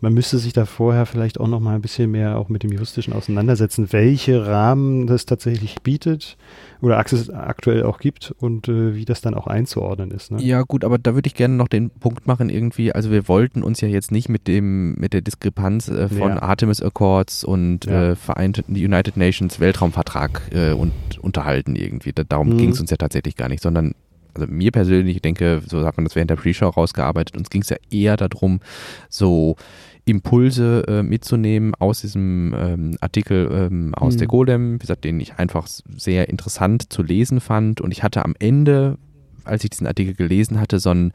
man 0.00 0.12
müsste 0.12 0.38
sich 0.38 0.52
da 0.52 0.66
vorher 0.66 1.06
vielleicht 1.06 1.38
auch 1.38 1.46
noch 1.46 1.60
mal 1.60 1.76
ein 1.76 1.80
bisschen 1.80 2.10
mehr 2.10 2.36
auch 2.36 2.48
mit 2.48 2.64
dem 2.64 2.72
Juristischen 2.72 3.12
auseinandersetzen, 3.12 3.92
welche 3.92 4.44
Rahmen 4.44 5.06
das 5.06 5.24
tatsächlich 5.24 5.82
bietet 5.82 6.36
oder 6.82 6.98
aktuell 6.98 7.82
auch 7.84 7.98
gibt 7.98 8.34
und 8.38 8.68
äh, 8.68 8.94
wie 8.94 9.04
das 9.04 9.20
dann 9.20 9.34
auch 9.34 9.46
einzuordnen 9.46 10.10
ist. 10.10 10.30
Ne? 10.30 10.42
Ja, 10.42 10.62
gut, 10.62 10.84
aber 10.84 10.98
da 10.98 11.14
würde 11.14 11.26
ich 11.26 11.34
gerne 11.34 11.54
noch 11.54 11.68
den 11.68 11.90
Punkt 11.90 12.26
machen, 12.26 12.48
irgendwie, 12.48 12.92
also 12.92 13.10
wir 13.10 13.28
wollten 13.28 13.62
uns 13.62 13.80
ja 13.80 13.88
jetzt 13.88 14.10
nicht 14.10 14.28
mit 14.28 14.48
dem, 14.48 14.94
mit 14.94 15.12
der 15.12 15.20
Diskrepanz 15.20 15.88
äh, 15.88 16.08
von 16.08 16.30
ja. 16.30 16.42
Artemis 16.42 16.82
Accords 16.82 17.44
und 17.44 17.84
ja. 17.84 18.10
äh, 18.10 18.16
Vereinten 18.16 18.72
United 18.72 19.16
Nations 19.16 19.60
Weltraumvertrag 19.60 20.42
äh, 20.52 20.72
und, 20.72 20.92
unterhalten 21.20 21.76
irgendwie. 21.76 22.12
Da, 22.12 22.24
darum 22.24 22.50
mhm. 22.50 22.58
ging 22.58 22.70
es 22.70 22.79
uns 22.80 22.90
ja 22.90 22.96
tatsächlich 22.96 23.36
gar 23.36 23.48
nicht, 23.48 23.62
sondern 23.62 23.94
also 24.34 24.46
mir 24.50 24.70
persönlich, 24.70 25.16
ich 25.16 25.22
denke, 25.22 25.60
so 25.66 25.84
hat 25.84 25.96
man 25.96 26.04
das 26.04 26.14
während 26.14 26.30
der 26.30 26.36
Pre-Show 26.36 26.68
rausgearbeitet, 26.68 27.36
uns 27.36 27.50
ging 27.50 27.62
es 27.62 27.68
ja 27.68 27.76
eher 27.90 28.16
darum, 28.16 28.60
so 29.08 29.56
Impulse 30.04 30.84
äh, 30.88 31.02
mitzunehmen 31.02 31.74
aus 31.76 32.00
diesem 32.00 32.54
ähm, 32.56 32.96
Artikel 33.00 33.50
ähm, 33.52 33.94
aus 33.94 34.14
mhm. 34.14 34.18
der 34.18 34.26
Golem, 34.28 34.74
wie 34.74 34.78
gesagt, 34.78 35.04
den 35.04 35.20
ich 35.20 35.34
einfach 35.34 35.66
sehr 35.96 36.28
interessant 36.28 36.92
zu 36.92 37.02
lesen 37.02 37.40
fand. 37.40 37.80
Und 37.80 37.92
ich 37.92 38.02
hatte 38.02 38.24
am 38.24 38.34
Ende, 38.38 38.98
als 39.44 39.62
ich 39.62 39.70
diesen 39.70 39.86
Artikel 39.86 40.14
gelesen 40.14 40.60
hatte, 40.60 40.80
so 40.80 40.90
ein 40.90 41.12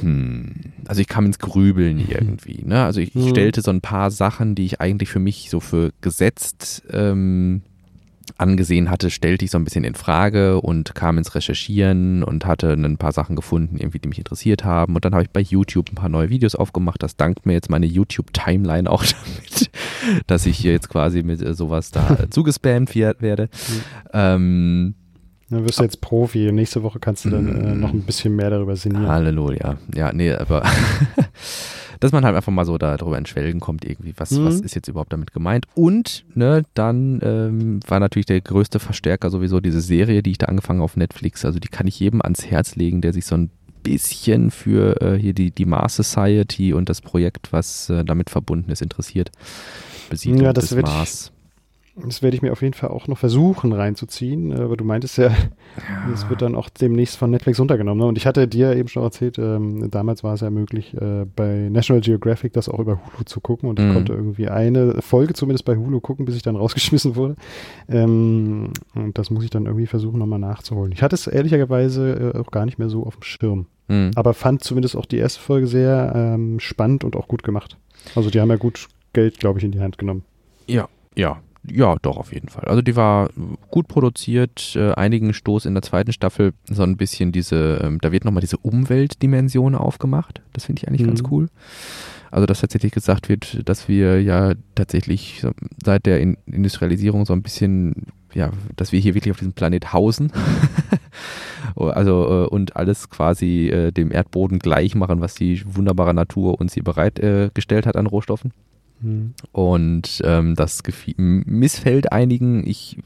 hm, 0.00 0.72
also 0.86 1.00
ich 1.00 1.06
kam 1.06 1.26
ins 1.26 1.38
Grübeln 1.38 1.98
mhm. 1.98 2.08
irgendwie. 2.08 2.64
Ne? 2.64 2.84
Also 2.84 3.00
ich, 3.00 3.14
ich, 3.14 3.26
mhm. 3.26 3.28
stellte 3.28 3.62
so 3.62 3.70
ein 3.70 3.80
paar 3.80 4.10
Sachen, 4.10 4.54
die 4.54 4.64
ich 4.64 4.80
eigentlich 4.80 5.08
für 5.08 5.20
mich 5.20 5.50
so 5.50 5.60
für 5.60 5.92
gesetzt 6.00 6.82
ähm, 6.90 7.62
angesehen 8.36 8.90
hatte, 8.90 9.10
stellte 9.10 9.44
ich 9.44 9.50
so 9.50 9.58
ein 9.58 9.64
bisschen 9.64 9.84
in 9.84 9.94
Frage 9.94 10.60
und 10.60 10.94
kam 10.94 11.18
ins 11.18 11.34
Recherchieren 11.34 12.22
und 12.22 12.44
hatte 12.46 12.72
ein 12.72 12.98
paar 12.98 13.12
Sachen 13.12 13.36
gefunden, 13.36 13.76
irgendwie, 13.78 13.98
die 13.98 14.08
mich 14.08 14.18
interessiert 14.18 14.64
haben. 14.64 14.94
Und 14.94 15.04
dann 15.04 15.14
habe 15.14 15.24
ich 15.24 15.30
bei 15.30 15.40
YouTube 15.40 15.90
ein 15.90 15.94
paar 15.94 16.08
neue 16.08 16.30
Videos 16.30 16.54
aufgemacht. 16.54 17.02
Das 17.02 17.16
dankt 17.16 17.46
mir 17.46 17.54
jetzt 17.54 17.70
meine 17.70 17.86
YouTube-Timeline 17.86 18.90
auch 18.90 19.04
damit, 19.42 19.70
dass 20.26 20.46
ich 20.46 20.58
hier 20.58 20.72
jetzt 20.72 20.88
quasi 20.88 21.22
mit 21.22 21.40
äh, 21.42 21.54
sowas 21.54 21.90
da 21.90 22.18
zugespammt 22.30 22.94
werde. 22.94 23.44
Mhm. 23.44 23.80
Ähm, 24.12 24.94
dann 25.50 25.64
wirst 25.64 25.78
du 25.78 25.84
jetzt 25.84 26.00
Profi. 26.00 26.52
Nächste 26.52 26.82
Woche 26.82 26.98
kannst 26.98 27.24
du 27.24 27.30
dann 27.30 27.64
äh, 27.64 27.74
noch 27.74 27.92
ein 27.92 28.02
bisschen 28.02 28.36
mehr 28.36 28.50
darüber 28.50 28.76
sinnieren. 28.76 29.08
Halleluja. 29.08 29.78
Ja, 29.94 30.12
nee, 30.12 30.32
aber 30.32 30.62
dass 32.00 32.12
man 32.12 32.24
halt 32.24 32.36
einfach 32.36 32.52
mal 32.52 32.64
so 32.64 32.78
darüber 32.78 33.18
in 33.18 33.26
Schwelgen 33.26 33.60
kommt, 33.60 33.84
irgendwie, 33.84 34.14
was, 34.16 34.30
mhm. 34.32 34.44
was 34.44 34.60
ist 34.60 34.74
jetzt 34.74 34.88
überhaupt 34.88 35.12
damit 35.12 35.32
gemeint. 35.32 35.66
Und 35.74 36.24
ne, 36.34 36.64
dann 36.74 37.20
ähm, 37.22 37.80
war 37.86 38.00
natürlich 38.00 38.26
der 38.26 38.40
größte 38.40 38.78
Verstärker 38.78 39.30
sowieso 39.30 39.60
diese 39.60 39.80
Serie, 39.80 40.22
die 40.22 40.32
ich 40.32 40.38
da 40.38 40.46
angefangen 40.46 40.80
auf 40.80 40.96
Netflix. 40.96 41.44
Also 41.44 41.58
die 41.58 41.68
kann 41.68 41.86
ich 41.86 41.98
jedem 42.00 42.22
ans 42.22 42.46
Herz 42.46 42.76
legen, 42.76 43.00
der 43.00 43.12
sich 43.12 43.26
so 43.26 43.36
ein 43.36 43.50
bisschen 43.82 44.50
für 44.50 45.00
äh, 45.00 45.18
hier 45.18 45.32
die, 45.32 45.50
die 45.50 45.64
Mars 45.64 45.96
Society 45.96 46.72
und 46.72 46.88
das 46.88 47.00
Projekt, 47.00 47.52
was 47.52 47.88
äh, 47.90 48.04
damit 48.04 48.30
verbunden 48.30 48.70
ist, 48.70 48.82
interessiert. 48.82 49.30
Besiedlung 50.10 50.44
ja, 50.44 50.52
das 50.52 50.68
des 50.68 50.82
Mars. 50.82 51.32
Das 52.04 52.22
werde 52.22 52.36
ich 52.36 52.42
mir 52.42 52.52
auf 52.52 52.62
jeden 52.62 52.74
Fall 52.74 52.90
auch 52.90 53.08
noch 53.08 53.18
versuchen 53.18 53.72
reinzuziehen. 53.72 54.52
Aber 54.52 54.76
du 54.76 54.84
meintest 54.84 55.18
ja, 55.18 55.30
es 56.12 56.22
ja. 56.22 56.30
wird 56.30 56.42
dann 56.42 56.54
auch 56.54 56.68
demnächst 56.68 57.16
von 57.16 57.30
Netflix 57.30 57.58
runtergenommen. 57.60 58.00
Ne? 58.00 58.06
Und 58.06 58.18
ich 58.18 58.26
hatte 58.26 58.46
dir 58.46 58.76
eben 58.76 58.88
schon 58.88 59.02
erzählt, 59.02 59.38
ähm, 59.38 59.90
damals 59.90 60.22
war 60.22 60.34
es 60.34 60.40
ja 60.40 60.50
möglich, 60.50 60.94
äh, 60.94 61.24
bei 61.24 61.68
National 61.70 62.00
Geographic 62.00 62.52
das 62.52 62.68
auch 62.68 62.78
über 62.78 62.96
Hulu 62.96 63.24
zu 63.24 63.40
gucken. 63.40 63.68
Und 63.68 63.78
ich 63.78 63.86
mhm. 63.86 63.94
konnte 63.94 64.12
irgendwie 64.12 64.48
eine 64.48 65.00
Folge 65.02 65.34
zumindest 65.34 65.64
bei 65.64 65.76
Hulu 65.76 66.00
gucken, 66.00 66.24
bis 66.24 66.36
ich 66.36 66.42
dann 66.42 66.56
rausgeschmissen 66.56 67.16
wurde. 67.16 67.36
Ähm, 67.88 68.72
und 68.94 69.18
das 69.18 69.30
muss 69.30 69.44
ich 69.44 69.50
dann 69.50 69.66
irgendwie 69.66 69.86
versuchen, 69.86 70.18
nochmal 70.18 70.38
nachzuholen. 70.38 70.92
Ich 70.92 71.02
hatte 71.02 71.14
es 71.14 71.26
ehrlicherweise 71.26 72.32
äh, 72.34 72.38
auch 72.38 72.50
gar 72.50 72.64
nicht 72.64 72.78
mehr 72.78 72.88
so 72.88 73.04
auf 73.04 73.16
dem 73.16 73.22
Schirm. 73.22 73.66
Mhm. 73.88 74.12
Aber 74.14 74.34
fand 74.34 74.62
zumindest 74.62 74.96
auch 74.96 75.06
die 75.06 75.16
erste 75.16 75.40
Folge 75.40 75.66
sehr 75.66 76.12
ähm, 76.14 76.60
spannend 76.60 77.04
und 77.04 77.16
auch 77.16 77.28
gut 77.28 77.42
gemacht. 77.42 77.76
Also 78.14 78.30
die 78.30 78.40
haben 78.40 78.50
ja 78.50 78.56
gut 78.56 78.88
Geld, 79.12 79.40
glaube 79.40 79.58
ich, 79.58 79.64
in 79.64 79.72
die 79.72 79.80
Hand 79.80 79.98
genommen. 79.98 80.24
Ja, 80.66 80.88
ja, 81.16 81.40
ja, 81.70 81.96
doch, 82.02 82.16
auf 82.16 82.32
jeden 82.32 82.48
Fall. 82.48 82.64
Also 82.64 82.82
die 82.82 82.96
war 82.96 83.30
gut 83.70 83.88
produziert, 83.88 84.74
äh, 84.76 84.92
einigen 84.92 85.32
Stoß 85.32 85.66
in 85.66 85.74
der 85.74 85.82
zweiten 85.82 86.12
Staffel, 86.12 86.52
so 86.68 86.82
ein 86.82 86.96
bisschen 86.96 87.32
diese, 87.32 87.80
ähm, 87.82 87.98
da 88.00 88.12
wird 88.12 88.24
nochmal 88.24 88.40
diese 88.40 88.58
Umweltdimension 88.58 89.74
aufgemacht. 89.74 90.42
Das 90.52 90.64
finde 90.64 90.80
ich 90.80 90.88
eigentlich 90.88 91.02
mhm. 91.02 91.08
ganz 91.08 91.22
cool. 91.30 91.48
Also 92.30 92.46
dass 92.46 92.60
tatsächlich 92.60 92.92
gesagt 92.92 93.28
wird, 93.28 93.68
dass 93.68 93.88
wir 93.88 94.22
ja 94.22 94.52
tatsächlich 94.74 95.46
seit 95.82 96.06
der 96.06 96.20
in 96.20 96.36
Industrialisierung 96.46 97.24
so 97.24 97.32
ein 97.32 97.42
bisschen, 97.42 98.06
ja, 98.34 98.50
dass 98.76 98.92
wir 98.92 99.00
hier 99.00 99.14
wirklich 99.14 99.32
auf 99.32 99.38
diesem 99.38 99.54
Planet 99.54 99.92
hausen. 99.92 100.30
also 101.76 102.44
äh, 102.44 102.48
und 102.48 102.76
alles 102.76 103.08
quasi 103.08 103.68
äh, 103.68 103.92
dem 103.92 104.12
Erdboden 104.12 104.58
gleich 104.58 104.94
machen, 104.94 105.20
was 105.20 105.34
die 105.34 105.62
wunderbare 105.64 106.12
Natur 106.12 106.60
uns 106.60 106.74
hier 106.74 106.84
bereitgestellt 106.84 107.86
äh, 107.86 107.88
hat 107.88 107.96
an 107.96 108.06
Rohstoffen. 108.06 108.52
Mhm. 109.00 109.34
Und 109.52 110.20
ähm, 110.24 110.54
das 110.54 110.82
missfällt 111.16 112.12
einigen. 112.12 112.66
Ich, 112.66 112.98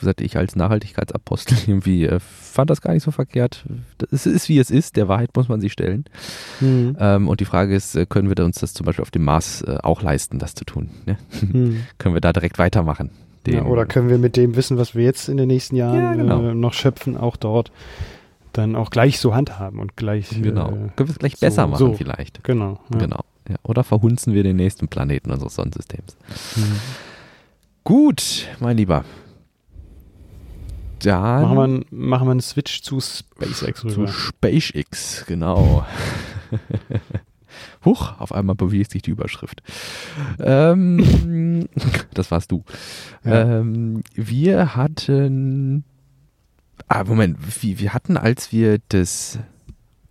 seit 0.00 0.20
ich 0.20 0.36
als 0.36 0.56
Nachhaltigkeitsapostel 0.56 1.56
irgendwie 1.66 2.04
äh, 2.04 2.20
fand 2.20 2.70
das 2.70 2.80
gar 2.80 2.92
nicht 2.92 3.02
so 3.02 3.10
verkehrt. 3.10 3.64
Es 4.10 4.26
ist 4.26 4.48
wie 4.48 4.58
es 4.58 4.70
ist. 4.70 4.96
Der 4.96 5.08
Wahrheit 5.08 5.30
muss 5.34 5.48
man 5.48 5.60
sich 5.60 5.72
stellen. 5.72 6.04
Mhm. 6.60 6.96
Ähm, 6.98 7.28
und 7.28 7.40
die 7.40 7.44
Frage 7.44 7.74
ist, 7.74 7.94
äh, 7.96 8.06
können 8.06 8.28
wir 8.28 8.44
uns 8.44 8.60
das 8.60 8.74
zum 8.74 8.86
Beispiel 8.86 9.02
auf 9.02 9.10
dem 9.10 9.24
Mars 9.24 9.62
äh, 9.62 9.78
auch 9.82 10.02
leisten, 10.02 10.38
das 10.38 10.54
zu 10.54 10.64
tun? 10.64 10.90
Ne? 11.06 11.16
Mhm. 11.40 11.84
können 11.98 12.14
wir 12.14 12.20
da 12.20 12.32
direkt 12.32 12.58
weitermachen? 12.58 13.10
Ja, 13.46 13.64
oder 13.64 13.86
können 13.86 14.10
wir 14.10 14.18
mit 14.18 14.36
dem 14.36 14.54
Wissen, 14.54 14.76
was 14.76 14.94
wir 14.94 15.02
jetzt 15.02 15.28
in 15.28 15.38
den 15.38 15.48
nächsten 15.48 15.74
Jahren 15.74 15.98
ja, 15.98 16.14
genau. 16.14 16.50
äh, 16.50 16.54
noch 16.54 16.74
schöpfen, 16.74 17.16
auch 17.16 17.36
dort 17.36 17.72
dann 18.52 18.76
auch 18.76 18.90
gleich 18.90 19.20
so 19.20 19.34
handhaben 19.34 19.78
und 19.78 19.96
gleich. 19.96 20.28
Genau. 20.42 20.68
Äh, 20.68 20.90
können 20.96 21.08
wir 21.08 21.10
es 21.10 21.18
gleich 21.18 21.38
besser 21.38 21.66
machen, 21.66 21.78
so. 21.78 21.94
vielleicht. 21.94 22.42
Genau. 22.44 22.80
Ja. 22.92 22.98
Genau. 22.98 23.20
Ja, 23.48 23.56
oder 23.62 23.84
verhunzen 23.84 24.34
wir 24.34 24.42
den 24.42 24.56
nächsten 24.56 24.88
Planeten 24.88 25.30
unseres 25.30 25.54
Sonnensystems. 25.54 26.16
Mhm. 26.56 26.80
Gut, 27.84 28.48
mein 28.60 28.76
Lieber. 28.76 29.04
Dann 31.02 31.42
machen 31.42 31.56
wir, 31.56 31.64
einen, 31.64 31.84
machen 31.90 32.26
wir 32.26 32.32
einen 32.32 32.40
Switch 32.40 32.82
zu 32.82 33.00
SpaceX 33.00 33.84
rüber. 33.84 34.06
Zu 34.06 34.12
SpaceX, 34.12 35.24
genau. 35.26 35.86
Huch, 37.84 38.20
auf 38.20 38.32
einmal 38.32 38.54
bewegt 38.54 38.90
sich 38.90 39.02
die 39.02 39.10
Überschrift. 39.10 39.62
Ähm, 40.38 41.68
das 42.14 42.30
warst 42.30 42.52
du. 42.52 42.64
Ja. 43.24 43.58
Ähm, 43.60 44.02
wir 44.14 44.76
hatten. 44.76 45.84
Ah, 46.88 47.04
Moment, 47.04 47.38
wir 47.62 47.94
hatten, 47.94 48.16
als 48.16 48.52
wir 48.52 48.78
das 48.88 49.38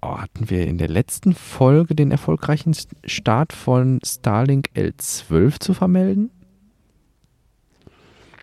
oh, 0.01 0.17
hatten 0.17 0.49
wir 0.49 0.67
in 0.67 0.77
der 0.77 0.89
letzten 0.89 1.33
Folge 1.33 1.95
den 1.95 2.11
erfolgreichen 2.11 2.75
Start 3.05 3.53
von 3.53 3.99
Starlink 4.03 4.69
L12 4.75 5.59
zu 5.59 5.73
vermelden? 5.73 6.31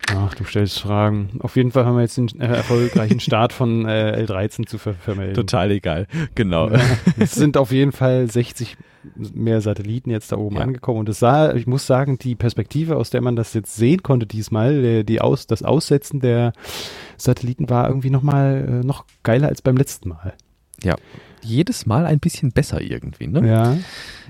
Ach, 0.09 0.33
du 0.33 0.45
stellst 0.45 0.79
Fragen. 0.79 1.31
Auf 1.39 1.57
jeden 1.57 1.71
Fall 1.71 1.85
haben 1.85 1.95
wir 1.95 2.01
jetzt 2.01 2.17
den 2.17 2.29
äh, 2.39 2.47
erfolgreichen 2.47 3.19
Start 3.19 3.51
von 3.51 3.85
äh, 3.85 4.23
L13 4.25 4.65
zu 4.65 4.77
ver 4.77 4.93
vermelden. 4.93 5.35
Total 5.35 5.69
egal, 5.71 6.07
genau. 6.33 6.69
Ja, 6.69 6.79
es 7.19 7.33
sind 7.33 7.57
auf 7.57 7.71
jeden 7.71 7.91
Fall 7.91 8.29
60 8.29 8.77
mehr 9.15 9.61
Satelliten 9.61 10.09
jetzt 10.09 10.31
da 10.31 10.37
oben 10.37 10.57
ja. 10.57 10.61
angekommen 10.61 10.99
und 10.99 11.09
es 11.09 11.19
sah, 11.19 11.53
ich 11.53 11.67
muss 11.67 11.87
sagen, 11.87 12.17
die 12.19 12.35
Perspektive, 12.35 12.97
aus 12.97 13.09
der 13.09 13.21
man 13.21 13.35
das 13.35 13.53
jetzt 13.53 13.75
sehen 13.75 14.03
konnte 14.03 14.25
diesmal, 14.25 14.81
der, 14.81 15.03
die 15.03 15.21
aus, 15.21 15.47
das 15.47 15.63
Aussetzen 15.63 16.19
der 16.19 16.53
Satelliten 17.17 17.69
war 17.69 17.87
irgendwie 17.87 18.09
nochmal 18.09 18.81
äh, 18.83 18.85
noch 18.85 19.05
geiler 19.23 19.47
als 19.47 19.61
beim 19.61 19.77
letzten 19.77 20.09
Mal. 20.09 20.33
Ja, 20.83 20.95
jedes 21.47 21.85
Mal 21.85 22.05
ein 22.05 22.19
bisschen 22.19 22.51
besser 22.51 22.81
irgendwie, 22.81 23.27
ne? 23.27 23.47
Ja. 23.47 23.77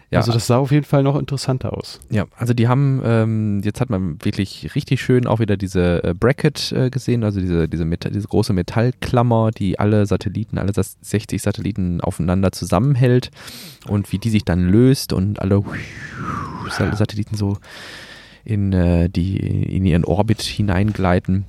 Ja, 0.09 0.19
also 0.19 0.31
das 0.31 0.47
sah 0.47 0.57
auf 0.57 0.71
jeden 0.71 0.85
Fall 0.85 1.03
noch 1.03 1.17
interessanter 1.17 1.73
aus. 1.73 1.99
Ja, 2.09 2.27
also 2.37 2.53
die 2.53 2.69
haben, 2.69 3.01
ähm, 3.03 3.61
jetzt 3.61 3.81
hat 3.81 3.89
man 3.89 4.23
wirklich 4.23 4.73
richtig 4.73 5.01
schön 5.01 5.27
auch 5.27 5.39
wieder 5.41 5.57
diese 5.57 6.01
äh, 6.01 6.13
Bracket 6.13 6.71
äh, 6.71 6.89
gesehen, 6.89 7.25
also 7.25 7.41
diese, 7.41 7.67
diese, 7.67 7.83
Metall, 7.83 8.13
diese 8.13 8.27
große 8.29 8.53
Metallklammer, 8.53 9.51
die 9.51 9.79
alle 9.79 10.05
Satelliten, 10.05 10.59
alle 10.59 10.71
60 10.73 11.41
Satelliten 11.41 11.99
aufeinander 11.99 12.53
zusammenhält 12.53 13.31
und 13.89 14.09
wie 14.13 14.17
die 14.17 14.29
sich 14.29 14.45
dann 14.45 14.69
löst 14.69 15.11
und 15.11 15.41
alle 15.41 15.61
Satelliten 16.69 17.35
so 17.35 17.57
in, 18.45 18.71
äh, 18.71 19.09
die, 19.09 19.35
in 19.37 19.85
ihren 19.85 20.05
Orbit 20.05 20.41
hineingleiten. 20.41 21.43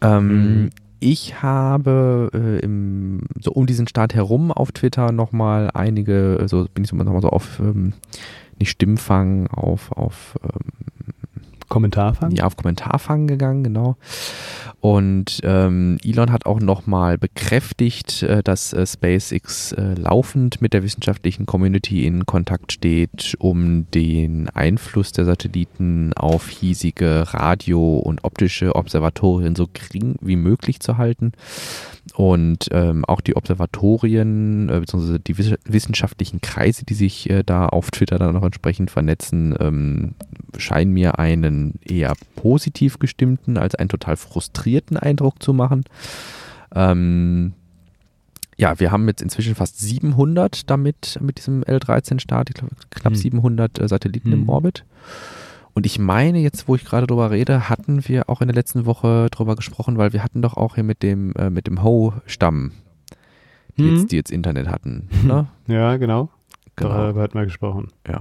Ähm, 0.00 0.62
mhm. 0.62 0.70
Ich 1.00 1.42
habe 1.42 2.30
äh, 2.34 2.60
im, 2.60 3.22
so 3.40 3.52
um 3.52 3.66
diesen 3.66 3.88
Start 3.88 4.14
herum 4.14 4.52
auf 4.52 4.72
Twitter 4.72 5.12
nochmal 5.12 5.70
einige, 5.72 6.34
so 6.36 6.42
also 6.42 6.68
bin 6.72 6.84
ich 6.84 6.90
so 6.90 6.96
nochmal 6.96 7.22
so 7.22 7.30
auf, 7.30 7.58
ähm, 7.58 7.94
nicht 8.58 8.70
Stimmfang, 8.70 9.46
auf, 9.46 9.92
auf 9.92 10.38
ähm, 10.42 10.89
Kommentarfang? 11.70 12.32
Ja, 12.32 12.44
auf 12.44 12.56
Kommentarfang 12.56 13.26
gegangen, 13.26 13.64
genau. 13.64 13.96
Und 14.80 15.40
ähm, 15.44 15.98
Elon 16.02 16.32
hat 16.32 16.46
auch 16.46 16.58
nochmal 16.58 17.18
bekräftigt, 17.18 18.22
äh, 18.22 18.42
dass 18.42 18.72
äh, 18.72 18.86
SpaceX 18.86 19.72
äh, 19.72 19.94
laufend 19.94 20.62
mit 20.62 20.72
der 20.72 20.82
wissenschaftlichen 20.82 21.44
Community 21.44 22.06
in 22.06 22.24
Kontakt 22.24 22.72
steht, 22.72 23.36
um 23.38 23.90
den 23.90 24.48
Einfluss 24.48 25.12
der 25.12 25.26
Satelliten 25.26 26.12
auf 26.14 26.48
hiesige 26.48 27.24
Radio- 27.32 27.98
und 27.98 28.24
optische 28.24 28.74
Observatorien 28.74 29.54
so 29.54 29.68
gering 29.72 30.16
wie 30.22 30.36
möglich 30.36 30.80
zu 30.80 30.96
halten. 30.96 31.32
Und 32.14 32.68
ähm, 32.72 33.04
auch 33.04 33.20
die 33.20 33.36
Observatorien 33.36 34.68
äh, 34.70 34.80
bzw. 34.80 35.18
die 35.18 35.38
wissenschaftlichen 35.38 36.40
Kreise, 36.40 36.84
die 36.84 36.94
sich 36.94 37.28
äh, 37.28 37.42
da 37.44 37.66
auf 37.66 37.90
Twitter 37.90 38.18
dann 38.18 38.34
noch 38.34 38.42
entsprechend 38.42 38.90
vernetzen, 38.90 39.54
ähm, 39.60 40.14
scheinen 40.56 40.92
mir 40.92 41.18
einen 41.18 41.59
eher 41.84 42.14
positiv 42.36 42.98
gestimmten 42.98 43.56
als 43.56 43.74
einen 43.74 43.88
total 43.88 44.16
frustrierten 44.16 44.96
Eindruck 44.96 45.42
zu 45.42 45.52
machen. 45.52 45.84
Ähm, 46.74 47.54
ja, 48.60 48.78
wir 48.78 48.92
haben 48.92 49.08
jetzt 49.08 49.22
inzwischen 49.22 49.54
fast 49.54 49.80
700 49.80 50.68
damit, 50.68 51.18
mit 51.22 51.38
diesem 51.38 51.62
L13-Start, 51.62 52.50
ich 52.50 52.54
glaube 52.56 52.74
knapp 52.90 53.14
hm. 53.14 53.18
700 53.18 53.80
äh, 53.80 53.88
Satelliten 53.88 54.32
hm. 54.32 54.42
im 54.42 54.48
Orbit. 54.50 54.84
Und 55.72 55.86
ich 55.86 55.98
meine, 55.98 56.40
jetzt, 56.40 56.68
wo 56.68 56.74
ich 56.74 56.84
gerade 56.84 57.06
drüber 57.06 57.30
rede, 57.30 57.70
hatten 57.70 58.06
wir 58.06 58.28
auch 58.28 58.42
in 58.42 58.48
der 58.48 58.54
letzten 58.54 58.84
Woche 58.84 59.28
drüber 59.30 59.56
gesprochen, 59.56 59.96
weil 59.96 60.12
wir 60.12 60.22
hatten 60.22 60.42
doch 60.42 60.58
auch 60.58 60.74
hier 60.74 60.84
mit 60.84 61.02
dem, 61.02 61.32
äh, 61.36 61.48
mit 61.48 61.66
dem 61.66 61.82
Ho-Stamm, 61.82 62.72
die, 63.78 63.84
hm. 63.84 63.96
jetzt, 63.96 64.12
die 64.12 64.16
jetzt 64.16 64.30
Internet 64.30 64.68
hatten. 64.68 65.08
Ne? 65.24 65.46
Ja, 65.66 65.96
genau. 65.96 66.28
genau. 66.76 66.90
Darüber 66.90 67.22
hatten 67.22 67.38
wir 67.38 67.46
gesprochen. 67.46 67.88
Ja. 68.06 68.20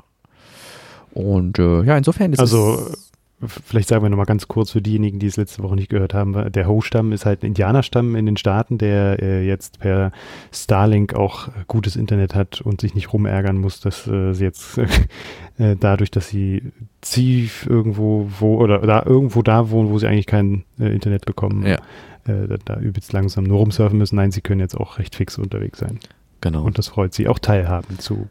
Und 1.11 1.59
äh, 1.59 1.83
ja, 1.83 1.97
insofern 1.97 2.31
ist 2.31 2.39
also, 2.39 2.75
es 2.75 3.09
Vielleicht 3.41 3.87
sagen 3.87 4.03
wir 4.03 4.09
nochmal 4.09 4.25
ganz 4.25 4.47
kurz 4.49 4.71
für 4.71 4.81
diejenigen, 4.81 5.19
die 5.19 5.27
es 5.27 5.37
letzte 5.37 5.63
Woche 5.63 5.75
nicht 5.75 5.89
gehört 5.89 6.13
haben. 6.13 6.51
Der 6.51 6.67
Ho-Stamm 6.67 7.13
ist 7.13 7.25
halt 7.25 7.41
ein 7.41 7.47
Indianerstamm 7.47 8.15
in 8.15 8.25
den 8.25 8.35
Staaten, 8.35 8.77
der 8.77 9.21
äh, 9.21 9.47
jetzt 9.47 9.79
per 9.79 10.11
Starlink 10.51 11.13
auch 11.13 11.47
gutes 11.67 11.95
Internet 11.95 12.35
hat 12.35 12.59
und 12.59 12.81
sich 12.81 12.95
nicht 12.95 13.13
rumärgern 13.13 13.57
muss, 13.57 13.79
dass 13.79 14.07
äh, 14.07 14.33
sie 14.33 14.43
jetzt 14.43 14.77
äh, 15.57 15.77
dadurch, 15.79 16.11
dass 16.11 16.27
sie 16.27 16.63
tief 16.99 17.65
irgendwo 17.65 18.29
wo 18.39 18.57
oder 18.57 18.79
da 18.79 19.03
irgendwo 19.05 19.41
da 19.41 19.69
wohnen, 19.69 19.89
wo 19.89 19.99
sie 19.99 20.07
eigentlich 20.07 20.27
kein 20.27 20.65
äh, 20.77 20.93
Internet 20.93 21.25
bekommen, 21.25 21.65
ja. 21.65 21.77
Äh, 22.25 22.47
da, 22.47 22.57
da 22.65 22.79
übelst 22.79 23.13
langsam 23.13 23.45
nur 23.45 23.59
rumsurfen 23.59 23.97
müssen. 23.97 24.17
Nein, 24.17 24.31
sie 24.31 24.41
können 24.41 24.59
jetzt 24.59 24.75
auch 24.75 24.99
recht 24.99 25.15
fix 25.15 25.37
unterwegs 25.37 25.79
sein. 25.79 25.99
Genau. 26.41 26.63
Und 26.63 26.77
das 26.77 26.89
freut 26.89 27.13
sie 27.13 27.27
auch 27.27 27.39
teilhaben 27.39 27.99
zu 27.99 28.27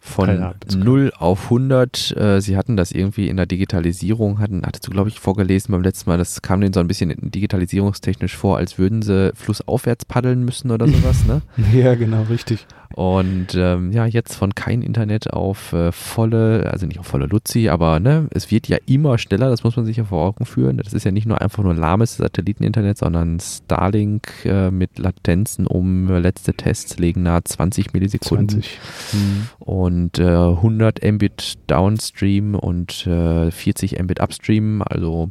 von 0.00 0.54
0 0.74 1.12
auf 1.18 1.44
100. 1.44 2.16
Äh, 2.16 2.40
sie 2.40 2.56
hatten 2.56 2.76
das 2.76 2.90
irgendwie 2.90 3.28
in 3.28 3.36
der 3.36 3.46
Digitalisierung, 3.46 4.40
hatten, 4.40 4.62
hattest 4.64 4.86
du, 4.86 4.90
glaube 4.90 5.10
ich, 5.10 5.20
vorgelesen 5.20 5.72
beim 5.72 5.82
letzten 5.82 6.08
Mal, 6.08 6.18
das 6.18 6.40
kam 6.42 6.60
denen 6.60 6.72
so 6.72 6.80
ein 6.80 6.88
bisschen 6.88 7.14
digitalisierungstechnisch 7.30 8.36
vor, 8.36 8.56
als 8.56 8.78
würden 8.78 9.02
sie 9.02 9.32
flussaufwärts 9.34 10.06
paddeln 10.06 10.44
müssen 10.44 10.70
oder 10.70 10.88
sowas, 10.88 11.26
ne? 11.26 11.42
ja, 11.72 11.94
genau, 11.94 12.22
richtig. 12.22 12.66
Und 12.94 13.54
ähm, 13.54 13.92
ja, 13.92 14.04
jetzt 14.04 14.34
von 14.34 14.54
kein 14.54 14.82
Internet 14.82 15.32
auf 15.32 15.72
äh, 15.72 15.92
volle, 15.92 16.68
also 16.70 16.86
nicht 16.86 16.98
auf 16.98 17.06
volle 17.06 17.26
Luzi, 17.26 17.68
aber 17.68 18.00
ne, 18.00 18.26
es 18.30 18.50
wird 18.50 18.68
ja 18.68 18.78
immer 18.86 19.16
schneller, 19.18 19.48
das 19.48 19.62
muss 19.62 19.76
man 19.76 19.86
sich 19.86 19.96
ja 19.96 20.04
vor 20.04 20.26
Augen 20.26 20.44
führen. 20.44 20.78
Das 20.78 20.92
ist 20.92 21.04
ja 21.04 21.12
nicht 21.12 21.26
nur 21.26 21.40
einfach 21.40 21.62
nur 21.62 21.74
lahmes 21.74 22.16
Satelliteninternet, 22.16 22.98
sondern 22.98 23.38
Starlink 23.38 24.44
äh, 24.44 24.70
mit 24.70 24.98
Latenzen 24.98 25.66
um 25.66 26.10
äh, 26.10 26.18
letzte 26.18 26.52
Tests 26.54 26.98
legen 26.98 27.22
nahe 27.22 27.44
20 27.44 27.92
Millisekunden. 27.92 28.62
20. 28.62 28.78
Mhm. 29.12 29.46
Und 29.60 30.20
100 30.20 31.02
äh, 31.02 31.12
Mbit 31.12 31.58
Downstream 31.68 32.54
und 32.54 32.92
40 32.92 33.98
äh, 33.98 34.02
Mbit 34.02 34.20
Upstream, 34.20 34.82
also 34.82 35.30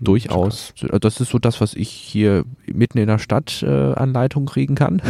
durchaus. 0.00 0.74
Das 1.00 1.20
ist 1.20 1.30
so 1.30 1.38
das, 1.38 1.60
was 1.60 1.74
ich 1.74 1.90
hier 1.90 2.44
mitten 2.66 2.98
in 2.98 3.06
der 3.06 3.18
Stadt 3.18 3.62
äh, 3.62 3.92
an 3.92 4.12
Leitung 4.12 4.46
kriegen 4.46 4.74
kann. 4.74 5.02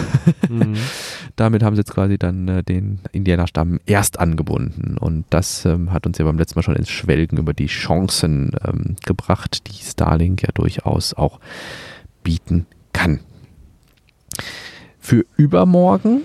Mhm. 0.49 0.76
Damit 1.41 1.62
haben 1.62 1.74
sie 1.74 1.80
jetzt 1.80 1.95
quasi 1.95 2.18
dann 2.18 2.49
äh, 2.49 2.62
den 2.62 3.01
Indianerstamm 3.12 3.80
erst 3.86 4.20
angebunden. 4.20 4.99
Und 4.99 5.24
das 5.30 5.64
ähm, 5.64 5.91
hat 5.91 6.07
uns 6.07 6.18
ja 6.18 6.26
beim 6.26 6.36
letzten 6.36 6.59
Mal 6.59 6.62
schon 6.62 6.76
ins 6.76 6.91
Schwelgen 6.91 7.38
über 7.38 7.55
die 7.55 7.66
Chancen 7.66 8.53
ähm, 8.62 8.97
gebracht, 9.07 9.66
die 9.66 9.82
Starlink 9.82 10.43
ja 10.43 10.51
durchaus 10.53 11.14
auch 11.14 11.41
bieten 12.22 12.66
kann. 12.93 13.20
Für 14.99 15.24
übermorgen 15.38 16.24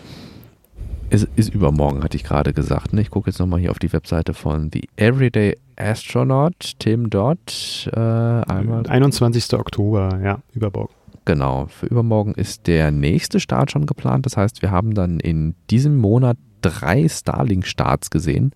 es 1.09 1.23
ist 1.35 1.53
übermorgen, 1.53 2.03
hatte 2.03 2.17
ich 2.17 2.25
gerade 2.25 2.51
gesagt. 2.51 2.91
Ne? 2.91 2.99
Ich 2.99 3.09
gucke 3.09 3.29
jetzt 3.29 3.39
nochmal 3.39 3.61
hier 3.61 3.71
auf 3.71 3.79
die 3.79 3.93
Webseite 3.93 4.33
von 4.33 4.69
The 4.73 4.89
Everyday 4.97 5.57
Astronaut, 5.77 6.73
Tim 6.79 7.09
Dodd. 7.09 7.89
Äh, 7.93 7.99
einmal 7.99 8.85
21. 8.85 9.53
Oktober, 9.53 10.19
ja, 10.21 10.39
übermorgen. 10.53 10.93
Genau, 11.25 11.65
für 11.67 11.87
übermorgen 11.87 12.33
ist 12.35 12.67
der 12.67 12.91
nächste 12.91 13.39
Start 13.39 13.71
schon 13.71 13.87
geplant. 13.87 14.25
Das 14.25 14.37
heißt, 14.37 14.61
wir 14.61 14.71
haben 14.71 14.93
dann 14.93 15.19
in 15.19 15.55
diesem 15.71 15.97
Monat 15.97 16.37
drei 16.61 17.07
Starlink-Starts 17.07 18.09
gesehen. 18.11 18.51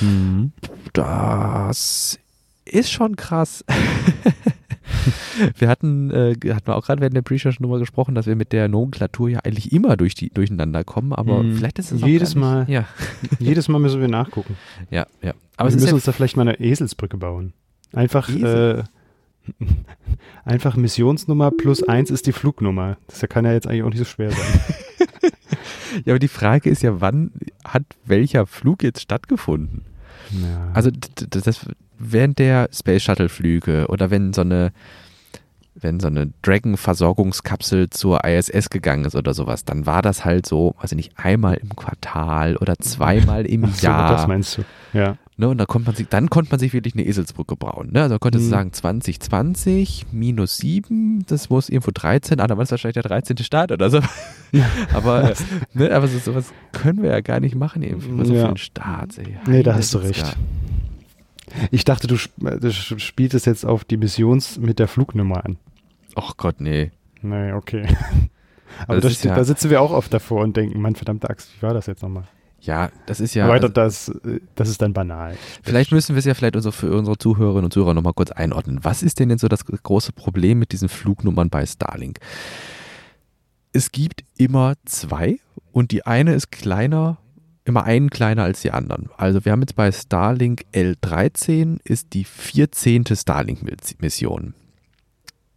Mhm. 0.00 0.52
Das 0.92 2.18
ist 2.64 2.92
schon 2.92 3.16
krass. 3.16 3.64
wir 5.58 5.68
hatten, 5.68 6.10
äh, 6.10 6.34
hatten 6.52 6.66
wir 6.66 6.76
auch 6.76 6.84
gerade 6.84 7.00
während 7.00 7.16
der 7.16 7.22
Pre-Show 7.22 7.52
schon 7.52 7.64
drüber 7.64 7.78
gesprochen, 7.78 8.14
dass 8.14 8.26
wir 8.26 8.36
mit 8.36 8.52
der 8.52 8.68
Nomenklatur 8.68 9.28
ja 9.30 9.40
eigentlich 9.40 9.72
immer 9.72 9.96
durch 9.96 10.14
die, 10.14 10.30
durcheinander 10.30 10.84
kommen, 10.84 11.12
aber 11.12 11.42
mhm. 11.42 11.56
vielleicht 11.56 11.78
ist 11.78 11.92
es 11.92 12.02
jedes 12.02 12.34
Mal. 12.34 12.66
Ja. 12.68 12.86
jedes 13.38 13.68
Mal 13.68 13.78
müssen 13.78 14.00
wir 14.00 14.08
nachgucken. 14.08 14.56
Ja, 14.90 15.06
ja. 15.22 15.32
Aber 15.56 15.70
wir 15.70 15.74
müssen 15.74 15.88
ja 15.88 15.94
uns 15.94 16.04
da 16.04 16.12
vielleicht 16.12 16.36
mal 16.36 16.48
eine 16.48 16.60
Eselsbrücke 16.60 17.16
bauen. 17.16 17.52
Einfach, 17.92 18.28
äh, 18.28 18.82
einfach 20.44 20.76
Missionsnummer 20.76 21.50
plus 21.50 21.82
eins 21.82 22.10
ist 22.10 22.26
die 22.26 22.32
Flugnummer. 22.32 22.96
Das 23.06 23.20
kann 23.28 23.44
ja 23.44 23.52
jetzt 23.52 23.66
eigentlich 23.66 23.82
auch 23.82 23.90
nicht 23.90 23.98
so 23.98 24.04
schwer 24.04 24.30
sein. 24.30 24.60
ja, 26.04 26.12
aber 26.12 26.18
die 26.18 26.28
Frage 26.28 26.70
ist 26.70 26.82
ja, 26.82 27.00
wann 27.00 27.32
hat 27.64 27.84
welcher 28.04 28.46
Flug 28.46 28.82
jetzt 28.82 29.00
stattgefunden? 29.00 29.84
Ja. 30.30 30.70
Also 30.72 30.90
das, 30.90 31.66
während 31.98 32.38
der 32.38 32.68
Space 32.72 33.02
Shuttle 33.02 33.28
Flüge 33.28 33.86
oder 33.88 34.10
wenn 34.10 34.32
so 34.32 34.42
eine 34.42 34.72
wenn 35.74 36.00
so 36.00 36.08
eine 36.08 36.32
Dragon-Versorgungskapsel 36.42 37.90
zur 37.90 38.24
ISS 38.24 38.68
gegangen 38.70 39.04
ist 39.06 39.16
oder 39.16 39.32
sowas, 39.32 39.64
dann 39.64 39.86
war 39.86 40.02
das 40.02 40.24
halt 40.24 40.46
so, 40.46 40.74
weiß 40.80 40.92
ich 40.92 40.96
nicht, 40.96 41.12
einmal 41.16 41.54
im 41.54 41.74
Quartal 41.74 42.56
oder 42.56 42.76
zweimal 42.78 43.46
im 43.46 43.64
Ach 43.70 43.74
so, 43.74 43.86
Jahr. 43.86 44.12
Das 44.12 44.26
meinst 44.26 44.58
du, 44.58 44.64
ja. 44.92 45.16
Ne, 45.38 45.48
und 45.48 45.56
da 45.56 45.64
konnte 45.64 45.88
man 45.88 45.96
sich, 45.96 46.08
dann 46.08 46.28
konnte 46.28 46.50
man 46.50 46.60
sich 46.60 46.74
wirklich 46.74 46.94
eine 46.94 47.06
Eselsbrücke 47.06 47.56
bauen. 47.56 47.90
Ne? 47.92 48.02
Also 48.02 48.18
konnte 48.18 48.38
mhm. 48.38 48.48
sagen, 48.50 48.72
2020 48.72 50.06
minus 50.12 50.58
7, 50.58 51.24
das 51.26 51.48
muss 51.48 51.70
irgendwo 51.70 51.90
13, 51.92 52.38
ah, 52.38 52.46
dann 52.46 52.58
war 52.58 52.64
es 52.64 52.70
wahrscheinlich 52.70 52.94
der 52.94 53.02
13. 53.04 53.38
Start 53.38 53.72
oder 53.72 53.88
so. 53.88 54.00
aber 54.92 55.30
äh, 55.30 55.34
ne, 55.72 55.90
aber 55.90 56.06
so, 56.06 56.18
sowas 56.18 56.52
können 56.72 57.02
wir 57.02 57.10
ja 57.10 57.20
gar 57.20 57.40
nicht 57.40 57.54
machen, 57.54 57.82
irgendwie 57.82 58.26
so 58.26 58.34
ja. 58.34 58.48
einen 58.48 58.58
Start. 58.58 59.16
Ey. 59.16 59.38
Nee, 59.46 59.62
da 59.62 59.74
hast 59.74 59.94
du 59.94 59.98
recht. 59.98 60.22
Da. 60.22 60.34
Ich 61.70 61.84
dachte, 61.84 62.06
du, 62.06 62.16
du 62.38 62.72
spielst 62.72 63.46
jetzt 63.46 63.64
auf 63.64 63.84
die 63.84 63.96
Missions 63.96 64.58
mit 64.58 64.78
der 64.78 64.88
Flugnummer 64.88 65.44
an. 65.44 65.56
Ach 66.14 66.36
Gott, 66.36 66.60
nee. 66.60 66.90
Nee, 67.22 67.52
okay. 67.52 67.86
Aber 68.86 69.00
das 69.00 69.14
das, 69.14 69.22
ja 69.22 69.34
da 69.34 69.44
sitzen 69.44 69.70
wir 69.70 69.80
auch 69.80 69.92
oft 69.92 70.12
davor 70.12 70.42
und 70.42 70.56
denken, 70.56 70.80
Mann, 70.80 70.94
verdammte 70.94 71.30
Axt, 71.30 71.50
wie 71.56 71.62
war 71.62 71.74
das 71.74 71.86
jetzt 71.86 72.02
nochmal? 72.02 72.24
Ja, 72.62 72.90
das 73.06 73.18
ist 73.18 73.34
ja. 73.34 73.44
Aber 73.44 73.54
also, 73.54 73.66
das, 73.66 74.12
das 74.54 74.68
ist 74.68 74.80
dann 74.80 74.92
banal. 74.92 75.36
Vielleicht 75.64 75.90
müssen 75.90 76.14
wir 76.14 76.20
es 76.20 76.24
ja 76.24 76.34
vielleicht 76.34 76.54
unsere, 76.54 76.72
für 76.72 76.96
unsere 76.96 77.18
Zuhörerinnen 77.18 77.64
und 77.64 77.72
Zuhörer 77.72 77.92
nochmal 77.92 78.12
kurz 78.12 78.30
einordnen. 78.30 78.78
Was 78.82 79.02
ist 79.02 79.18
denn 79.18 79.30
jetzt 79.30 79.40
so 79.40 79.48
das 79.48 79.64
große 79.64 80.12
Problem 80.12 80.60
mit 80.60 80.70
diesen 80.70 80.88
Flugnummern 80.88 81.50
bei 81.50 81.66
Starlink? 81.66 82.20
Es 83.72 83.90
gibt 83.90 84.22
immer 84.36 84.74
zwei 84.84 85.40
und 85.72 85.90
die 85.90 86.06
eine 86.06 86.34
ist 86.34 86.52
kleiner, 86.52 87.18
immer 87.64 87.82
einen 87.82 88.10
kleiner 88.10 88.44
als 88.44 88.60
die 88.60 88.70
anderen. 88.70 89.10
Also 89.16 89.44
wir 89.44 89.50
haben 89.50 89.62
jetzt 89.62 89.74
bei 89.74 89.90
Starlink 89.90 90.64
L13 90.72 91.80
ist 91.82 92.12
die 92.12 92.24
14. 92.24 93.06
Starlink-Mission. 93.06 94.54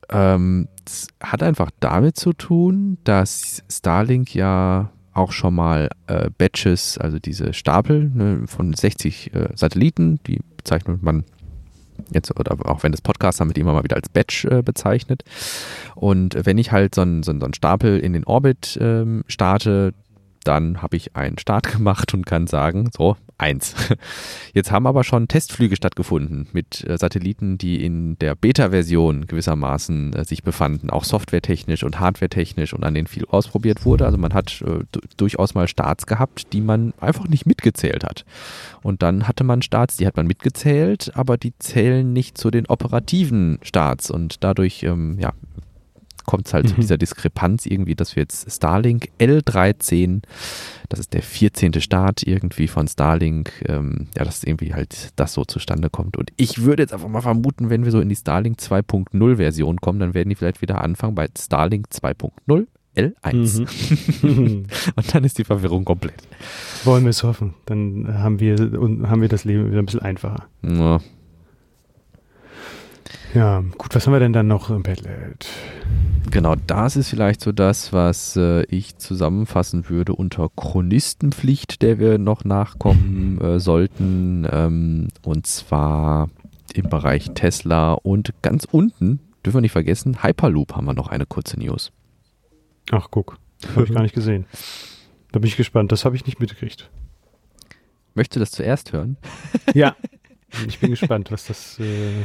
Ähm, 0.10 0.68
das 0.84 1.08
hat 1.22 1.43
einfach 1.43 1.70
damit 1.80 2.18
zu 2.18 2.34
tun, 2.34 2.97
dass 3.03 3.64
Starlink 3.70 4.34
ja 4.34 4.91
auch 5.16 5.32
schon 5.32 5.55
mal 5.55 5.89
äh, 6.07 6.30
Batches, 6.38 6.97
also 6.97 7.20
diese 7.20 7.53
Stapel 7.53 8.11
ne, 8.13 8.43
von 8.45 8.74
60 8.74 9.34
äh, 9.34 9.49
Satelliten, 9.55 10.20
die 10.28 10.39
bezeichnet 10.57 11.01
man 11.01 11.24
jetzt, 12.11 12.38
oder 12.38 12.57
auch 12.70 12.84
wenn 12.84 12.91
das 12.91 13.01
Podcast 13.01 13.39
haben 13.39 13.49
wir 13.49 13.53
die 13.53 13.61
immer 13.61 13.74
mal 13.74 13.84
wieder 13.84 13.95
als 13.95 14.09
Batch 14.09 14.45
äh, 14.45 14.61
bezeichnet. 14.61 15.24
Und 15.95 16.45
wenn 16.45 16.57
ich 16.57 16.72
halt 16.72 16.95
so 16.95 17.01
einen 17.01 17.24
so 17.24 17.34
so 17.39 17.47
Stapel 17.53 17.99
in 17.99 18.13
den 18.13 18.26
Orbit 18.26 18.78
ähm, 18.82 19.24
starte, 19.28 19.93
dann 20.48 20.82
habe 20.82 20.98
ich 20.98 21.16
einen 21.16 21.38
Start 21.38 21.72
gemacht 21.72 22.14
und 22.14 22.26
kann 22.26 22.48
sagen, 22.48 22.89
so, 22.96 23.18
eins. 23.38 23.76
Jetzt 24.54 24.72
haben 24.72 24.88
aber 24.88 25.04
schon 25.04 25.28
Testflüge 25.28 25.76
stattgefunden 25.76 26.48
mit 26.54 26.88
äh, 26.88 26.98
Satelliten, 26.98 27.58
die 27.58 27.84
in 27.84 28.18
der 28.20 28.36
Beta-Version 28.36 29.28
gewissermaßen 29.28 30.14
äh, 30.14 30.26
sich 30.26 30.43
befanden, 30.43 30.89
auch 30.89 31.04
softwaretechnisch 31.04 31.84
und 31.84 32.00
hardwaretechnisch 32.00 32.74
und 32.74 32.84
an 32.84 32.93
denen 32.93 33.08
viel 33.08 33.26
ausprobiert 33.26 33.86
wurde. 33.86 34.06
Also 34.06 34.18
man 34.18 34.34
hat 34.34 34.62
äh, 34.62 34.86
durchaus 35.18 35.54
mal 35.54 35.68
Starts 35.68 36.06
gehabt, 36.06 36.54
die 36.54 36.62
man 36.62 36.93
einfach 37.00 37.28
nicht 37.28 37.46
mitgezählt 37.46 38.04
hat. 38.04 38.26
Und 38.82 39.02
dann 39.02 39.28
hatte 39.28 39.43
man 39.43 39.62
Starts, 39.62 39.98
die 39.98 40.08
hat 40.08 40.16
man 40.16 40.28
mitgezählt, 40.28 41.12
aber 41.16 41.38
die 41.38 41.54
zählen 41.60 42.14
nicht 42.14 42.38
zu 42.38 42.52
den 42.52 42.68
operativen 42.68 43.60
Starts 43.62 44.10
und 44.10 44.43
dadurch 44.43 44.84
ähm, 44.84 45.18
ja, 45.20 45.34
kommt 46.26 46.47
es 46.47 46.53
halt 46.53 46.65
mhm. 46.65 46.69
zu 46.69 46.76
dieser 46.76 46.97
Diskrepanz 46.97 47.65
irgendwie, 47.65 47.95
dass 47.95 48.15
wir 48.15 48.23
jetzt 48.23 48.51
Starlink 48.51 49.09
L13, 49.19 50.21
das 50.89 50.99
ist 50.99 51.13
der 51.13 51.21
14. 51.21 51.82
Start 51.82 52.23
irgendwie 52.23 52.67
von 52.67 52.88
Starlink, 52.88 53.51
ähm, 53.67 54.07
ja, 54.15 54.23
dass 54.23 54.43
irgendwie 54.43 54.73
halt 54.73 55.09
das 55.15 55.34
so 55.34 55.45
zustande 55.45 55.89
kommt. 55.89 56.17
Und 56.17 56.32
ich 56.38 56.63
würde 56.63 56.84
jetzt 56.84 56.93
einfach 56.93 57.07
mal 57.07 57.21
vermuten, 57.21 57.69
wenn 57.69 57.86
wir 57.86 57.91
so 57.91 57.99
in 57.99 58.09
die 58.09 58.15
Starlink 58.15 58.59
2.0 58.59 59.36
Version 59.38 59.82
kommen, 59.82 59.99
dann 59.99 60.13
werden 60.13 60.30
die 60.30 60.36
vielleicht 60.36 60.61
wieder 60.61 60.82
anfangen 60.82 61.15
bei 61.15 61.28
Starlink 61.38 61.88
2.0. 61.91 62.67
L1. 62.95 63.59
Mhm. 64.21 64.65
und 64.95 65.15
dann 65.15 65.23
ist 65.23 65.38
die 65.38 65.43
Verwirrung 65.43 65.84
komplett. 65.84 66.15
Wollen 66.86 67.03
wir 67.03 67.09
es 67.09 67.23
hoffen. 67.23 67.53
Dann 67.65 68.07
haben 68.19 68.39
wir, 68.39 68.55
haben 68.57 69.21
wir 69.21 69.28
das 69.28 69.43
Leben 69.43 69.67
wieder 69.67 69.80
ein 69.80 69.86
bisschen 69.86 70.01
einfacher. 70.01 70.47
Ja. 70.63 71.01
Ja, 73.36 73.60
gut, 73.78 73.94
was 73.94 74.08
haben 74.08 74.14
wir 74.14 74.22
denn 74.22 74.32
dann 74.32 74.48
noch 74.48 74.70
im 74.70 74.82
Padlet? 74.82 75.46
Genau, 76.32 76.56
das 76.56 76.96
ist 76.96 77.10
vielleicht 77.10 77.42
so 77.42 77.52
das, 77.52 77.92
was 77.92 78.38
äh, 78.38 78.64
ich 78.68 78.98
zusammenfassen 78.98 79.90
würde 79.90 80.14
unter 80.14 80.48
Chronistenpflicht, 80.56 81.82
der 81.82 82.00
wir 82.00 82.18
noch 82.18 82.46
nachkommen 82.46 83.42
äh, 83.42 83.60
sollten. 83.60 84.48
Ähm, 84.50 85.10
und 85.22 85.48
zwar 85.48 86.30
im 86.74 86.88
Bereich 86.88 87.32
Tesla 87.34 87.92
und 87.92 88.34
ganz 88.42 88.64
unten, 88.72 89.20
dürfen 89.46 89.58
wir 89.58 89.62
nicht 89.62 89.74
vergessen, 89.74 90.24
Hyperloop 90.24 90.74
haben 90.74 90.86
wir 90.86 90.94
noch 90.94 91.10
eine 91.10 91.26
kurze 91.26 91.60
News. 91.60 91.92
Ach, 92.92 93.10
guck, 93.12 93.38
habe 93.76 93.84
ich 93.84 93.94
gar 93.94 94.04
nicht 94.04 94.16
gesehen. 94.16 94.46
Da 95.34 95.40
bin 95.40 95.50
ich 95.50 95.58
gespannt, 95.58 95.92
das 95.92 96.06
habe 96.06 96.16
ich 96.16 96.26
nicht 96.26 96.40
mitgekriegt. 96.40 96.90
Möchtest 98.14 98.38
du 98.38 98.40
das 98.40 98.52
zuerst 98.52 98.94
hören? 98.94 99.18
Ja, 99.74 99.98
ich 100.68 100.80
bin 100.80 100.92
gespannt, 100.92 101.34
was 101.34 101.48
das. 101.48 101.80
Äh 101.80 102.24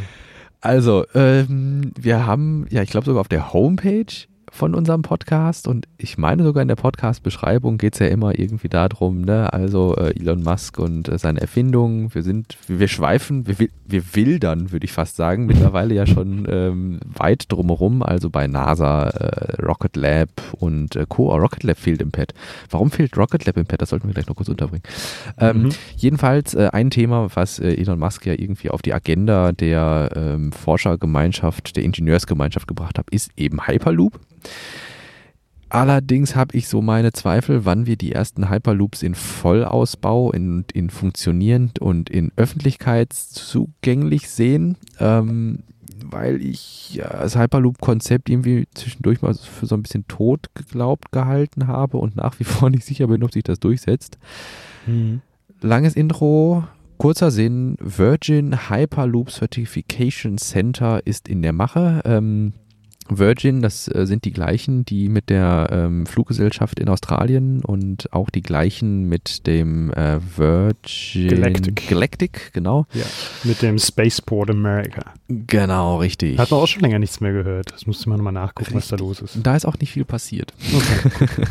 also, 0.61 1.05
ähm, 1.15 1.93
wir 1.99 2.27
haben, 2.27 2.67
ja, 2.71 2.83
ich 2.83 2.91
glaube 2.91 3.07
sogar 3.07 3.21
auf 3.21 3.29
der 3.29 3.53
Homepage 3.53 4.05
von 4.51 4.75
unserem 4.75 5.03
Podcast 5.03 5.69
und 5.69 5.87
ich 5.97 6.19
meine 6.19 6.43
sogar 6.43 6.63
in 6.63 6.69
der 6.69 6.77
Podcast-Beschreibung 6.77 7.79
geht 7.79 7.95
es 7.95 8.01
ja 8.01 8.09
immer 8.09 8.39
irgendwie 8.39 8.69
darum, 8.69 9.23
ne, 9.23 9.53
also 9.53 9.97
äh, 9.97 10.19
Elon 10.19 10.43
Musk 10.43 10.79
und 10.79 11.09
äh, 11.09 11.19
seine 11.19 11.41
Erfindungen, 11.41 12.15
wir 12.15 12.23
sind, 12.23 12.57
wir, 12.67 12.89
schweifen, 12.89 13.47
wir, 13.47 13.69
wir 13.87 14.15
wildern, 14.15 14.73
würde 14.73 14.85
ich 14.85 14.93
fast 14.93 15.17
sagen, 15.17 15.47
mittlerweile 15.47 15.95
ja 15.95 16.07
schon 16.07 16.47
ähm, 16.51 17.01
weit 17.05 17.45
drumherum, 17.49 18.03
also 18.03 18.29
bei 18.31 18.47
NASA, 18.47 19.09
äh, 19.09 19.63
Rocket 19.63 19.97
Lab 19.97 20.29
und 20.59 20.97
äh, 20.97 21.07
Co. 21.09 21.35
Rocket 21.35 21.63
Lab 21.63 21.79
fehlt 21.79 22.03
im 22.03 22.11
Pad. 22.11 22.35
Warum 22.71 22.91
fehlt 22.91 23.17
Rocket 23.17 23.45
Lab 23.47 23.57
im 23.57 23.67
Pad? 23.67 23.83
Das 23.83 23.91
sollten 23.91 24.09
wir 24.09 24.15
gleich 24.15 24.27
noch 24.27 24.37
kurz 24.37 24.49
unterbringen. 24.49 24.83
Ähm, 25.39 25.65
mhm. 25.65 25.69
Jedenfalls 25.97 26.55
äh, 26.55 26.69
ein 26.73 26.91
Thema, 26.91 27.29
was 27.35 27.59
äh, 27.59 27.75
Elon 27.75 27.99
Musk 27.99 28.27
ja 28.27 28.33
irgendwie 28.33 28.71
auf 28.71 28.83
die 28.83 28.93
Agenda 28.93 29.53
der 29.53 30.11
ähm, 30.15 30.53
Forschergemeinschaft, 30.53 31.77
der 31.77 31.85
Ingenieursgemeinschaft 31.85 32.67
gebracht 32.67 32.99
hat, 32.99 33.09
ist 33.11 33.31
eben 33.37 33.67
Hyperloop. 33.67 34.21
Allerdings 35.71 36.35
habe 36.35 36.57
ich 36.57 36.67
so 36.67 36.83
meine 36.83 37.13
Zweifel, 37.13 37.65
wann 37.65 37.87
wir 37.87 37.97
die 37.97 38.11
ersten 38.11 38.51
Hyperloops 38.51 39.05
in 39.05 39.15
Vollausbau, 39.15 40.33
in, 40.33 40.65
in 40.73 40.91
funktionierend 40.91 41.79
und 41.79 42.11
in 42.11 42.33
öffentlichkeitszugänglich 42.35 44.29
sehen, 44.29 44.77
ähm, 44.99 45.61
weil 46.05 46.43
ich 46.43 46.95
ja, 46.95 47.09
das 47.09 47.37
Hyperloop-Konzept 47.37 48.29
irgendwie 48.29 48.67
zwischendurch 48.75 49.23
mal 49.23 49.35
für 49.35 49.67
so 49.67 49.77
ein 49.77 49.83
bisschen 49.83 50.09
tot 50.09 50.47
geglaubt 50.55 51.13
gehalten 51.13 51.69
habe 51.69 51.99
und 51.99 52.17
nach 52.17 52.41
wie 52.41 52.45
vor 52.45 52.69
nicht 52.73 52.85
sicher 52.85 53.07
bin, 53.07 53.23
ob 53.23 53.33
sich 53.33 53.45
das 53.45 53.61
durchsetzt. 53.61 54.19
Mhm. 54.87 55.21
Langes 55.61 55.95
Intro, 55.95 56.65
kurzer 56.99 57.31
Sinn, 57.31 57.77
Virgin 57.81 58.69
Hyperloop 58.71 59.31
Certification 59.31 60.37
Center 60.37 61.07
ist 61.07 61.29
in 61.29 61.43
der 61.43 61.53
Mache. 61.53 62.01
Ähm, 62.05 62.55
Virgin, 63.19 63.63
das 63.63 63.89
äh, 63.89 64.07
sind 64.07 64.25
die 64.25 64.33
gleichen, 64.33 64.85
die 64.85 65.09
mit 65.09 65.31
der 65.31 65.69
ähm, 65.71 66.07
Fluggesellschaft 66.07 66.79
in 66.79 66.89
Australien 66.89 67.65
und 67.65 68.13
auch 68.13 68.31
die 68.31 68.43
gleichen 68.43 69.09
mit 69.09 69.47
dem 69.47 69.93
äh, 69.93 70.19
Virgin 70.37 71.29
Galactic. 71.29 71.89
Galactic, 71.89 72.51
genau. 72.53 72.87
Ja, 72.95 73.05
mit 73.45 73.63
dem 73.63 73.79
Spaceport 73.79 74.51
America. 74.51 75.13
Genau, 75.29 75.99
richtig. 75.99 76.39
Hat 76.39 76.51
man 76.51 76.61
auch 76.61 76.67
schon 76.67 76.83
länger 76.83 76.99
nichts 76.99 77.21
mehr 77.21 77.33
gehört. 77.33 77.73
Das 77.73 77.87
musste 77.87 78.09
man 78.09 78.19
nochmal 78.19 78.33
nachgucken, 78.33 78.75
was 78.75 78.89
da 78.89 78.97
los 78.97 79.21
ist. 79.21 79.39
Da 79.43 79.57
ist 79.57 79.65
auch 79.65 79.79
nicht 79.79 79.93
viel 79.93 80.05
passiert. 80.05 80.53
Okay. 80.75 81.47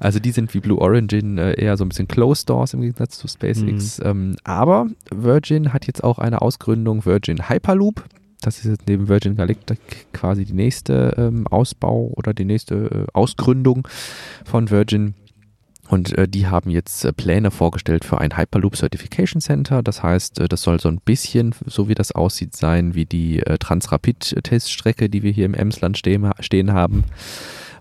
Also 0.00 0.18
die 0.18 0.30
sind 0.30 0.52
wie 0.54 0.60
Blue 0.60 0.78
Origin 0.78 1.38
äh, 1.38 1.54
eher 1.54 1.76
so 1.76 1.84
ein 1.84 1.88
bisschen 1.88 2.08
Closed 2.08 2.48
Doors 2.48 2.74
im 2.74 2.80
Gegensatz 2.80 3.18
zu 3.18 3.28
SpaceX. 3.28 4.00
Ähm, 4.04 4.36
aber 4.44 4.86
Virgin 5.10 5.72
hat 5.72 5.86
jetzt 5.86 6.04
auch 6.04 6.18
eine 6.18 6.42
Ausgründung 6.42 7.04
Virgin 7.04 7.48
Hyperloop. 7.48 8.04
Das 8.46 8.58
ist 8.58 8.66
jetzt 8.66 8.86
neben 8.86 9.08
Virgin 9.08 9.34
Galactic 9.34 10.06
quasi 10.12 10.44
die 10.44 10.52
nächste 10.52 11.14
ähm, 11.18 11.48
Ausbau 11.48 12.12
oder 12.14 12.32
die 12.32 12.44
nächste 12.44 12.74
äh, 12.76 13.06
Ausgründung 13.12 13.88
von 14.44 14.70
Virgin. 14.70 15.14
Und 15.88 16.16
äh, 16.16 16.28
die 16.28 16.46
haben 16.46 16.70
jetzt 16.70 17.04
äh, 17.04 17.12
Pläne 17.12 17.50
vorgestellt 17.50 18.04
für 18.04 18.18
ein 18.20 18.36
Hyperloop 18.36 18.76
Certification 18.76 19.40
Center. 19.40 19.82
Das 19.82 20.04
heißt, 20.04 20.38
äh, 20.38 20.46
das 20.46 20.62
soll 20.62 20.78
so 20.78 20.88
ein 20.88 21.00
bisschen, 21.04 21.56
so 21.66 21.88
wie 21.88 21.96
das 21.96 22.12
aussieht, 22.12 22.54
sein 22.54 22.94
wie 22.94 23.04
die 23.04 23.40
äh, 23.40 23.58
Transrapid-Teststrecke, 23.58 25.08
die 25.08 25.24
wir 25.24 25.32
hier 25.32 25.46
im 25.46 25.54
Emsland 25.54 25.98
stehen, 25.98 26.30
stehen 26.38 26.72
haben, 26.72 27.02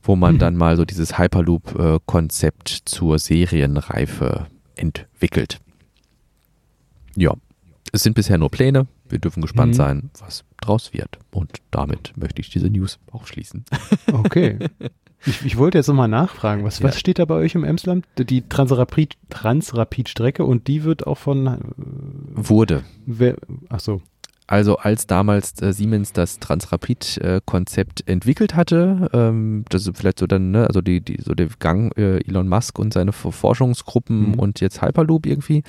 wo 0.02 0.16
man 0.16 0.34
Mhm. 0.34 0.40
dann 0.40 0.56
mal 0.56 0.78
so 0.78 0.84
dieses 0.86 1.20
Hyperloop-Konzept 1.20 2.70
zur 2.86 3.20
Serienreife 3.20 4.48
entwickelt. 4.76 5.60
Ja, 7.16 7.36
es 7.92 8.02
sind 8.02 8.16
bisher 8.16 8.40
nur 8.40 8.50
Pläne. 8.50 8.88
Wir 9.08 9.20
dürfen 9.20 9.42
gespannt 9.42 9.74
Mhm. 9.74 9.78
sein, 9.78 10.10
was 10.20 10.44
draus 10.62 10.94
wird. 10.94 11.20
Und 11.32 11.52
damit 11.72 12.14
möchte 12.18 12.42
ich 12.42 12.50
diese 12.50 12.70
News 12.70 13.00
auch 13.12 13.28
schließen. 13.28 13.66
Okay. 14.14 14.58
Ich, 15.28 15.44
ich 15.44 15.58
wollte 15.58 15.78
jetzt 15.80 15.88
nochmal 15.88 16.08
nachfragen, 16.08 16.64
was, 16.64 16.80
Ja. 16.80 16.86
was 16.86 17.00
steht 17.00 17.18
da 17.18 17.26
bei 17.26 17.34
euch 17.36 17.56
im 17.56 17.64
Emsland? 17.64 18.06
Die 18.18 18.42
Transrapid- 18.44 19.14
Transrapid-Strecke 19.32 20.44
und 20.46 20.68
die 20.68 20.84
wird 20.84 21.08
auch 21.08 21.18
von 21.18 21.48
äh, 21.48 21.58
Wurde. 22.36 22.84
wer, 23.06 23.36
ach 23.70 23.80
so. 23.80 24.02
Also 24.48 24.78
als 24.78 25.08
damals 25.08 25.60
äh, 25.62 25.74
Siemens 25.74 26.14
das 26.14 26.40
Transrapid-Konzept 26.40 28.08
entwickelt 28.08 28.56
hatte, 28.56 29.10
ähm, 29.14 29.66
das 29.70 29.88
ist 29.88 29.98
vielleicht 29.98 30.20
so 30.20 30.28
dann, 30.28 30.52
ne, 30.52 30.68
also 30.68 30.82
die, 30.82 31.02
die, 31.02 31.20
so 31.22 31.34
der 31.34 31.48
Gang 31.60 31.98
äh, 31.98 32.18
Elon 32.28 32.48
Musk 32.48 32.78
und 32.80 32.94
seine 32.94 33.12
Forschungsgruppen 33.12 34.34
Mhm. 34.34 34.40
und 34.40 34.60
jetzt 34.62 34.82
Hyperloop 34.82 35.26
irgendwie, 35.26 35.64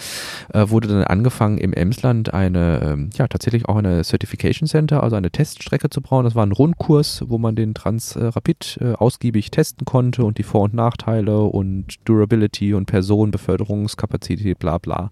äh, 0.53 0.69
wurde 0.69 0.89
dann 0.89 1.05
angefangen 1.05 1.59
im 1.59 1.73
Emsland 1.73 2.35
eine, 2.35 2.81
ähm, 2.83 3.11
ja 3.17 3.27
tatsächlich 3.29 3.67
auch 3.67 3.77
eine 3.77 4.05
Certification 4.05 4.69
Center, 4.69 5.03
also 5.03 5.17
eine 5.17 5.31
Teststrecke 5.31 5.89
zu 5.91 6.01
bauen. 6.03 6.25
Das 6.25 6.35
war 6.35 6.45
ein 6.45 6.53
Rundkurs, 6.53 7.25
wo 7.27 7.39
man 7.39 7.57
den 7.57 7.73
Transrapid 7.75 8.79
äh, 8.81 8.93
ausgiebig 8.93 9.51
testen 9.51 9.85
konnte 9.85 10.25
und 10.25 10.39
die 10.39 10.43
Vor- 10.43 10.63
und 10.63 10.75
Nachteile 10.75 11.41
und 11.41 11.95
Durability 12.05 12.75
und 12.75 12.87
Personenbeförderungskapazität, 12.87 14.59
bla 14.59 14.79
bla. 14.79 15.11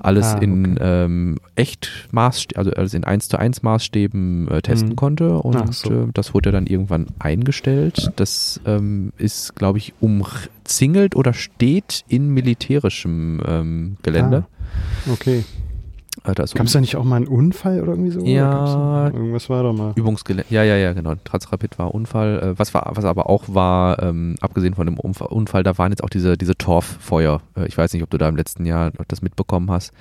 Alles 0.00 0.26
Ah, 0.26 0.38
in 0.38 0.76
ähm, 0.80 1.38
echt 1.54 2.08
Maßstäben, 2.10 2.58
also 2.58 2.85
alles 2.86 2.94
in 2.94 3.02
1 3.04 3.28
zu 3.28 3.36
1 3.38 3.62
Maßstäben 3.62 4.48
äh, 4.48 4.62
testen 4.62 4.90
Mhm. 4.90 4.96
konnte 4.96 5.38
und 5.38 5.74
so. 5.74 5.90
äh, 5.90 6.06
das 6.14 6.34
wurde 6.34 6.52
dann 6.52 6.66
irgendwann 6.66 7.06
eingestellt. 7.18 8.12
Das 8.16 8.60
ähm, 8.64 9.12
ist, 9.18 9.56
glaube 9.56 9.78
ich, 9.78 9.92
umzingelt 10.00 11.16
oder 11.16 11.32
steht 11.32 12.04
in 12.08 12.28
militärischem 12.28 13.40
ähm, 13.44 13.96
Gelände. 14.02 14.46
Ah, 15.08 15.12
okay. 15.12 15.44
Da 16.24 16.42
ist 16.42 16.54
Gab 16.56 16.66
es 16.66 16.72
da 16.72 16.80
nicht 16.80 16.96
auch 16.96 17.04
mal 17.04 17.16
einen 17.16 17.28
Unfall 17.28 17.80
oder 17.80 17.92
irgendwie 17.92 18.10
so? 18.10 18.20
Ja. 18.24 19.10
da- 19.10 19.16
Irgendwas 19.16 19.48
war 19.48 19.62
doch 19.62 19.72
mal. 19.72 19.92
Übungsgelände. 19.94 20.46
Ja, 20.52 20.64
ja, 20.64 20.76
ja, 20.76 20.92
genau. 20.92 21.14
Transrapid 21.22 21.78
war 21.78 21.94
Unfall. 21.94 22.40
Äh, 22.42 22.58
was 22.58 22.74
war, 22.74 22.90
was 22.94 23.04
aber 23.04 23.28
auch 23.30 23.44
war, 23.48 24.02
ähm, 24.02 24.34
abgesehen 24.40 24.74
von 24.74 24.86
dem 24.86 24.98
Unfall, 24.98 25.62
da 25.62 25.78
waren 25.78 25.92
jetzt 25.92 26.02
auch 26.02 26.10
diese, 26.10 26.36
diese 26.36 26.56
Torffeuer. 26.56 27.40
Äh, 27.56 27.66
ich 27.66 27.78
weiß 27.78 27.92
nicht, 27.92 28.02
ob 28.02 28.10
du 28.10 28.18
da 28.18 28.28
im 28.28 28.36
letzten 28.36 28.66
Jahr 28.66 28.90
das 29.08 29.22
mitbekommen 29.22 29.70
hast. 29.70 29.92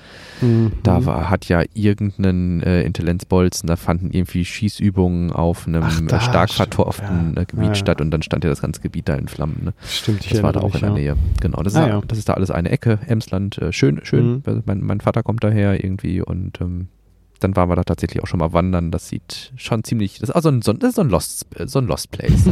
Mhm. 0.41 0.71
Da 0.83 1.05
war, 1.05 1.29
hat 1.29 1.45
ja 1.47 1.61
irgendein 1.73 2.61
äh, 2.63 2.81
Intellenzbolzen, 2.83 3.67
da 3.67 3.75
fanden 3.75 4.09
irgendwie 4.11 4.45
Schießübungen 4.45 5.31
auf 5.31 5.67
einem 5.67 5.83
Ach, 5.83 6.01
äh, 6.01 6.05
da, 6.07 6.19
stark 6.19 6.49
vertorften 6.49 7.33
ja. 7.37 7.43
Gebiet 7.43 7.61
Ja, 7.63 7.67
ja. 7.69 7.75
statt 7.75 8.01
und 8.01 8.09
dann 8.11 8.21
stand 8.23 8.43
ja 8.43 8.49
das 8.49 8.61
ganze 8.61 8.81
Gebiet 8.81 9.07
da 9.09 9.15
in 9.15 9.27
Flammen. 9.27 9.61
Ne? 9.63 9.73
Stimmt, 9.87 10.25
ich 10.25 10.31
Das 10.31 10.43
war 10.43 10.53
da 10.53 10.61
auch 10.61 10.73
in 10.75 10.81
der. 10.81 10.89
Nähe. 10.91 11.15
Genau, 11.41 11.61
das 11.61 11.73
ist, 11.73 11.79
Ah, 11.79 11.85
da, 11.87 11.93
ja. 11.95 12.01
das 12.07 12.17
ist 12.17 12.29
da 12.29 12.33
alles 12.33 12.49
eine 12.51 12.69
Ecke, 12.69 12.99
Emsland, 13.05 13.57
äh, 13.59 13.71
schön, 13.71 13.99
schön. 14.03 14.41
Mhm. 14.45 14.63
Mein, 14.65 14.81
mein 14.81 15.01
Vater 15.01 15.21
kommt 15.23 15.43
daher 15.43 15.83
irgendwie 15.83 16.04
und 16.21 16.59
ähm, 16.61 16.87
dann 17.39 17.55
waren 17.55 17.69
wir 17.69 17.75
da 17.75 17.83
tatsächlich 17.83 18.23
auch 18.23 18.27
schon 18.27 18.39
mal 18.39 18.53
wandern. 18.53 18.91
Das 18.91 19.09
sieht 19.09 19.51
schon 19.57 19.83
ziemlich, 19.83 20.19
das 20.19 20.29
ist 20.29 20.35
also 20.35 20.49
ein, 20.49 20.61
so 20.61 20.71
ein, 20.71 20.79
das 20.79 20.89
ist 20.89 20.95
so 20.95 21.01
ein 21.01 21.09
Lost, 21.09 21.45
so 21.65 21.79
ein 21.79 21.87
Lost 21.87 22.11
Place. 22.11 22.45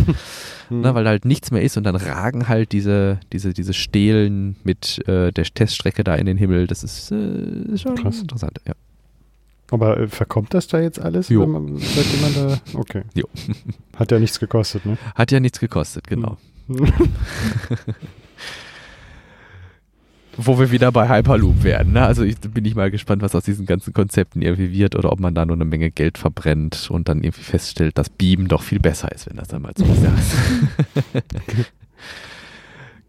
Mhm. 0.69 0.81
ne, 0.81 0.93
weil 0.95 1.03
da 1.03 1.11
halt 1.11 1.25
nichts 1.25 1.51
mehr 1.51 1.61
ist 1.61 1.77
und 1.77 1.83
dann 1.83 1.95
ragen 1.95 2.47
halt 2.47 2.71
diese, 2.71 3.19
diese, 3.31 3.53
diese 3.53 3.73
Stelen 3.73 4.57
mit 4.63 5.07
äh, 5.07 5.31
der 5.31 5.45
Teststrecke 5.45 6.03
da 6.03 6.15
in 6.15 6.25
den 6.25 6.37
Himmel. 6.37 6.67
Das 6.67 6.83
ist, 6.83 7.11
äh, 7.11 7.77
schon 7.77 7.95
Krass. 7.95 8.21
interessant, 8.21 8.59
ja. 8.67 8.73
Aber 9.71 9.99
äh, 9.99 10.07
verkommt 10.07 10.53
das 10.53 10.67
da 10.67 10.79
jetzt 10.79 10.99
alles? 10.99 11.29
Jo. 11.29 11.41
wenn 11.41 11.51
Man, 11.51 11.77
seitdem 11.77 12.21
man 12.21 12.33
da. 12.33 12.59
Okay. 12.79 13.03
Jo. 13.15 13.25
Hat 13.95 14.11
ja 14.11 14.19
nichts 14.19 14.39
gekostet, 14.39 14.85
ne? 14.85 14.97
Hat 15.15 15.31
ja 15.31 15.39
nichts 15.39 15.59
gekostet, 15.59 16.07
genau. 16.07 16.37
Wo 20.37 20.57
wir 20.57 20.71
wieder 20.71 20.91
bei 20.91 21.07
Hyperloop 21.07 21.63
werden. 21.63 21.93
Ne? 21.93 22.05
Also 22.05 22.23
ich, 22.23 22.39
bin 22.39 22.65
ich 22.65 22.75
mal 22.75 22.89
gespannt, 22.89 23.21
was 23.21 23.35
aus 23.35 23.43
diesen 23.43 23.65
ganzen 23.65 23.93
Konzepten 23.93 24.41
irgendwie 24.41 24.71
wird 24.71 24.95
oder 24.95 25.11
ob 25.11 25.19
man 25.19 25.35
da 25.35 25.45
nur 25.45 25.55
eine 25.55 25.65
Menge 25.65 25.91
Geld 25.91 26.17
verbrennt 26.17 26.89
und 26.89 27.07
dann 27.07 27.23
irgendwie 27.23 27.43
feststellt, 27.43 27.97
dass 27.97 28.09
Beam 28.09 28.47
doch 28.47 28.63
viel 28.63 28.79
besser 28.79 29.11
ist, 29.11 29.29
wenn 29.29 29.37
das 29.37 29.49
dann 29.49 29.61
mal 29.61 29.73
so 29.75 29.85
ist. 29.85 30.03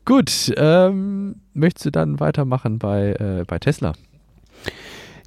Gut, 0.04 0.52
ähm, 0.58 1.36
möchtest 1.54 1.86
du 1.86 1.90
dann 1.90 2.20
weitermachen 2.20 2.78
bei, 2.78 3.12
äh, 3.12 3.44
bei 3.46 3.58
Tesla? 3.58 3.94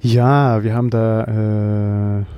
Ja, 0.00 0.62
wir 0.62 0.74
haben 0.74 0.90
da. 0.90 2.20
Äh, 2.20 2.37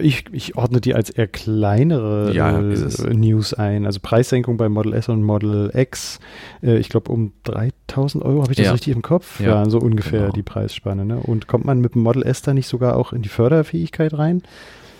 ich, 0.00 0.24
ich 0.32 0.56
ordne 0.56 0.80
die 0.80 0.94
als 0.94 1.10
eher 1.10 1.26
kleinere 1.26 2.32
Ja, 2.34 2.58
äh. 2.60 3.14
News 3.14 3.54
ein. 3.54 3.86
Also 3.86 4.00
Preissenkung 4.00 4.56
bei 4.56 4.68
Model 4.68 4.92
S 4.94 5.08
und 5.08 5.22
Model 5.22 5.70
X. 5.74 6.20
Äh, 6.62 6.78
ich 6.78 6.88
glaube 6.88 7.10
um 7.12 7.32
3000 7.44 8.24
Euro. 8.24 8.42
Habe 8.42 8.52
ich 8.52 8.56
das 8.56 8.66
Ja. 8.66 8.72
richtig 8.72 8.94
im 8.94 9.02
Kopf? 9.02 9.40
Ja, 9.40 9.68
so 9.68 9.78
ungefähr 9.78 10.20
genau. 10.22 10.32
die 10.32 10.42
Preisspanne. 10.42 11.04
Ne? 11.04 11.18
Und 11.18 11.46
kommt 11.48 11.64
man 11.64 11.80
mit 11.80 11.94
dem 11.94 12.02
Model 12.02 12.22
S 12.22 12.42
da 12.42 12.54
nicht 12.54 12.68
sogar 12.68 12.96
auch 12.96 13.12
in 13.12 13.22
die 13.22 13.28
Förderfähigkeit 13.28 14.12
rein? 14.14 14.42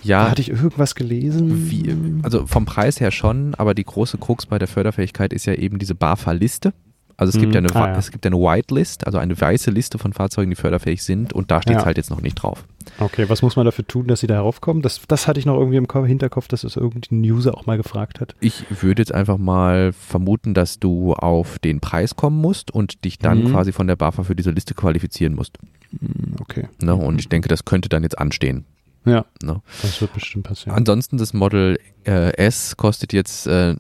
Da 0.03 0.09
Ja, 0.09 0.31
hatte 0.31 0.43
ich 0.43 0.51
irgendwas 0.51 0.95
gelesen. 0.95 1.71
wie, 1.71 1.95
also 2.23 2.47
vom 2.47 2.67
Preis 2.67 3.01
her 3.01 3.11
schon, 3.11 3.55
aber 3.55 3.75
die 3.75 3.85
große 3.85 4.19
Krux 4.19 4.47
bei 4.47 4.59
der 4.59 4.69
Förderfähigkeit 4.69 5.33
ist 5.33 5.47
ja 5.47 5.55
eben 5.55 5.79
diese 5.79 5.95
BAFA-Liste. 5.95 6.73
Also 7.17 7.37
es 7.37 7.41
gibt 7.41 7.55
ja 7.55 7.61
Mhm. 7.61 7.69
eine, 7.69 7.77
Ah, 7.77 7.87
ja. 7.93 7.97
es 7.99 8.11
gibt 8.11 8.27
eine 8.27 8.37
Whitelist, 8.37 9.07
also 9.07 9.19
eine 9.19 9.41
weiße 9.41 9.71
Liste 9.71 9.99
von 9.99 10.13
Fahrzeugen, 10.13 10.51
die 10.51 10.57
förderfähig 10.57 11.03
sind 11.03 11.33
und 11.33 11.51
da 11.51 11.63
steht 11.63 11.77
es 11.77 11.83
Ja. 11.83 11.87
halt 11.87 11.97
jetzt 11.97 12.11
noch 12.11 12.21
nicht 12.21 12.35
drauf. 12.35 12.65
Okay, 12.99 13.29
was 13.29 13.41
muss 13.43 13.57
man 13.57 13.65
dafür 13.65 13.87
tun, 13.87 14.07
dass 14.09 14.21
sie 14.21 14.27
da 14.27 14.35
heraufkommen? 14.35 14.83
Das, 14.83 15.01
das 15.09 15.27
hatte 15.29 15.39
ich 15.41 15.47
noch 15.47 15.57
irgendwie 15.59 15.77
im 15.79 15.89
Ko- 15.89 16.05
Hinterkopf, 16.05 16.49
dass 16.49 16.65
es 16.65 16.77
irgendein 16.77 17.21
User 17.23 17.57
auch 17.57 17.67
mal 17.67 17.77
gefragt 17.77 18.21
hat. 18.21 18.35
Ich 18.41 18.65
würde 18.83 19.01
jetzt 19.03 19.15
einfach 19.15 19.39
mal 19.39 19.93
vermuten, 19.93 20.55
dass 20.55 20.79
du 20.81 21.15
auf 21.15 21.59
den 21.61 21.81
Preis 21.81 22.17
kommen 22.17 22.41
musst 22.41 22.71
und 22.73 23.05
dich 23.05 23.19
dann 23.19 23.45
Mhm. 23.45 23.51
quasi 23.53 23.73
von 23.73 23.87
der 23.87 23.97
BAFA 23.97 24.25
für 24.25 24.35
diese 24.37 24.51
Liste 24.51 24.75
qualifizieren 24.75 25.35
musst. 25.35 25.59
Hm, 25.99 26.35
Okay. 26.41 26.69
Ne? 26.83 26.95
Und 26.95 27.21
ich 27.21 27.29
denke, 27.29 27.49
das 27.49 27.65
könnte 27.65 27.89
dann 27.89 28.03
jetzt 28.03 28.19
anstehen. 28.19 28.65
Ja, 29.07 29.25
Ne? 29.43 29.61
das 29.83 30.01
wird 30.01 30.15
bestimmt 30.15 30.47
passieren. 30.47 30.77
Ansonsten 30.77 31.19
das 31.19 31.35
Model 31.35 31.79
äh, 32.07 32.33
S 32.37 32.77
kostet 32.77 33.13
jetzt 33.13 33.47
äh, 33.47 33.75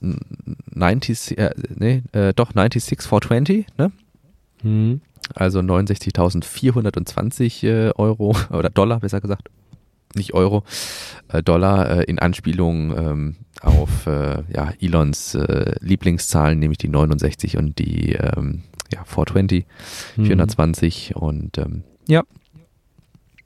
90, 0.74 1.38
äh, 1.38 1.50
nee, 1.74 2.02
äh, 2.12 2.32
doch 2.34 2.54
96420, 2.54 3.66
ne? 3.78 3.92
Hm. 4.62 5.00
Also 5.34 5.60
69.420 5.60 7.66
äh, 7.66 7.90
Euro 7.96 8.36
oder 8.50 8.68
Dollar, 8.70 9.00
besser 9.00 9.20
gesagt. 9.20 9.48
Nicht 10.14 10.32
Euro, 10.34 10.62
äh, 11.28 11.42
Dollar 11.42 12.00
äh, 12.00 12.04
in 12.04 12.18
Anspielung 12.18 12.96
ähm, 12.96 13.36
auf 13.62 14.06
ja, 14.06 14.72
Elons 14.78 15.38
Lieblingszahlen, 15.80 16.58
nämlich 16.58 16.76
die 16.76 16.88
69 16.88 17.56
und 17.56 17.78
die 17.78 18.12
ähm, 18.12 18.62
ja, 18.92 19.02
420, 19.04 19.64
Hm. 20.16 20.24
420 20.26 21.16
und 21.16 21.56
ähm, 21.56 21.82
ja, 22.06 22.24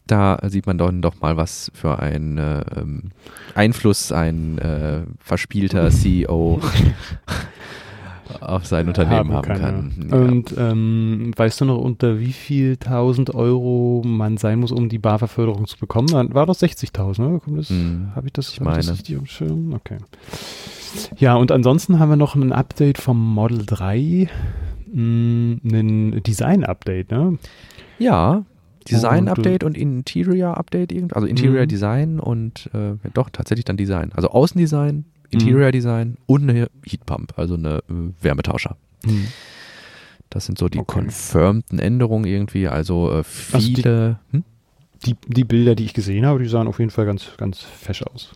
da 0.09 0.39
sieht 0.49 0.67
man 0.67 0.79
dann 0.79 1.01
doch 1.03 1.21
mal, 1.21 1.37
was 1.37 1.71
für 1.75 1.99
ein 2.01 2.37
äh, 2.39 2.63
ähm, 2.77 3.11
Einfluss 3.55 4.11
ein 4.13 4.59
äh, 4.59 5.03
verspielter 5.21 5.91
CEO 5.91 6.61
auf 8.41 8.67
sein 8.67 8.89
Unternehmen 8.89 9.33
haben, 9.33 9.47
kann. 9.49 9.93
ja. 10.11 10.17
Ja. 10.19 10.23
Und 10.25 10.55
ähm, 10.59 11.33
weißt 11.35 11.61
du 11.63 11.65
noch, 11.65 11.79
unter 11.79 12.21
wie 12.21 12.33
viel 12.33 12.77
tausend 12.77 13.35
Euro 13.35 14.03
man 14.05 14.37
sein 14.37 14.59
muss, 14.61 14.71
um 14.71 14.89
die 14.91 14.99
BAFA-Förderung 14.99 15.67
zu 15.67 15.79
bekommen? 15.79 16.09
Dann 16.09 16.35
war 16.35 16.45
das 16.45 16.63
60.000, 16.63 17.23
ne? 17.23 17.41
Kommt 17.41 17.59
das, 17.59 17.71
Hm, 17.71 18.11
Habe 18.15 18.27
ich 18.27 18.33
das, 18.35 18.51
ich 18.53 18.61
hab 18.61 18.69
ich 18.69 18.75
das 18.77 18.87
meine. 18.87 18.99
richtig 18.99 19.31
Schirm? 19.31 19.73
Okay. 19.73 19.97
Ja, 21.17 21.35
und 21.37 21.51
ansonsten 21.53 21.99
haben 21.99 22.11
wir 22.11 22.17
noch 22.17 22.35
ein 22.35 22.53
Update 22.53 22.99
vom 22.99 23.19
Model 23.35 23.65
3, 23.65 24.29
mh, 24.93 25.59
ein 25.65 26.23
Design-Update, 26.23 27.11
ne? 27.11 27.39
Ja, 27.99 28.45
Design-Update 28.89 29.65
und, 29.65 29.77
und, 29.77 29.83
Interior-Update, 29.83 31.15
also 31.15 31.27
Interior 31.27 31.63
mhm. 31.63 31.69
Design 31.69 32.21
und 32.21 32.71
äh, 32.75 32.95
doch 33.15 33.31
tatsächlich 33.31 33.65
dann 33.65 33.77
Design. 33.77 34.13
Also 34.15 34.31
Außendesign, 34.31 35.05
Interior 35.31 35.73
Design 35.73 36.17
und 36.27 36.49
eine 36.49 36.69
Heatpump, 36.85 37.39
also 37.39 37.55
eine 37.55 37.79
äh, 37.89 38.13
Wärmetauscher. 38.21 38.77
Mhm. 39.05 39.29
Das 40.31 40.47
sind 40.47 40.59
so 40.59 40.69
die 40.69 40.79
okay. 40.79 41.01
confirmten 41.01 41.79
Änderungen 41.79 42.27
irgendwie, 42.27 42.69
also 42.69 43.11
äh, 43.11 43.25
viele. 43.25 43.57
Also 43.57 44.17
die, 44.33 44.37
hm? 44.37 44.45
die, 45.07 45.17
die, 45.27 45.45
Bilder, 45.45 45.75
die 45.75 45.85
ich 45.85 45.95
gesehen 45.95 46.27
habe, 46.27 46.43
die 46.43 46.49
sahen 46.49 46.69
auf 46.69 46.79
jeden 46.79 46.91
Fall 46.91 47.07
ganz, 47.07 47.31
ganz 47.39 47.63
fesch 47.63 48.03
aus. 48.03 48.33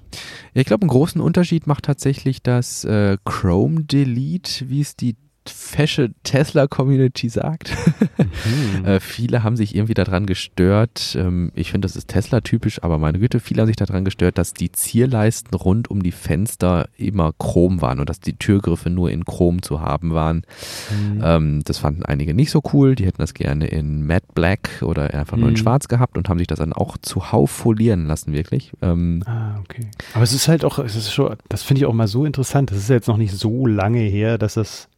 Ja, 0.55 0.61
ich 0.61 0.67
glaube, 0.67 0.83
einen 0.83 0.91
großen 0.91 1.21
Unterschied 1.21 1.67
macht 1.67 1.85
tatsächlich 1.85 2.43
das 2.43 2.85
äh, 2.85 3.19
Chrome 3.25 3.85
Delete, 3.85 4.69
wie 4.71 4.81
es 4.81 4.97
die 4.97 5.17
fesche 5.47 6.11
Tesla-Community 6.22 7.28
sagt. 7.28 7.72
Mhm. 8.18 8.84
äh, 8.84 9.01
viele 9.01 9.43
haben 9.43 9.57
sich 9.57 9.74
irgendwie 9.74 9.95
daran 9.95 10.26
gestört. 10.26 11.16
Ähm, 11.18 11.51
ich 11.55 11.70
finde, 11.70 11.86
das 11.86 11.97
ist 11.97 12.09
Tesla-typisch, 12.09 12.82
aber 12.82 12.99
meine 12.99 13.18
Güte, 13.18 13.40
viele 13.40 13.62
haben 13.62 13.66
sich 13.66 13.76
daran 13.76 14.05
gestört, 14.05 14.38
dass 14.38 14.55
die 14.55 14.70
Zierleisten 14.70 15.55
rund 15.55 15.90
um 15.90 16.03
die 16.03 16.12
Fenster 16.12 16.88
immer 16.97 17.32
chrom 17.38 17.80
waren 17.80 18.01
und 18.01 18.09
dass 18.09 18.20
die 18.20 18.34
Türgriffe 18.34 18.90
nur 18.90 19.11
in 19.11 19.24
Chrom 19.24 19.62
zu 19.62 19.80
haben 19.80 20.12
waren. 20.12 20.45
Mhm. 20.90 21.22
Ähm, 21.24 21.61
das 21.64 21.78
fanden 21.78 22.05
einige 22.05 22.34
nicht 22.34 22.51
so 22.51 22.62
cool. 22.72 22.95
Die 22.95 23.07
hätten 23.07 23.20
das 23.20 23.34
gerne 23.34 23.66
in 23.66 24.07
Matte 24.07 24.26
Black 24.34 24.82
oder 24.82 25.12
einfach 25.14 25.36
nur 25.36 25.49
in 25.49 25.55
mhm. 25.55 25.59
Schwarz 25.59 25.88
gehabt 25.88 26.16
und 26.16 26.28
haben 26.28 26.38
sich 26.38 26.47
das 26.47 26.59
dann 26.59 26.72
auch 26.72 26.97
zuhauf 26.99 27.51
folieren 27.51 28.07
lassen, 28.07 28.32
wirklich. 28.32 28.72
Ähm, 28.82 29.22
ah, 29.26 29.59
okay. 29.61 29.86
Aber 30.14 30.22
es 30.22 30.32
ist 30.32 30.49
halt 30.49 30.64
auch, 30.64 30.78
es 30.78 30.95
ist 30.95 31.12
schon, 31.12 31.36
das 31.49 31.62
finde 31.62 31.80
ich 31.80 31.86
auch 31.86 31.93
mal 31.93 32.09
so 32.09 32.24
interessant. 32.24 32.70
Das 32.70 32.78
ist 32.78 32.90
jetzt 32.90 33.09
noch 33.09 33.16
nicht 33.16 33.32
so 33.32 33.66
lange 33.66 34.01
her, 34.01 34.38
dass 34.38 34.55
das 34.55 34.88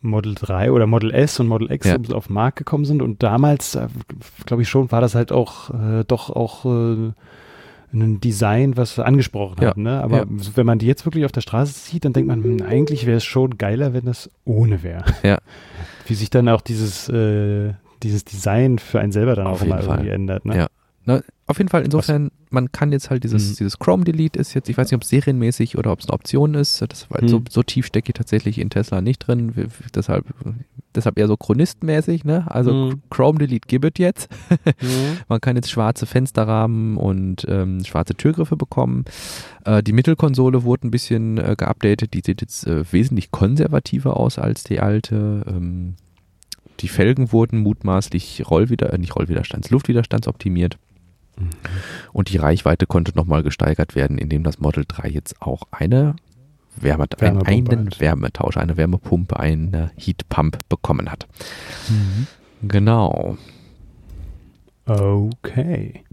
Model 0.00 0.34
3 0.34 0.70
oder 0.70 0.86
Model 0.86 1.12
S 1.12 1.40
und 1.40 1.48
Model 1.48 1.72
X 1.72 1.86
ja. 1.86 1.96
auf 2.12 2.26
den 2.26 2.34
Markt 2.34 2.58
gekommen 2.58 2.84
sind. 2.84 3.02
Und 3.02 3.22
damals, 3.22 3.74
äh, 3.74 3.88
glaube 4.44 4.62
ich 4.62 4.68
schon, 4.68 4.92
war 4.92 5.00
das 5.00 5.14
halt 5.14 5.32
auch 5.32 5.70
äh, 5.70 6.04
doch 6.06 6.30
auch 6.30 6.64
äh, 6.66 7.12
ein 7.92 8.20
Design, 8.20 8.76
was 8.76 8.98
angesprochen 8.98 9.56
ja. 9.62 9.68
hat. 9.68 9.76
Ne? 9.76 10.02
Aber 10.02 10.18
ja. 10.18 10.24
wenn 10.28 10.66
man 10.66 10.78
die 10.78 10.86
jetzt 10.86 11.06
wirklich 11.06 11.24
auf 11.24 11.32
der 11.32 11.40
Straße 11.40 11.72
sieht, 11.72 12.04
dann 12.04 12.12
denkt 12.12 12.28
man, 12.28 12.42
hm, 12.42 12.62
eigentlich 12.62 13.06
wäre 13.06 13.16
es 13.16 13.24
schon 13.24 13.56
geiler, 13.56 13.94
wenn 13.94 14.04
das 14.04 14.30
ohne 14.44 14.82
wäre. 14.82 15.04
Ja. 15.22 15.38
Wie 16.06 16.14
sich 16.14 16.28
dann 16.28 16.48
auch 16.48 16.60
dieses, 16.60 17.08
äh, 17.08 17.72
dieses 18.02 18.24
Design 18.24 18.78
für 18.78 19.00
einen 19.00 19.12
selber 19.12 19.34
dann 19.34 19.46
auf 19.46 19.62
auch 19.62 19.64
immer 19.64 19.80
irgendwie 19.80 20.10
ändert. 20.10 20.44
Ne? 20.44 20.56
Ja. 20.56 20.66
Na, 21.06 21.22
auf 21.46 21.58
jeden 21.58 21.68
Fall, 21.68 21.82
insofern, 21.82 22.26
Was? 22.26 22.32
man 22.50 22.72
kann 22.72 22.90
jetzt 22.90 23.10
halt 23.10 23.22
dieses, 23.22 23.50
mhm. 23.50 23.56
dieses 23.56 23.78
Chrome 23.78 24.04
Delete 24.04 24.38
ist 24.38 24.54
jetzt, 24.54 24.70
ich 24.70 24.78
weiß 24.78 24.90
nicht, 24.90 24.96
ob 24.96 25.02
es 25.02 25.10
serienmäßig 25.10 25.76
oder 25.76 25.92
ob 25.92 26.00
es 26.00 26.08
eine 26.08 26.14
Option 26.14 26.54
ist. 26.54 26.80
Das, 26.80 27.06
mhm. 27.10 27.28
so, 27.28 27.42
so, 27.50 27.62
tief 27.62 27.84
stecke 27.84 28.10
ich 28.10 28.14
tatsächlich 28.14 28.58
in 28.58 28.70
Tesla 28.70 29.02
nicht 29.02 29.18
drin. 29.18 29.52
Deshalb, 29.94 30.24
deshalb 30.94 31.18
eher 31.18 31.26
so 31.26 31.36
chronistmäßig, 31.36 32.24
ne? 32.24 32.50
Also 32.50 32.72
mhm. 32.72 33.02
Chrome 33.10 33.38
Delete 33.38 33.66
gibt 33.66 33.84
es 33.84 34.02
jetzt. 34.02 34.28
Mhm. 34.80 35.18
man 35.28 35.40
kann 35.40 35.56
jetzt 35.56 35.70
schwarze 35.70 36.06
Fensterrahmen 36.06 36.96
und 36.96 37.46
ähm, 37.48 37.84
schwarze 37.84 38.14
Türgriffe 38.14 38.56
bekommen. 38.56 39.04
Äh, 39.64 39.82
die 39.82 39.92
Mittelkonsole 39.92 40.64
wurde 40.64 40.88
ein 40.88 40.90
bisschen 40.90 41.38
äh, 41.38 41.54
geupdatet. 41.56 42.14
Die 42.14 42.22
sieht 42.24 42.40
jetzt 42.40 42.66
äh, 42.66 42.90
wesentlich 42.92 43.30
konservativer 43.30 44.16
aus 44.16 44.38
als 44.38 44.64
die 44.64 44.80
alte. 44.80 45.44
Ähm, 45.46 45.94
die 46.80 46.88
Felgen 46.88 47.32
wurden 47.32 47.60
mutmaßlich 47.60 48.44
Rollwider, 48.50 48.92
äh, 48.92 48.98
nicht 48.98 49.14
Rollwiderstands, 49.16 49.70
Luftwiderstandsoptimiert. 49.70 50.78
Mhm. 51.36 51.50
Und 52.12 52.30
die 52.30 52.36
Reichweite 52.36 52.86
konnte 52.86 53.12
nochmal 53.14 53.42
gesteigert 53.42 53.94
werden, 53.94 54.18
indem 54.18 54.44
das 54.44 54.58
Model 54.58 54.84
3 54.86 55.08
jetzt 55.08 55.40
auch 55.42 55.62
eine 55.70 56.16
Wärme, 56.76 57.06
einen 57.20 57.90
Wärmetauscher, 57.98 58.60
eine 58.60 58.76
Wärmepumpe, 58.76 59.38
eine 59.38 59.92
Heatpump 59.96 60.58
bekommen 60.68 61.10
hat. 61.10 61.26
Mhm. 61.88 62.26
Genau. 62.68 63.36
Okay 64.86 66.04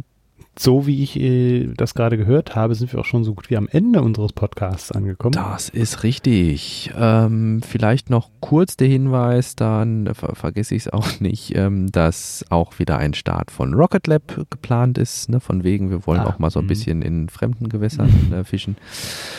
so 0.62 0.86
wie 0.86 1.02
ich 1.02 1.20
äh, 1.20 1.70
das 1.76 1.96
gerade 1.96 2.18
gehört 2.18 2.56
habe, 2.56 2.76
sind 2.76 2.94
wir 2.94 3.00
auch 3.00 3.06
schon 3.06 3.24
so 3.24 3.34
gut 3.34 3.50
wie 3.50 3.58
am 3.58 3.68
Ende 3.68 4.02
unseres 4.02 4.32
Podcasts 4.32 4.92
angekommen. 4.92 5.34
Das 5.34 5.70
ist 5.70 6.04
richtig. 6.04 6.92
Ähm, 6.96 7.62
vielleicht 7.68 8.12
noch 8.12 8.30
kurz 8.42 8.78
der 8.78 8.88
Hinweis, 8.88 9.56
dann 9.56 10.14
ver 10.14 10.36
vergesse 10.36 10.76
ich 10.76 10.84
es 10.84 10.94
auch 10.94 11.20
nicht, 11.20 11.56
ähm, 11.56 11.92
dass 11.92 12.46
auch 12.50 12.78
wieder 12.78 12.98
ein 12.98 13.16
Start 13.16 13.50
von 13.50 13.74
Rocket 13.74 14.06
Lab 14.06 14.36
geplant 14.52 15.00
ist. 15.00 15.30
Ne? 15.30 15.40
Von 15.40 15.64
wegen, 15.64 15.90
wir 15.90 16.06
wollen 16.06 16.20
ah, 16.20 16.28
auch 16.28 16.38
mal 16.38 16.52
so 16.52 16.60
ein 16.60 16.66
mhm. 16.66 16.70
bisschen 16.70 17.02
in 17.02 17.30
fremden 17.30 17.68
Gewässern 17.68 18.12
äh, 18.32 18.44
fischen. 18.44 18.78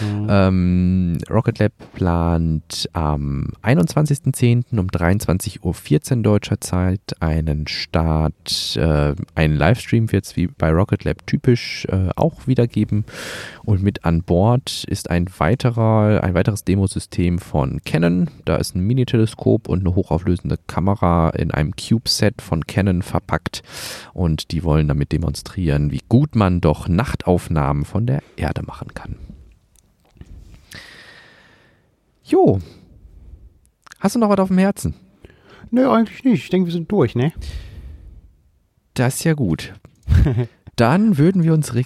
Mhm. 0.01 0.27
Ähm, 0.29 1.19
Rocket 1.31 1.61
Lab 1.61 1.73
plant 1.95 2.89
am 2.95 3.49
21.10. 3.63 4.77
um 4.77 4.89
23.14 4.89 6.17
Uhr 6.17 6.23
deutscher 6.23 6.61
Zeit 6.61 7.01
einen 7.21 7.69
Start. 7.69 8.77
Äh, 8.77 9.15
ein 9.37 9.55
Livestream 9.55 10.11
wird 10.11 10.25
es 10.25 10.37
wie 10.37 10.49
bei 10.49 10.71
Rocket 10.71 11.05
Lab 11.05 11.12
Lab 11.13 11.27
typisch 11.27 11.87
äh, 11.91 12.09
auch 12.17 12.47
wiedergeben. 12.47 13.05
Und 13.65 13.83
mit 13.83 14.07
an 14.07 14.23
Bord 14.23 14.85
ist 14.85 15.11
ein 15.11 15.27
weiterer, 15.39 16.23
ein 16.23 16.33
weiteres 16.33 16.65
Demosystem 16.65 17.39
von 17.39 17.83
Canon. 17.85 18.31
Da 18.47 18.57
ist 18.57 18.75
ein 18.75 18.87
Mini-Teleskop 18.87 19.69
und 19.69 19.81
eine 19.81 19.95
hochauflösende 19.95 20.57
Kamera 20.67 21.31
in 21.31 21.51
einem 21.51 21.77
CubeSat 21.77 22.41
von 22.41 22.67
Canon 22.67 23.03
verpackt. 23.03 23.63
Und 24.15 24.53
die 24.53 24.65
wollen 24.65 24.89
damit 24.89 25.13
demonstrieren, 25.13 25.91
wie 25.91 26.01
gut 26.09 26.35
man 26.35 26.63
doch 26.63 26.89
Nachtaufnahmen 26.89 27.85
von 27.85 28.07
der 28.07 28.23
Erde 28.37 28.63
machen 28.63 28.95
kann. 28.95 29.17
Jo. 32.25 32.61
Hast 34.01 34.15
du 34.15 34.19
noch 34.19 34.31
was 34.31 34.39
auf 34.39 34.49
dem 34.49 34.59
Herzen? 34.59 34.95
Nö, 35.71 35.91
eigentlich 35.91 36.25
nicht. 36.25 36.45
Ich 36.45 36.51
denke, 36.51 36.69
wir 36.69 36.73
sind 36.73 36.91
durch, 36.91 37.15
ne? 37.15 37.35
Das 38.95 39.17
ist 39.17 39.25
ja 39.25 39.35
gut. 39.35 39.75
dann 40.77 41.19
würden 41.19 41.43
wir 41.43 41.53
uns 41.53 41.71
äh, 41.75 41.85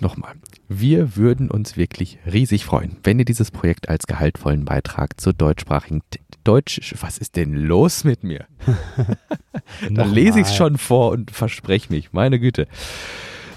nochmal. 0.00 0.34
Wir 0.68 1.16
würden 1.16 1.50
uns 1.50 1.76
wirklich 1.76 2.18
riesig 2.30 2.64
freuen, 2.64 2.96
wenn 3.02 3.18
ihr 3.18 3.24
dieses 3.24 3.50
Projekt 3.50 3.88
als 3.88 4.06
gehaltvollen 4.06 4.64
Beitrag 4.64 5.20
zur 5.20 5.32
deutschsprachigen 5.32 6.02
Deutsch. 6.44 6.94
Was 7.00 7.18
ist 7.18 7.36
denn 7.36 7.54
los 7.54 8.04
mit 8.04 8.24
mir? 8.24 8.46
da 9.90 10.04
lese 10.04 10.40
ich 10.40 10.46
es 10.46 10.56
schon 10.56 10.78
vor 10.78 11.10
und 11.10 11.30
verspreche 11.30 11.92
mich. 11.92 12.12
Meine 12.12 12.40
Güte. 12.40 12.66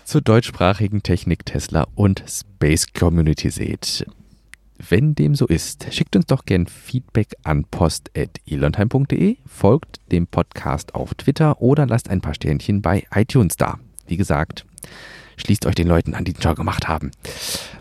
Zur 0.03 0.21
deutschsprachigen 0.21 1.01
Technik 1.01 1.45
Tesla 1.45 1.87
und 1.95 2.23
Space 2.27 2.93
Community 2.93 3.49
seht. 3.49 4.05
Wenn 4.77 5.15
dem 5.15 5.35
so 5.35 5.47
ist, 5.47 5.87
schickt 5.93 6.15
uns 6.15 6.25
doch 6.25 6.45
gern 6.45 6.67
Feedback 6.67 7.33
an 7.43 7.63
post.elonheim.de, 7.63 9.37
folgt 9.47 10.01
dem 10.11 10.27
Podcast 10.27 10.93
auf 10.93 11.13
Twitter 11.15 11.61
oder 11.61 11.87
lasst 11.87 12.09
ein 12.09 12.21
paar 12.21 12.35
Sternchen 12.35 12.81
bei 12.81 13.05
iTunes 13.13 13.55
da. 13.55 13.79
Wie 14.07 14.17
gesagt, 14.17 14.65
schließt 15.37 15.65
euch 15.65 15.75
den 15.75 15.87
Leuten 15.87 16.13
an, 16.13 16.25
die 16.25 16.33
den 16.33 16.41
Job 16.41 16.55
gemacht 16.55 16.87
haben. 16.87 17.11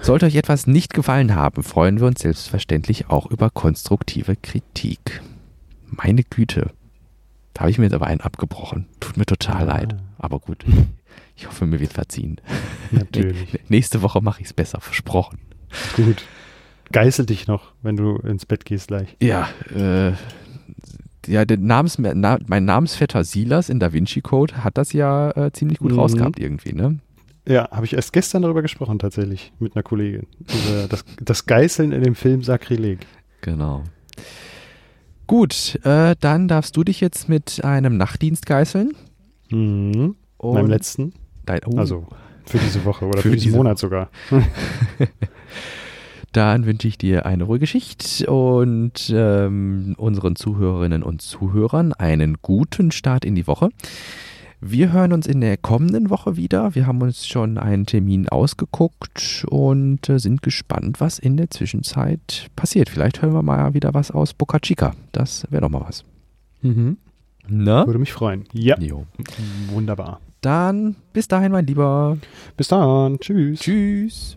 Sollte 0.00 0.26
euch 0.26 0.36
etwas 0.36 0.66
nicht 0.66 0.94
gefallen 0.94 1.34
haben, 1.34 1.62
freuen 1.62 2.00
wir 2.00 2.06
uns 2.06 2.20
selbstverständlich 2.20 3.08
auch 3.08 3.30
über 3.30 3.50
konstruktive 3.50 4.36
Kritik. 4.36 5.22
Meine 5.86 6.24
Güte, 6.24 6.70
da 7.52 7.60
habe 7.60 7.70
ich 7.70 7.78
mir 7.78 7.84
jetzt 7.84 7.94
aber 7.94 8.06
einen 8.06 8.20
abgebrochen. 8.20 8.86
Tut 9.00 9.16
mir 9.16 9.26
total 9.26 9.66
ja. 9.66 9.74
leid. 9.74 9.96
Aber 10.18 10.40
gut, 10.40 10.64
ich 11.36 11.46
hoffe, 11.46 11.66
mir 11.66 11.80
wird 11.80 11.92
verziehen. 11.92 12.40
Natürlich. 12.90 13.60
Nächste 13.68 14.02
Woche 14.02 14.20
mache 14.20 14.40
ich 14.40 14.48
es 14.48 14.52
besser, 14.52 14.80
versprochen. 14.80 15.38
Gut. 15.96 16.24
Geißel 16.92 17.26
dich 17.26 17.46
noch, 17.46 17.72
wenn 17.82 17.96
du 17.96 18.16
ins 18.18 18.46
Bett 18.46 18.64
gehst 18.64 18.88
gleich. 18.88 19.16
Ja, 19.20 19.48
äh, 19.74 20.12
ja, 21.26 21.44
der 21.44 21.58
Namens, 21.58 21.98
na, 21.98 22.38
mein 22.46 22.64
Namensvetter 22.64 23.24
Silas 23.24 23.68
in 23.68 23.80
Da 23.80 23.92
Vinci 23.92 24.20
Code 24.20 24.64
hat 24.64 24.78
das 24.78 24.92
ja 24.92 25.30
äh, 25.30 25.52
ziemlich 25.52 25.78
gut 25.78 25.92
mhm. 25.92 25.98
rausgehabt 25.98 26.38
irgendwie, 26.38 26.72
ne? 26.72 26.98
Ja, 27.46 27.70
habe 27.70 27.84
ich 27.84 27.92
erst 27.94 28.12
gestern 28.12 28.42
darüber 28.42 28.62
gesprochen 28.62 28.98
tatsächlich 28.98 29.52
mit 29.58 29.76
einer 29.76 29.82
Kollegin. 29.82 30.26
Über 30.40 30.88
das, 30.88 31.04
das 31.22 31.44
Geißeln 31.44 31.92
in 31.92 32.02
dem 32.02 32.14
Film 32.14 32.42
Sakrileg. 32.42 33.00
Genau. 33.42 33.84
Gut, 35.26 35.78
äh, 35.84 36.16
dann 36.20 36.48
darfst 36.48 36.76
du 36.76 36.84
dich 36.84 37.00
jetzt 37.00 37.28
mit 37.28 37.62
einem 37.64 37.96
Nachtdienst 37.96 38.46
geißeln. 38.46 38.92
Mhm. 39.50 40.16
Meinem 40.42 40.68
letzten. 40.68 41.12
Dein, 41.44 41.60
oh. 41.66 41.76
Also 41.76 42.06
für 42.46 42.58
diese 42.58 42.84
Woche 42.84 43.06
oder 43.06 43.20
für, 43.20 43.30
für 43.30 43.36
diesen 43.36 43.52
Monat 43.52 43.78
sogar. 43.78 44.10
Dann 46.34 46.66
wünsche 46.66 46.88
ich 46.88 46.98
dir 46.98 47.26
eine 47.26 47.44
ruhige 47.44 47.68
Schicht 47.68 48.24
und 48.26 49.08
ähm, 49.14 49.94
unseren 49.96 50.34
Zuhörerinnen 50.34 51.04
und 51.04 51.22
Zuhörern 51.22 51.92
einen 51.92 52.38
guten 52.42 52.90
Start 52.90 53.24
in 53.24 53.36
die 53.36 53.46
Woche. 53.46 53.68
Wir 54.60 54.92
hören 54.92 55.12
uns 55.12 55.28
in 55.28 55.40
der 55.40 55.56
kommenden 55.56 56.10
Woche 56.10 56.36
wieder. 56.36 56.74
Wir 56.74 56.88
haben 56.88 57.00
uns 57.02 57.24
schon 57.28 57.56
einen 57.56 57.86
Termin 57.86 58.28
ausgeguckt 58.28 59.46
und 59.48 60.08
äh, 60.08 60.18
sind 60.18 60.42
gespannt, 60.42 61.00
was 61.00 61.20
in 61.20 61.36
der 61.36 61.50
Zwischenzeit 61.50 62.50
passiert. 62.56 62.88
Vielleicht 62.88 63.22
hören 63.22 63.34
wir 63.34 63.42
mal 63.42 63.72
wieder 63.74 63.94
was 63.94 64.10
aus 64.10 64.34
Boca 64.34 64.58
Chica. 64.58 64.92
Das 65.12 65.46
wäre 65.50 65.60
doch 65.60 65.70
mal 65.70 65.82
was. 65.86 66.04
Mhm. 66.62 66.96
Na? 67.46 67.86
Würde 67.86 68.00
mich 68.00 68.12
freuen. 68.12 68.42
Ja. 68.52 68.76
Jo. 68.80 69.06
Wunderbar. 69.68 70.20
Dann 70.40 70.96
bis 71.12 71.28
dahin, 71.28 71.52
mein 71.52 71.66
Lieber. 71.66 72.18
Bis 72.56 72.66
dann. 72.66 73.20
Tschüss. 73.20 73.60
Tschüss. 73.60 74.36